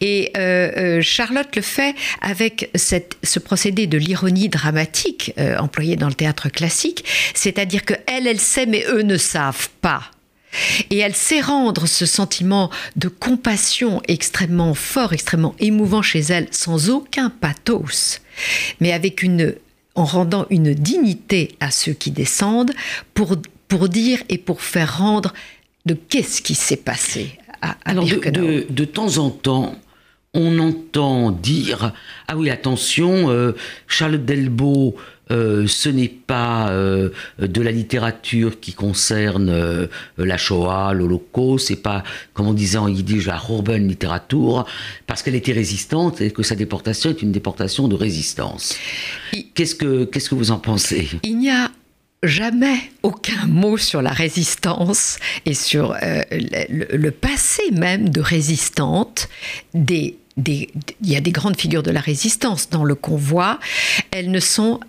Et 0.00 0.32
euh, 0.36 0.70
euh, 0.76 1.02
Charlotte 1.02 1.54
le 1.56 1.62
fait 1.62 1.94
avec 2.20 2.70
ce 2.74 3.38
procédé 3.38 3.86
de 3.86 3.98
l'ironie 3.98 4.48
dramatique 4.48 5.32
euh, 5.38 5.56
employé 5.58 5.96
dans 5.96 6.08
le 6.08 6.14
théâtre 6.14 6.48
classique, 6.48 7.04
c'est-à-dire 7.34 7.84
que 7.84 7.94
elle, 8.06 8.26
elle 8.26 8.40
sait, 8.40 8.66
mais 8.66 8.84
eux 8.88 9.02
ne 9.02 9.16
savent 9.16 9.68
pas. 9.80 10.02
Et 10.90 10.98
elle 10.98 11.14
sait 11.14 11.40
rendre 11.40 11.86
ce 11.86 12.06
sentiment 12.06 12.70
de 12.96 13.08
compassion 13.08 14.00
extrêmement 14.08 14.74
fort, 14.74 15.12
extrêmement 15.12 15.54
émouvant 15.58 16.02
chez 16.02 16.20
elle, 16.20 16.48
sans 16.50 16.88
aucun 16.88 17.30
pathos, 17.30 18.20
mais 18.80 18.92
avec 18.92 19.22
une, 19.22 19.54
en 19.94 20.04
rendant 20.04 20.46
une 20.50 20.74
dignité 20.74 21.56
à 21.60 21.70
ceux 21.70 21.92
qui 21.92 22.10
descendent 22.10 22.72
pour, 23.12 23.36
pour 23.68 23.88
dire 23.88 24.20
et 24.28 24.38
pour 24.38 24.62
faire 24.62 24.98
rendre 24.98 25.34
de 25.86 25.94
qu'est-ce 25.94 26.42
qui 26.42 26.54
s'est 26.54 26.76
passé 26.76 27.38
alors, 27.84 28.04
de, 28.04 28.84
temps 28.84 29.18
en 29.18 29.30
temps, 29.30 29.76
on 30.34 30.58
entend 30.58 31.30
dire 31.30 31.92
ah 32.28 32.36
oui 32.36 32.50
attention 32.50 33.30
euh, 33.30 33.52
Charlotte 33.86 34.24
Delbo 34.24 34.94
euh, 35.30 35.66
ce 35.66 35.90
n'est 35.90 36.08
pas 36.08 36.70
euh, 36.70 37.10
de 37.38 37.60
la 37.60 37.70
littérature 37.70 38.60
qui 38.60 38.72
concerne 38.72 39.88
la 40.16 40.36
Shoah, 40.38 40.94
l'Holocauste, 40.94 41.68
c'est 41.68 41.82
pas, 41.82 42.02
comme 42.32 42.46
on 42.46 42.54
disait 42.54 42.78
en 42.78 42.88
yiddish, 42.88 43.26
la 43.26 43.38
urban 43.50 43.76
littérature, 43.76 44.64
parce 45.06 45.22
qu'elle 45.22 45.34
était 45.34 45.52
résistante 45.52 46.22
et 46.22 46.30
que 46.30 46.42
sa 46.42 46.54
déportation 46.54 47.10
est 47.10 47.20
une 47.20 47.32
déportation 47.32 47.88
de 47.88 47.94
résistance. 47.94 48.74
Qu'est-ce 49.54 49.74
que, 49.74 50.04
qu'est-ce 50.04 50.30
que 50.30 50.34
vous 50.34 50.50
en 50.50 50.58
pensez? 50.58 51.10
Il 51.24 51.38
n'y 51.38 51.50
a 51.50 51.70
jamais 52.22 52.78
aucun 53.02 53.46
mot 53.46 53.76
sur 53.76 54.02
la 54.02 54.10
résistance 54.10 55.18
et 55.46 55.54
sur 55.54 55.94
le, 56.02 56.96
le, 56.96 57.10
passé 57.10 57.62
même 57.72 58.08
de 58.08 58.20
résistante 58.20 59.28
il 60.46 60.86
y 61.02 61.16
a 61.16 61.20
des 61.20 61.32
grandes 61.32 61.58
figures 61.58 61.82
de 61.82 61.90
la 61.90 62.00
résistance 62.00 62.70
dans 62.70 62.84
le 62.84 62.94
convoi. 62.94 63.58
Elles 64.10 64.30
ne 64.30 64.40
sont, 64.40 64.80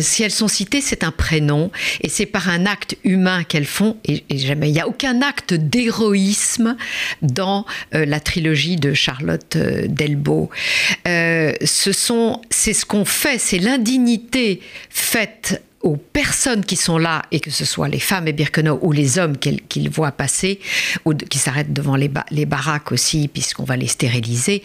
si 0.00 0.22
elles 0.22 0.30
sont 0.30 0.48
citées, 0.48 0.80
c'est 0.80 1.04
un 1.04 1.10
prénom 1.10 1.70
et 2.00 2.08
c'est 2.08 2.26
par 2.26 2.48
un 2.48 2.66
acte 2.66 2.96
humain 3.04 3.44
qu'elles 3.44 3.66
font. 3.66 3.96
Et, 4.04 4.22
jamais, 4.30 4.68
il 4.68 4.72
n'y 4.72 4.80
a 4.80 4.88
aucun 4.88 5.22
acte 5.22 5.54
d'héroïsme 5.54 6.76
dans 7.22 7.66
euh, 7.94 8.04
la 8.04 8.20
trilogie 8.20 8.76
de 8.76 8.94
Charlotte 8.94 9.56
euh, 9.56 9.86
Delbo. 9.88 10.50
Euh, 11.08 11.52
ce 11.64 11.92
sont, 11.92 12.40
c'est 12.50 12.74
ce 12.74 12.86
qu'on 12.86 13.04
fait, 13.04 13.38
c'est 13.38 13.58
l'indignité 13.58 14.60
faite 14.90 15.62
aux 15.82 15.96
personnes 15.96 16.64
qui 16.64 16.76
sont 16.76 16.98
là, 16.98 17.22
et 17.30 17.40
que 17.40 17.50
ce 17.50 17.64
soit 17.64 17.88
les 17.88 17.98
femmes 17.98 18.28
et 18.28 18.32
Birkenau 18.32 18.78
ou 18.82 18.92
les 18.92 19.18
hommes 19.18 19.36
qu'ils 19.36 19.90
voient 19.90 20.12
passer, 20.12 20.60
ou 21.04 21.14
qui 21.14 21.38
s'arrêtent 21.38 21.72
devant 21.72 21.96
les, 21.96 22.10
les, 22.30 22.46
baraques 22.46 22.92
aussi, 22.92 23.28
puisqu'on 23.28 23.64
va 23.64 23.76
les 23.76 23.88
stériliser, 23.88 24.62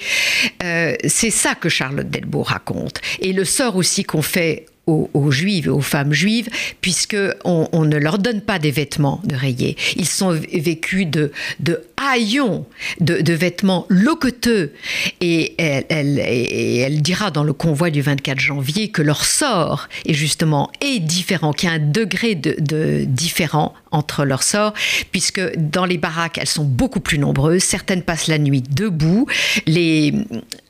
euh, 0.63 0.95
c'est 1.07 1.31
ça 1.31 1.55
que 1.55 1.69
Charlotte 1.69 2.09
Delbo 2.09 2.43
raconte. 2.43 3.01
Et 3.19 3.33
le 3.33 3.45
sort 3.45 3.75
aussi 3.75 4.03
qu'on 4.03 4.21
fait 4.21 4.65
aux, 4.87 5.31
juives 5.31 5.67
et 5.67 5.69
aux 5.69 5.81
femmes 5.81 6.13
juives, 6.13 6.49
puisque 6.81 7.17
on, 7.43 7.85
ne 7.85 7.97
leur 7.97 8.17
donne 8.19 8.41
pas 8.41 8.57
des 8.57 8.71
vêtements 8.71 9.21
de 9.25 9.35
rayés. 9.35 9.75
Ils 9.95 10.07
sont 10.07 10.31
vécus 10.31 11.05
de, 11.05 11.31
de 11.59 11.81
haillons, 11.97 12.65
de, 12.99 13.33
vêtements 13.33 13.85
loqueteux. 13.89 14.73
Et 15.21 15.55
elle, 15.59 17.01
dira 17.01 17.31
dans 17.31 17.43
le 17.43 17.53
convoi 17.53 17.89
du 17.89 18.01
24 18.01 18.39
janvier 18.39 18.89
que 18.89 19.01
leur 19.01 19.25
sort 19.25 19.89
est 20.05 20.13
justement 20.13 20.71
est 20.81 20.99
différent, 20.99 21.53
qu'il 21.53 21.69
y 21.69 21.71
a 21.71 21.75
un 21.75 21.79
degré 21.79 22.35
de, 22.35 22.55
de 22.59 23.03
différent 23.05 23.73
entre 23.91 24.25
leurs 24.25 24.43
sorts, 24.43 24.73
puisque 25.11 25.41
dans 25.57 25.85
les 25.85 25.97
baraques, 25.97 26.37
elles 26.37 26.47
sont 26.47 26.63
beaucoup 26.63 26.99
plus 26.99 27.19
nombreuses. 27.19 27.63
Certaines 27.63 28.03
passent 28.03 28.27
la 28.27 28.37
nuit 28.37 28.61
debout. 28.61 29.27
Les, 29.65 30.13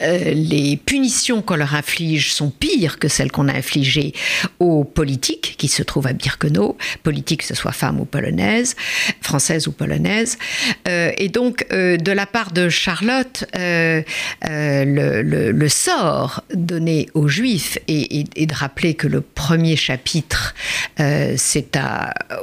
euh, 0.02 0.34
les 0.34 0.78
punitions 0.78 1.42
qu'on 1.42 1.56
leur 1.56 1.76
inflige 1.76 2.34
sont 2.34 2.50
pires 2.50 3.00
que 3.00 3.08
celles 3.08 3.32
qu'on 3.32 3.48
a 3.48 3.54
infligées 3.54 4.14
aux 4.60 4.84
politiques 4.84 5.56
qui 5.58 5.68
se 5.68 5.84
trouvent 5.84 6.08
à 6.08 6.14
Birkenau, 6.14 6.78
politiques 7.04 7.42
que 7.42 7.48
ce 7.48 7.56
soit 7.56 7.72
femmes 7.72 8.00
ou 8.00 8.06
polonaises, 8.06 8.76
françaises 9.22 9.68
ou 9.68 9.72
polonaises. 9.72 10.38
Euh, 10.88 11.12
et 11.18 11.30
donc, 11.30 11.66
euh, 11.72 11.98
de 11.98 12.12
la 12.12 12.26
part 12.26 12.52
de 12.52 12.70
Charlotte, 12.70 13.46
le, 13.54 14.02
le, 15.52 15.70
sort 15.70 16.44
donné 16.54 17.10
aux 17.14 17.28
Juifs 17.28 17.78
et, 17.88 18.24
de 18.24 18.54
rappeler 18.54 18.94
que 18.94 19.08
le 19.08 19.22
premier 19.22 19.76
chapitre, 19.76 20.56
c'est 20.98 21.78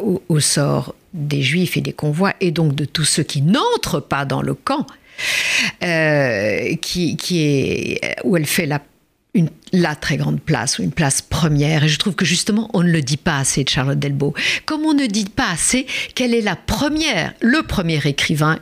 au, 0.03 0.22
au 0.29 0.41
sort 0.41 0.64
des 1.12 1.43
juifs 1.43 1.77
et 1.77 1.81
des 1.81 1.93
convois, 1.93 2.35
et 2.41 2.51
donc 2.51 2.75
de 2.75 2.85
tous 2.85 3.05
ceux 3.05 3.23
qui 3.23 3.43
n'entrent 3.43 4.01
pas 4.01 4.25
dans 4.25 4.43
le 4.43 4.55
camp, 4.55 4.87
euh, 5.83 6.75
qui, 6.77 7.17
qui, 7.17 7.43
est, 7.43 8.17
où 8.25 8.37
elle 8.37 8.47
fait 8.47 8.67
la 8.67 8.81
une, 9.35 9.49
la 9.75 9.97
très 9.97 10.16
grande 10.16 10.41
place 10.41 10.79
ou 10.79 10.83
une 10.83 10.93
place 10.93 11.20
première. 11.20 11.83
Et 11.83 11.89
je 11.89 11.99
trouve 11.99 12.14
que 12.14 12.25
justement, 12.25 12.70
on 12.75 12.83
ne 12.85 12.91
le 12.91 13.03
dit 13.03 13.16
pas 13.16 13.39
assez 13.39 13.64
de 13.64 13.68
Charlotte 13.68 13.99
Delbo. 13.99 14.33
Comme 14.66 14.83
on 14.83 14.95
ne 14.95 15.07
dit 15.07 15.25
pas 15.25 15.51
assez 15.51 15.87
qu'elle 16.14 16.33
est 16.33 16.41
la 16.41 16.55
première, 16.55 17.35
le 17.41 17.64
premier 17.64 18.01
écrivain, 18.07 18.61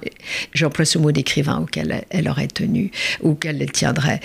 j'emploie 0.54 0.86
ce 0.86 0.96
mot 0.96 1.12
d'écrivain 1.12 1.58
auquel 1.58 2.04
elle 2.08 2.28
aurait 2.30 2.46
tenu, 2.46 2.90
ou 3.20 3.34
qu'elle 3.34 3.70
tiendrait. 3.70 4.20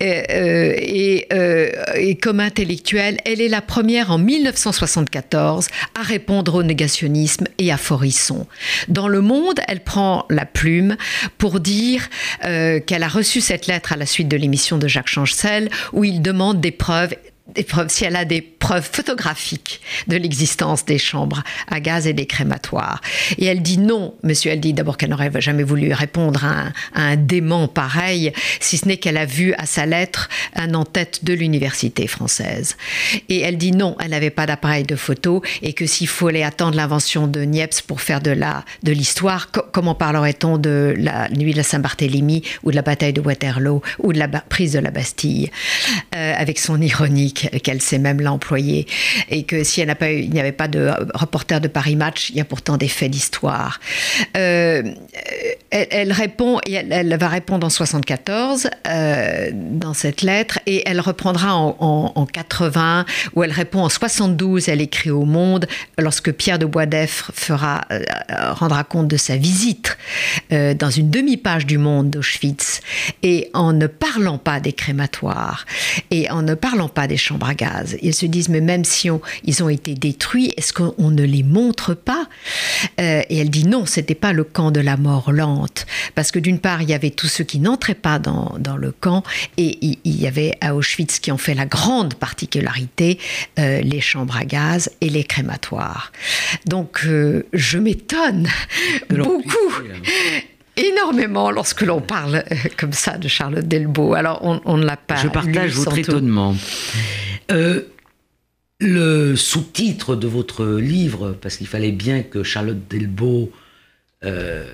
Et, 0.00 1.26
euh, 1.32 1.70
euh, 1.94 2.14
comme 2.20 2.40
intellectuelle, 2.40 3.18
elle 3.24 3.40
est 3.40 3.48
la 3.48 3.62
première 3.62 4.10
en 4.10 4.18
1974 4.18 5.68
à 5.94 6.02
répondre 6.02 6.56
au 6.56 6.64
négationnisme 6.64 7.46
et 7.58 7.70
à 7.70 7.76
Forisson. 7.76 8.46
Dans 8.88 9.06
Le 9.06 9.20
Monde, 9.20 9.60
elle 9.68 9.84
prend 9.84 10.26
la 10.28 10.44
plume 10.44 10.96
pour 11.38 11.60
dire 11.60 12.08
euh, 12.44 12.80
qu'elle 12.80 13.04
a 13.04 13.08
reçu 13.08 13.40
cette 13.40 13.68
lettre 13.68 13.92
à 13.92 13.96
la 13.96 14.06
suite 14.06 14.28
de 14.28 14.36
l'émission 14.36 14.76
de 14.78 14.88
Jacques 14.88 15.08
Chancel 15.08 15.70
où 15.92 16.02
il 16.02 16.20
demande 16.20 16.31
des 16.54 16.72
preuves 16.72 17.14
si 17.88 18.04
elle 18.04 18.16
a 18.16 18.24
des 18.24 18.40
preuves 18.40 18.88
photographiques 18.90 19.80
de 20.06 20.16
l'existence 20.16 20.84
des 20.84 20.98
chambres 20.98 21.42
à 21.68 21.80
gaz 21.80 22.06
et 22.06 22.12
des 22.12 22.26
crématoires. 22.26 23.00
Et 23.38 23.46
elle 23.46 23.62
dit 23.62 23.78
non, 23.78 24.14
monsieur, 24.22 24.52
elle 24.52 24.60
dit 24.60 24.72
d'abord 24.72 24.96
qu'elle 24.96 25.10
n'aurait 25.10 25.32
jamais 25.40 25.62
voulu 25.62 25.92
répondre 25.92 26.44
à 26.44 26.72
un, 26.94 27.16
dément 27.16 27.68
pareil, 27.68 28.32
si 28.60 28.78
ce 28.78 28.86
n'est 28.86 28.96
qu'elle 28.96 29.16
a 29.16 29.26
vu 29.26 29.54
à 29.54 29.66
sa 29.66 29.86
lettre 29.86 30.28
un 30.54 30.74
en-tête 30.74 31.24
de 31.24 31.34
l'université 31.34 32.06
française. 32.06 32.76
Et 33.28 33.40
elle 33.40 33.58
dit 33.58 33.72
non, 33.72 33.96
elle 34.00 34.10
n'avait 34.10 34.30
pas 34.30 34.46
d'appareil 34.46 34.84
de 34.84 34.96
photo 34.96 35.42
et 35.62 35.72
que 35.72 35.86
s'il 35.86 36.08
fallait 36.08 36.44
attendre 36.44 36.76
l'invention 36.76 37.26
de 37.26 37.42
Niepce 37.42 37.82
pour 37.82 38.00
faire 38.00 38.20
de 38.20 38.92
l'histoire, 38.92 39.50
comment 39.50 39.94
parlerait-on 39.94 40.58
de 40.58 40.94
la 40.96 41.28
nuit 41.30 41.52
de 41.52 41.58
la 41.58 41.62
Saint-Barthélemy 41.62 42.42
ou 42.62 42.70
de 42.70 42.76
la 42.76 42.82
bataille 42.82 43.12
de 43.12 43.20
Waterloo 43.20 43.82
ou 43.98 44.12
de 44.12 44.18
la 44.18 44.28
prise 44.28 44.72
de 44.72 44.78
la 44.78 44.90
Bastille? 44.90 45.50
Euh, 46.14 46.34
avec 46.36 46.58
son 46.58 46.80
ironie 46.80 47.31
qu'elle 47.32 47.80
sait 47.80 47.98
même 47.98 48.20
l'employer, 48.20 48.86
et 49.30 49.44
que 49.44 49.64
si 49.64 49.80
elle 49.80 49.88
n'a 49.88 49.94
pas 49.94 50.12
n'y 50.12 50.40
avait 50.40 50.52
pas 50.52 50.68
de 50.68 50.90
reporter 51.14 51.60
de 51.60 51.68
Paris 51.68 51.96
Match, 51.96 52.30
il 52.30 52.36
y 52.36 52.40
a 52.40 52.44
pourtant 52.44 52.76
des 52.76 52.88
faits 52.88 53.10
d'histoire. 53.10 53.80
Euh, 54.36 54.82
elle, 55.70 56.12
répond, 56.12 56.60
elle, 56.66 57.16
va 57.16 57.28
répondre 57.28 57.66
en 57.66 57.70
74 57.70 58.68
euh, 58.86 59.50
dans 59.52 59.94
cette 59.94 60.22
lettre, 60.22 60.58
et 60.66 60.82
elle 60.86 61.00
reprendra 61.00 61.54
en, 61.56 62.26
80, 62.26 63.04
où 63.34 63.42
elle 63.42 63.52
répond 63.52 63.80
en 63.80 63.88
72, 63.88 64.68
elle 64.68 64.80
écrit 64.80 65.10
au 65.10 65.24
Monde, 65.24 65.66
lorsque 65.98 66.32
Pierre 66.32 66.58
de 66.58 66.66
Boisdeffre 66.66 67.32
fera, 67.34 67.82
euh, 67.90 68.02
rendra 68.52 68.84
compte 68.84 69.08
de 69.08 69.16
sa 69.16 69.36
visite 69.36 69.96
dans 70.52 70.90
une 70.90 71.10
demi-page 71.10 71.66
du 71.66 71.78
Monde 71.78 72.10
d'Auschwitz, 72.10 72.80
et 73.22 73.50
en 73.54 73.72
ne 73.72 73.86
parlant 73.86 74.38
pas 74.38 74.60
des 74.60 74.72
crématoires, 74.72 75.66
et 76.10 76.30
en 76.30 76.42
ne 76.42 76.54
parlant 76.54 76.88
pas 76.88 77.06
des 77.06 77.16
chambres 77.16 77.48
à 77.48 77.54
gaz. 77.54 77.96
Ils 78.02 78.14
se 78.14 78.26
disent, 78.26 78.48
mais 78.48 78.60
même 78.60 78.84
si 78.84 79.10
on, 79.10 79.20
ils 79.44 79.62
ont 79.62 79.68
été 79.68 79.94
détruits, 79.94 80.52
est-ce 80.56 80.72
qu'on 80.72 81.10
ne 81.10 81.22
les 81.22 81.42
montre 81.42 81.94
pas? 81.94 82.26
Euh, 83.00 83.22
Et 83.28 83.38
elle 83.38 83.50
dit 83.50 83.64
non, 83.66 83.86
c'était 83.86 84.14
pas 84.14 84.32
le 84.32 84.44
camp 84.44 84.70
de 84.70 84.80
la 84.80 84.96
mort 84.96 85.32
lente, 85.32 85.86
parce 86.14 86.30
que 86.30 86.38
d'une 86.38 86.58
part, 86.58 86.82
il 86.82 86.90
y 86.90 86.94
avait 86.94 87.10
tous 87.10 87.28
ceux 87.28 87.44
qui 87.44 87.58
n'entraient 87.58 87.94
pas 87.94 88.18
dans, 88.18 88.56
dans, 88.58 88.76
le 88.76 88.92
camp, 88.92 89.22
et 89.56 89.78
il, 89.82 90.20
y 90.20 90.26
avait 90.26 90.52
à 90.60 90.74
Auschwitz 90.74 91.18
qui 91.18 91.32
ont 91.32 91.38
fait 91.38 91.54
la 91.54 91.66
grande 91.66 92.14
particularité, 92.14 93.18
euh, 93.58 93.80
les 93.80 94.00
chambres 94.00 94.36
à 94.36 94.44
gaz 94.44 94.90
et 95.00 95.08
les 95.08 95.24
crématoires. 95.24 96.12
Donc, 96.66 97.00
euh, 97.04 97.46
je 97.52 97.78
m'étonne 97.78 98.48
beaucoup 99.10 99.72
énormément 100.76 101.50
lorsque 101.50 101.82
l'on 101.82 102.00
parle 102.00 102.44
comme 102.78 102.92
ça 102.92 103.18
de 103.18 103.28
Charlotte 103.28 103.66
Delbo. 103.66 104.14
Alors, 104.14 104.40
on, 104.64 104.76
ne 104.76 104.84
l'a 104.84 104.96
pas. 104.96 105.16
Je 105.16 105.28
partage 105.28 105.72
votre 105.72 105.98
étonnement. 105.98 106.54
Euh, 107.50 107.82
le 108.80 109.36
sous-titre 109.36 110.16
de 110.16 110.26
votre 110.26 110.66
livre, 110.66 111.36
parce 111.40 111.56
qu'il 111.56 111.66
fallait 111.66 111.92
bien 111.92 112.22
que 112.22 112.42
Charlotte 112.42 112.88
Delbo 112.88 113.52
euh, 114.24 114.64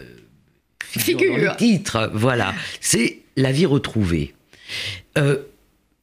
figure, 0.83 1.37
Dans 1.37 1.51
le 1.51 1.57
titre, 1.57 2.11
voilà, 2.15 2.55
c'est 2.81 3.19
La 3.37 3.53
vie 3.53 3.67
retrouvée. 3.67 4.35
Euh, 5.17 5.37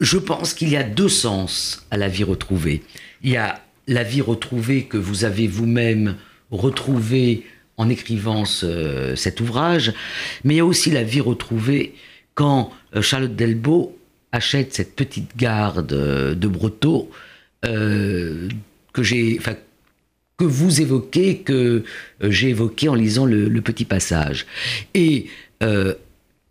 je 0.00 0.18
pense 0.18 0.54
qu'il 0.54 0.68
y 0.68 0.76
a 0.76 0.82
deux 0.82 1.08
sens 1.08 1.86
à 1.90 1.96
la 1.96 2.08
vie 2.08 2.24
retrouvée. 2.24 2.82
Il 3.22 3.30
y 3.30 3.36
a 3.36 3.62
la 3.88 4.02
vie 4.02 4.20
retrouvée 4.20 4.84
que 4.84 4.96
vous 4.96 5.24
avez 5.24 5.46
vous-même 5.46 6.16
retrouvée 6.50 7.44
en 7.76 7.88
écrivant 7.88 8.44
cet 8.44 9.40
ouvrage, 9.40 9.92
mais 10.44 10.54
il 10.54 10.56
y 10.58 10.60
a 10.60 10.64
aussi 10.64 10.90
la 10.90 11.02
vie 11.02 11.20
retrouvée 11.20 11.94
quand 12.34 12.72
Charlotte 13.02 13.36
Delbo 13.36 13.96
achète 14.32 14.74
cette 14.74 14.96
petite 14.96 15.36
garde 15.36 15.86
de 15.86 16.48
Breteau 16.48 17.10
euh, 17.64 18.48
que 18.92 19.02
j'ai, 19.02 19.38
que 20.38 20.44
vous 20.44 20.80
évoquez, 20.80 21.38
que 21.38 21.82
euh, 22.22 22.30
j'ai 22.30 22.50
évoqué 22.50 22.88
en 22.88 22.94
lisant 22.94 23.26
le, 23.26 23.60
petit 23.60 23.84
passage. 23.84 24.46
Et 24.94 25.26
euh, 25.62 25.94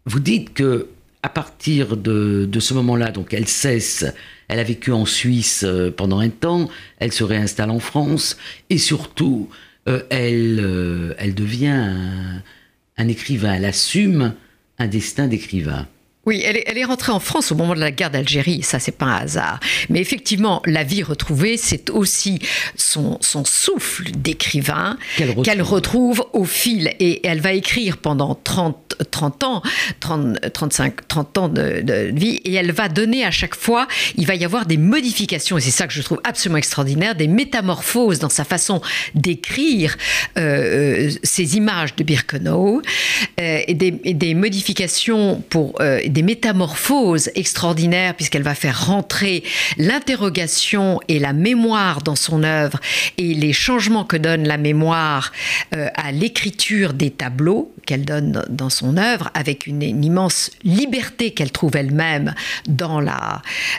vous 0.06 0.20
dites 0.20 0.54
que 0.54 0.88
à 1.24 1.30
partir 1.30 1.98
de, 1.98 2.48
ce 2.60 2.74
moment-là, 2.76 3.10
donc 3.10 3.34
elle 3.34 3.48
cesse, 3.48 4.06
elle 4.48 4.60
a 4.60 4.64
vécu 4.64 4.92
en 4.92 5.08
Suisse 5.08 5.66
pendant 5.98 6.20
un 6.20 6.30
temps, 6.30 6.70
elle 7.00 7.12
se 7.12 7.24
réinstalle 7.24 7.72
en 7.72 7.80
France, 7.80 8.38
et 8.70 8.78
surtout, 8.78 9.50
elle, 9.86 11.16
elle 11.18 11.36
devient 11.36 11.68
un, 11.68 12.42
un 12.98 13.08
écrivain, 13.08 13.54
elle 13.54 13.66
assume 13.66 14.34
un 14.78 14.88
destin 14.88 15.28
d'écrivain. 15.28 15.88
Oui, 16.26 16.42
elle 16.44 16.78
est, 16.78 16.84
rentrée 16.86 17.12
en 17.12 17.20
France 17.20 17.52
au 17.52 17.56
moment 17.56 17.76
de 17.76 17.80
la 17.80 17.92
guerre 17.92 18.10
d'Algérie, 18.10 18.64
ça 18.64 18.80
c'est 18.80 18.92
pas 18.92 19.06
un 19.06 19.18
hasard. 19.18 19.60
Mais 19.90 20.00
effectivement, 20.00 20.62
la 20.66 20.84
vie 20.84 21.04
retrouvée, 21.04 21.56
c'est 21.56 21.92
aussi 21.92 22.40
son, 22.76 23.20
son 23.22 23.46
souffle 23.46 24.12
d'écrivain 24.12 24.98
qu'elle 25.44 25.62
retrouve. 25.62 26.24
au 26.34 26.46
fil. 26.46 26.94
Et 27.00 27.26
elle 27.28 27.42
va 27.42 27.54
écrire 27.54 27.98
pendant 27.98 28.36
30, 28.36 29.04
30 29.12 29.44
ans, 29.44 29.62
30, 30.00 30.52
35, 30.52 31.08
30 31.08 31.38
ans 31.38 31.50
de, 31.50 32.12
vie, 32.12 32.42
et 32.44 32.54
elle 32.54 32.72
va 32.72 32.90
donner 32.90 33.24
à 33.24 33.32
chaque 33.32 33.56
fois, 33.56 33.88
il 34.16 34.26
va 34.26 34.36
y 34.36 34.46
avoir 34.46 34.66
des 34.66 34.78
modifications, 34.78 35.58
et 35.58 35.62
c'est 35.62 35.72
ça 35.72 35.88
que 35.88 35.94
je 35.94 36.02
trouve 36.02 36.22
absolument 36.24 36.58
extraordinaire, 36.58 37.16
des 37.16 37.28
métamorphoses 37.28 38.20
dans 38.20 38.30
sa 38.30 38.44
façon 38.44 38.82
d'écrire 39.14 39.96
euh, 40.38 41.10
euh 41.10 41.12
ces 41.24 41.58
images 41.58 41.96
de 41.96 42.04
Birkenau, 42.04 42.82
euh, 43.40 43.60
et, 43.68 43.74
des, 43.74 44.00
et, 44.04 44.14
des, 44.14 44.34
modifications 44.34 45.44
pour... 45.50 45.76
Euh, 45.82 46.00
des 46.16 46.22
métamorphoses 46.22 47.30
extraordinaires 47.36 48.16
puisqu'elle 48.16 48.42
va 48.42 48.56
faire 48.56 48.88
rentrer 48.88 49.44
l'interrogation 49.78 51.02
et 51.10 51.20
la 51.20 51.34
mémoire 51.34 52.02
dans 52.02 52.16
son 52.16 52.44
œuvre 52.44 52.80
et 53.18 53.34
les 53.34 53.52
changements 53.52 54.06
que 54.06 54.16
donne 54.16 54.48
la 54.48 54.58
mémoire 54.58 55.34
euh, 55.76 55.90
à 55.94 56.14
l'écriture 56.14 56.94
des 56.94 57.12
tableaux 57.12 57.74
qu'elle 57.86 58.06
donne 58.06 58.46
dans 58.50 58.70
son 58.70 58.96
œuvre 58.98 59.30
avec 59.34 59.68
une, 59.68 59.84
immense 59.84 60.52
liberté 60.64 61.32
qu'elle 61.32 61.52
trouve 61.52 61.76
elle-même 61.76 62.34
dans 62.68 62.96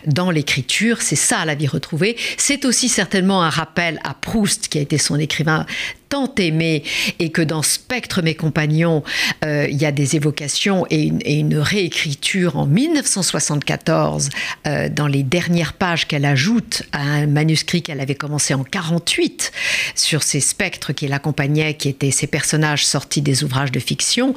dans 0.06 0.30
l'écriture. 0.30 1.00
C'est 1.00 1.16
ça 1.16 1.44
la 1.46 1.54
vie 1.54 1.66
retrouvée. 1.66 2.16
C'est 2.36 2.66
aussi 2.66 2.88
certainement 2.88 3.42
un 3.42 3.50
rappel 3.50 3.98
à 4.04 4.12
Proust 4.12 4.68
qui 4.68 4.78
a 4.78 4.82
été 4.82 4.98
son 4.98 5.18
écrivain 5.18 5.64
tant 6.08 6.32
aimé 6.38 6.82
et 7.18 7.30
que 7.30 7.42
dans 7.42 7.62
Spectre 7.62 8.22
mes 8.22 8.34
compagnons, 8.34 9.02
euh, 9.44 9.66
il 9.70 9.76
y 9.76 9.86
a 9.86 9.92
des 9.92 10.16
évocations 10.16 10.86
et 10.90 11.02
une, 11.02 11.56
réécriture 11.56 12.56
en 12.56 12.66
1974 12.66 14.30
euh, 14.66 14.88
dans 14.88 15.06
les 15.06 15.22
dernières 15.22 15.72
pages 15.72 16.06
qu'elle 16.06 16.24
ajoute 16.24 16.82
à 16.92 17.00
un 17.00 17.26
manuscrit 17.26 17.82
qu'elle 17.82 18.00
avait 18.00 18.14
commencé 18.14 18.54
en 18.54 18.62
48 18.62 19.52
sur 19.94 20.22
ces 20.22 20.40
spectres 20.40 20.92
qui 20.92 21.08
l'accompagnaient, 21.08 21.74
qui 21.74 21.88
étaient 21.88 22.10
ces 22.10 22.26
personnages 22.26 22.84
sortis 22.84 23.22
des 23.22 23.42
ouvrages 23.42 23.72
de 23.72 23.80
fiction, 23.80 24.34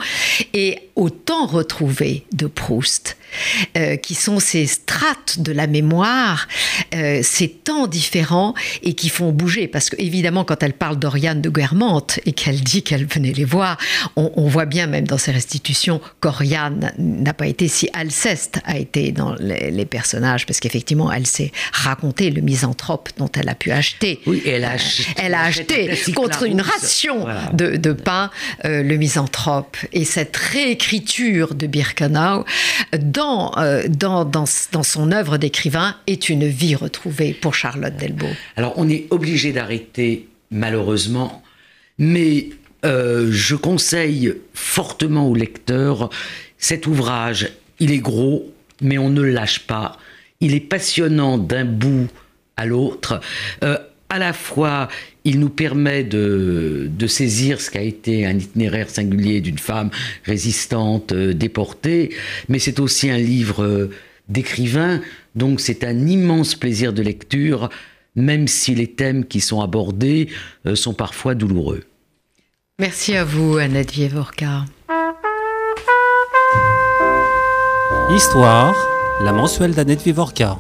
et 0.54 0.80
au 0.96 1.10
temps 1.10 1.46
retrouvé 1.46 2.26
de 2.34 2.48
Proust. 2.48 3.18
Euh, 3.78 3.96
qui 3.96 4.16
sont 4.16 4.40
ces 4.40 4.66
strates 4.66 5.40
de 5.40 5.52
la 5.52 5.68
mémoire, 5.68 6.48
ces 7.22 7.48
temps 7.48 7.86
différents 7.86 8.56
et 8.82 8.94
qui 8.94 9.10
font 9.10 9.32
bouger. 9.32 9.68
Parce 9.68 9.92
que, 9.92 9.96
évidemment, 10.00 10.44
quand 10.44 10.64
elle 10.64 10.74
parle 10.74 10.98
d'Oriane 10.98 11.40
de 11.40 11.50
et 12.26 12.32
qu'elle 12.32 12.62
dit 12.62 12.84
qu'elle 12.84 13.06
venait 13.06 13.34
les 13.34 13.46
voir, 13.46 13.78
on, 14.16 14.48
voit 14.48 14.66
bien 14.66 14.88
même 14.88 15.06
dans 15.06 15.18
ses 15.18 15.32
restitutions 15.32 16.02
qu'Oriane 16.20 16.94
n'a 16.98 17.34
pas 17.34 17.48
été 17.48 17.68
si 17.68 17.90
Alceste 17.94 18.60
a 18.66 18.78
été 18.78 19.12
dans 19.12 19.36
les, 19.36 19.86
personnages, 19.86 20.46
parce 20.46 20.60
qu'effectivement, 20.60 21.12
elle 21.12 21.26
s'est 21.26 21.52
raconté 21.72 22.30
le 22.30 22.42
misanthrope 22.42 23.10
dont 23.18 23.30
elle 23.38 23.50
a 23.50 23.56
pu 23.56 23.72
acheter. 23.72 24.20
Oui, 24.26 24.42
elle 24.46 24.64
a 24.64 24.72
acheté, 24.72 25.06
elle 25.18 25.34
a 25.34 25.44
acheté 25.44 25.90
contre 26.14 26.44
une 26.44 26.62
ration 26.62 27.26
de, 27.54 27.94
pain 27.94 28.30
euh, 28.66 28.84
le 28.84 28.98
misanthrope. 28.98 29.78
Et 29.94 30.06
cette 30.06 30.36
réécriture 30.38 31.56
de 31.56 31.68
Birkenau 31.68 32.46
dans, 33.00 33.52
euh, 33.58 33.84
dans, 33.88 34.26
dans, 34.26 34.46
dans 34.72 34.84
son 34.84 35.12
œuvre 35.12 35.38
d'écrivain 35.38 35.96
est 36.08 36.30
une 36.30 36.48
vie 36.48 36.76
retrouvée 36.76 37.34
pour 37.34 37.56
Charlotte 37.56 37.96
Delbo. 37.96 38.28
Alors, 38.56 38.74
on 38.78 38.88
est 38.90 39.08
obligé 39.10 39.52
d'arrêter 39.52 40.28
malheureusement 40.52 41.42
mais 42.00 42.50
euh, 42.86 43.28
je 43.30 43.56
conseille 43.56 44.34
fortement 44.54 45.28
au 45.28 45.36
lecteur 45.36 46.10
cet 46.58 46.88
ouvrage. 46.88 47.52
Il 47.80 47.92
est 47.92 48.00
gros, 48.00 48.52
mais 48.82 48.98
on 48.98 49.10
ne 49.10 49.22
lâche 49.22 49.68
pas. 49.68 49.98
Il 50.40 50.56
est 50.56 50.62
passionnant 50.62 51.38
d'un 51.38 51.66
bout 51.66 52.08
à 52.56 52.66
l'autre. 52.66 53.20
Euh, 53.64 53.78
à 54.10 54.18
la 54.18 54.34
fois, 54.34 54.88
il 55.26 55.40
nous 55.40 55.50
permet 55.50 56.04
de, 56.04 56.90
saisir 57.08 57.62
ce 57.62 57.70
qu'a 57.70 57.82
été 57.82 58.26
un 58.26 58.38
itinéraire 58.38 58.90
singulier 58.90 59.42
d'une 59.42 59.60
femme 59.60 59.92
résistante, 60.24 61.12
euh, 61.12 61.34
déportée, 61.34 62.16
mais 62.48 62.60
c'est 62.60 62.80
aussi 62.80 63.10
un 63.10 63.18
livre 63.18 63.90
d'écrivain, 64.30 65.02
donc 65.36 65.60
c'est 65.60 65.84
un 65.84 66.08
immense 66.08 66.56
plaisir 66.56 66.94
de 66.94 67.02
lecture, 67.02 67.70
même 68.16 68.48
si 68.48 68.74
les 68.74 68.88
thèmes 68.88 69.26
qui 69.26 69.42
sont 69.42 69.62
abordés 69.62 70.30
sont 70.76 70.94
parfois 70.94 71.36
douloureux. 71.36 71.84
Merci 72.80 73.14
à 73.18 73.26
vous, 73.26 73.58
Annette 73.58 73.92
Vievorka. 73.92 74.64
Histoire, 78.10 78.74
la 79.22 79.34
mensuelle 79.34 79.76
d'Annette 79.76 80.02
Vivorca. 80.02 80.58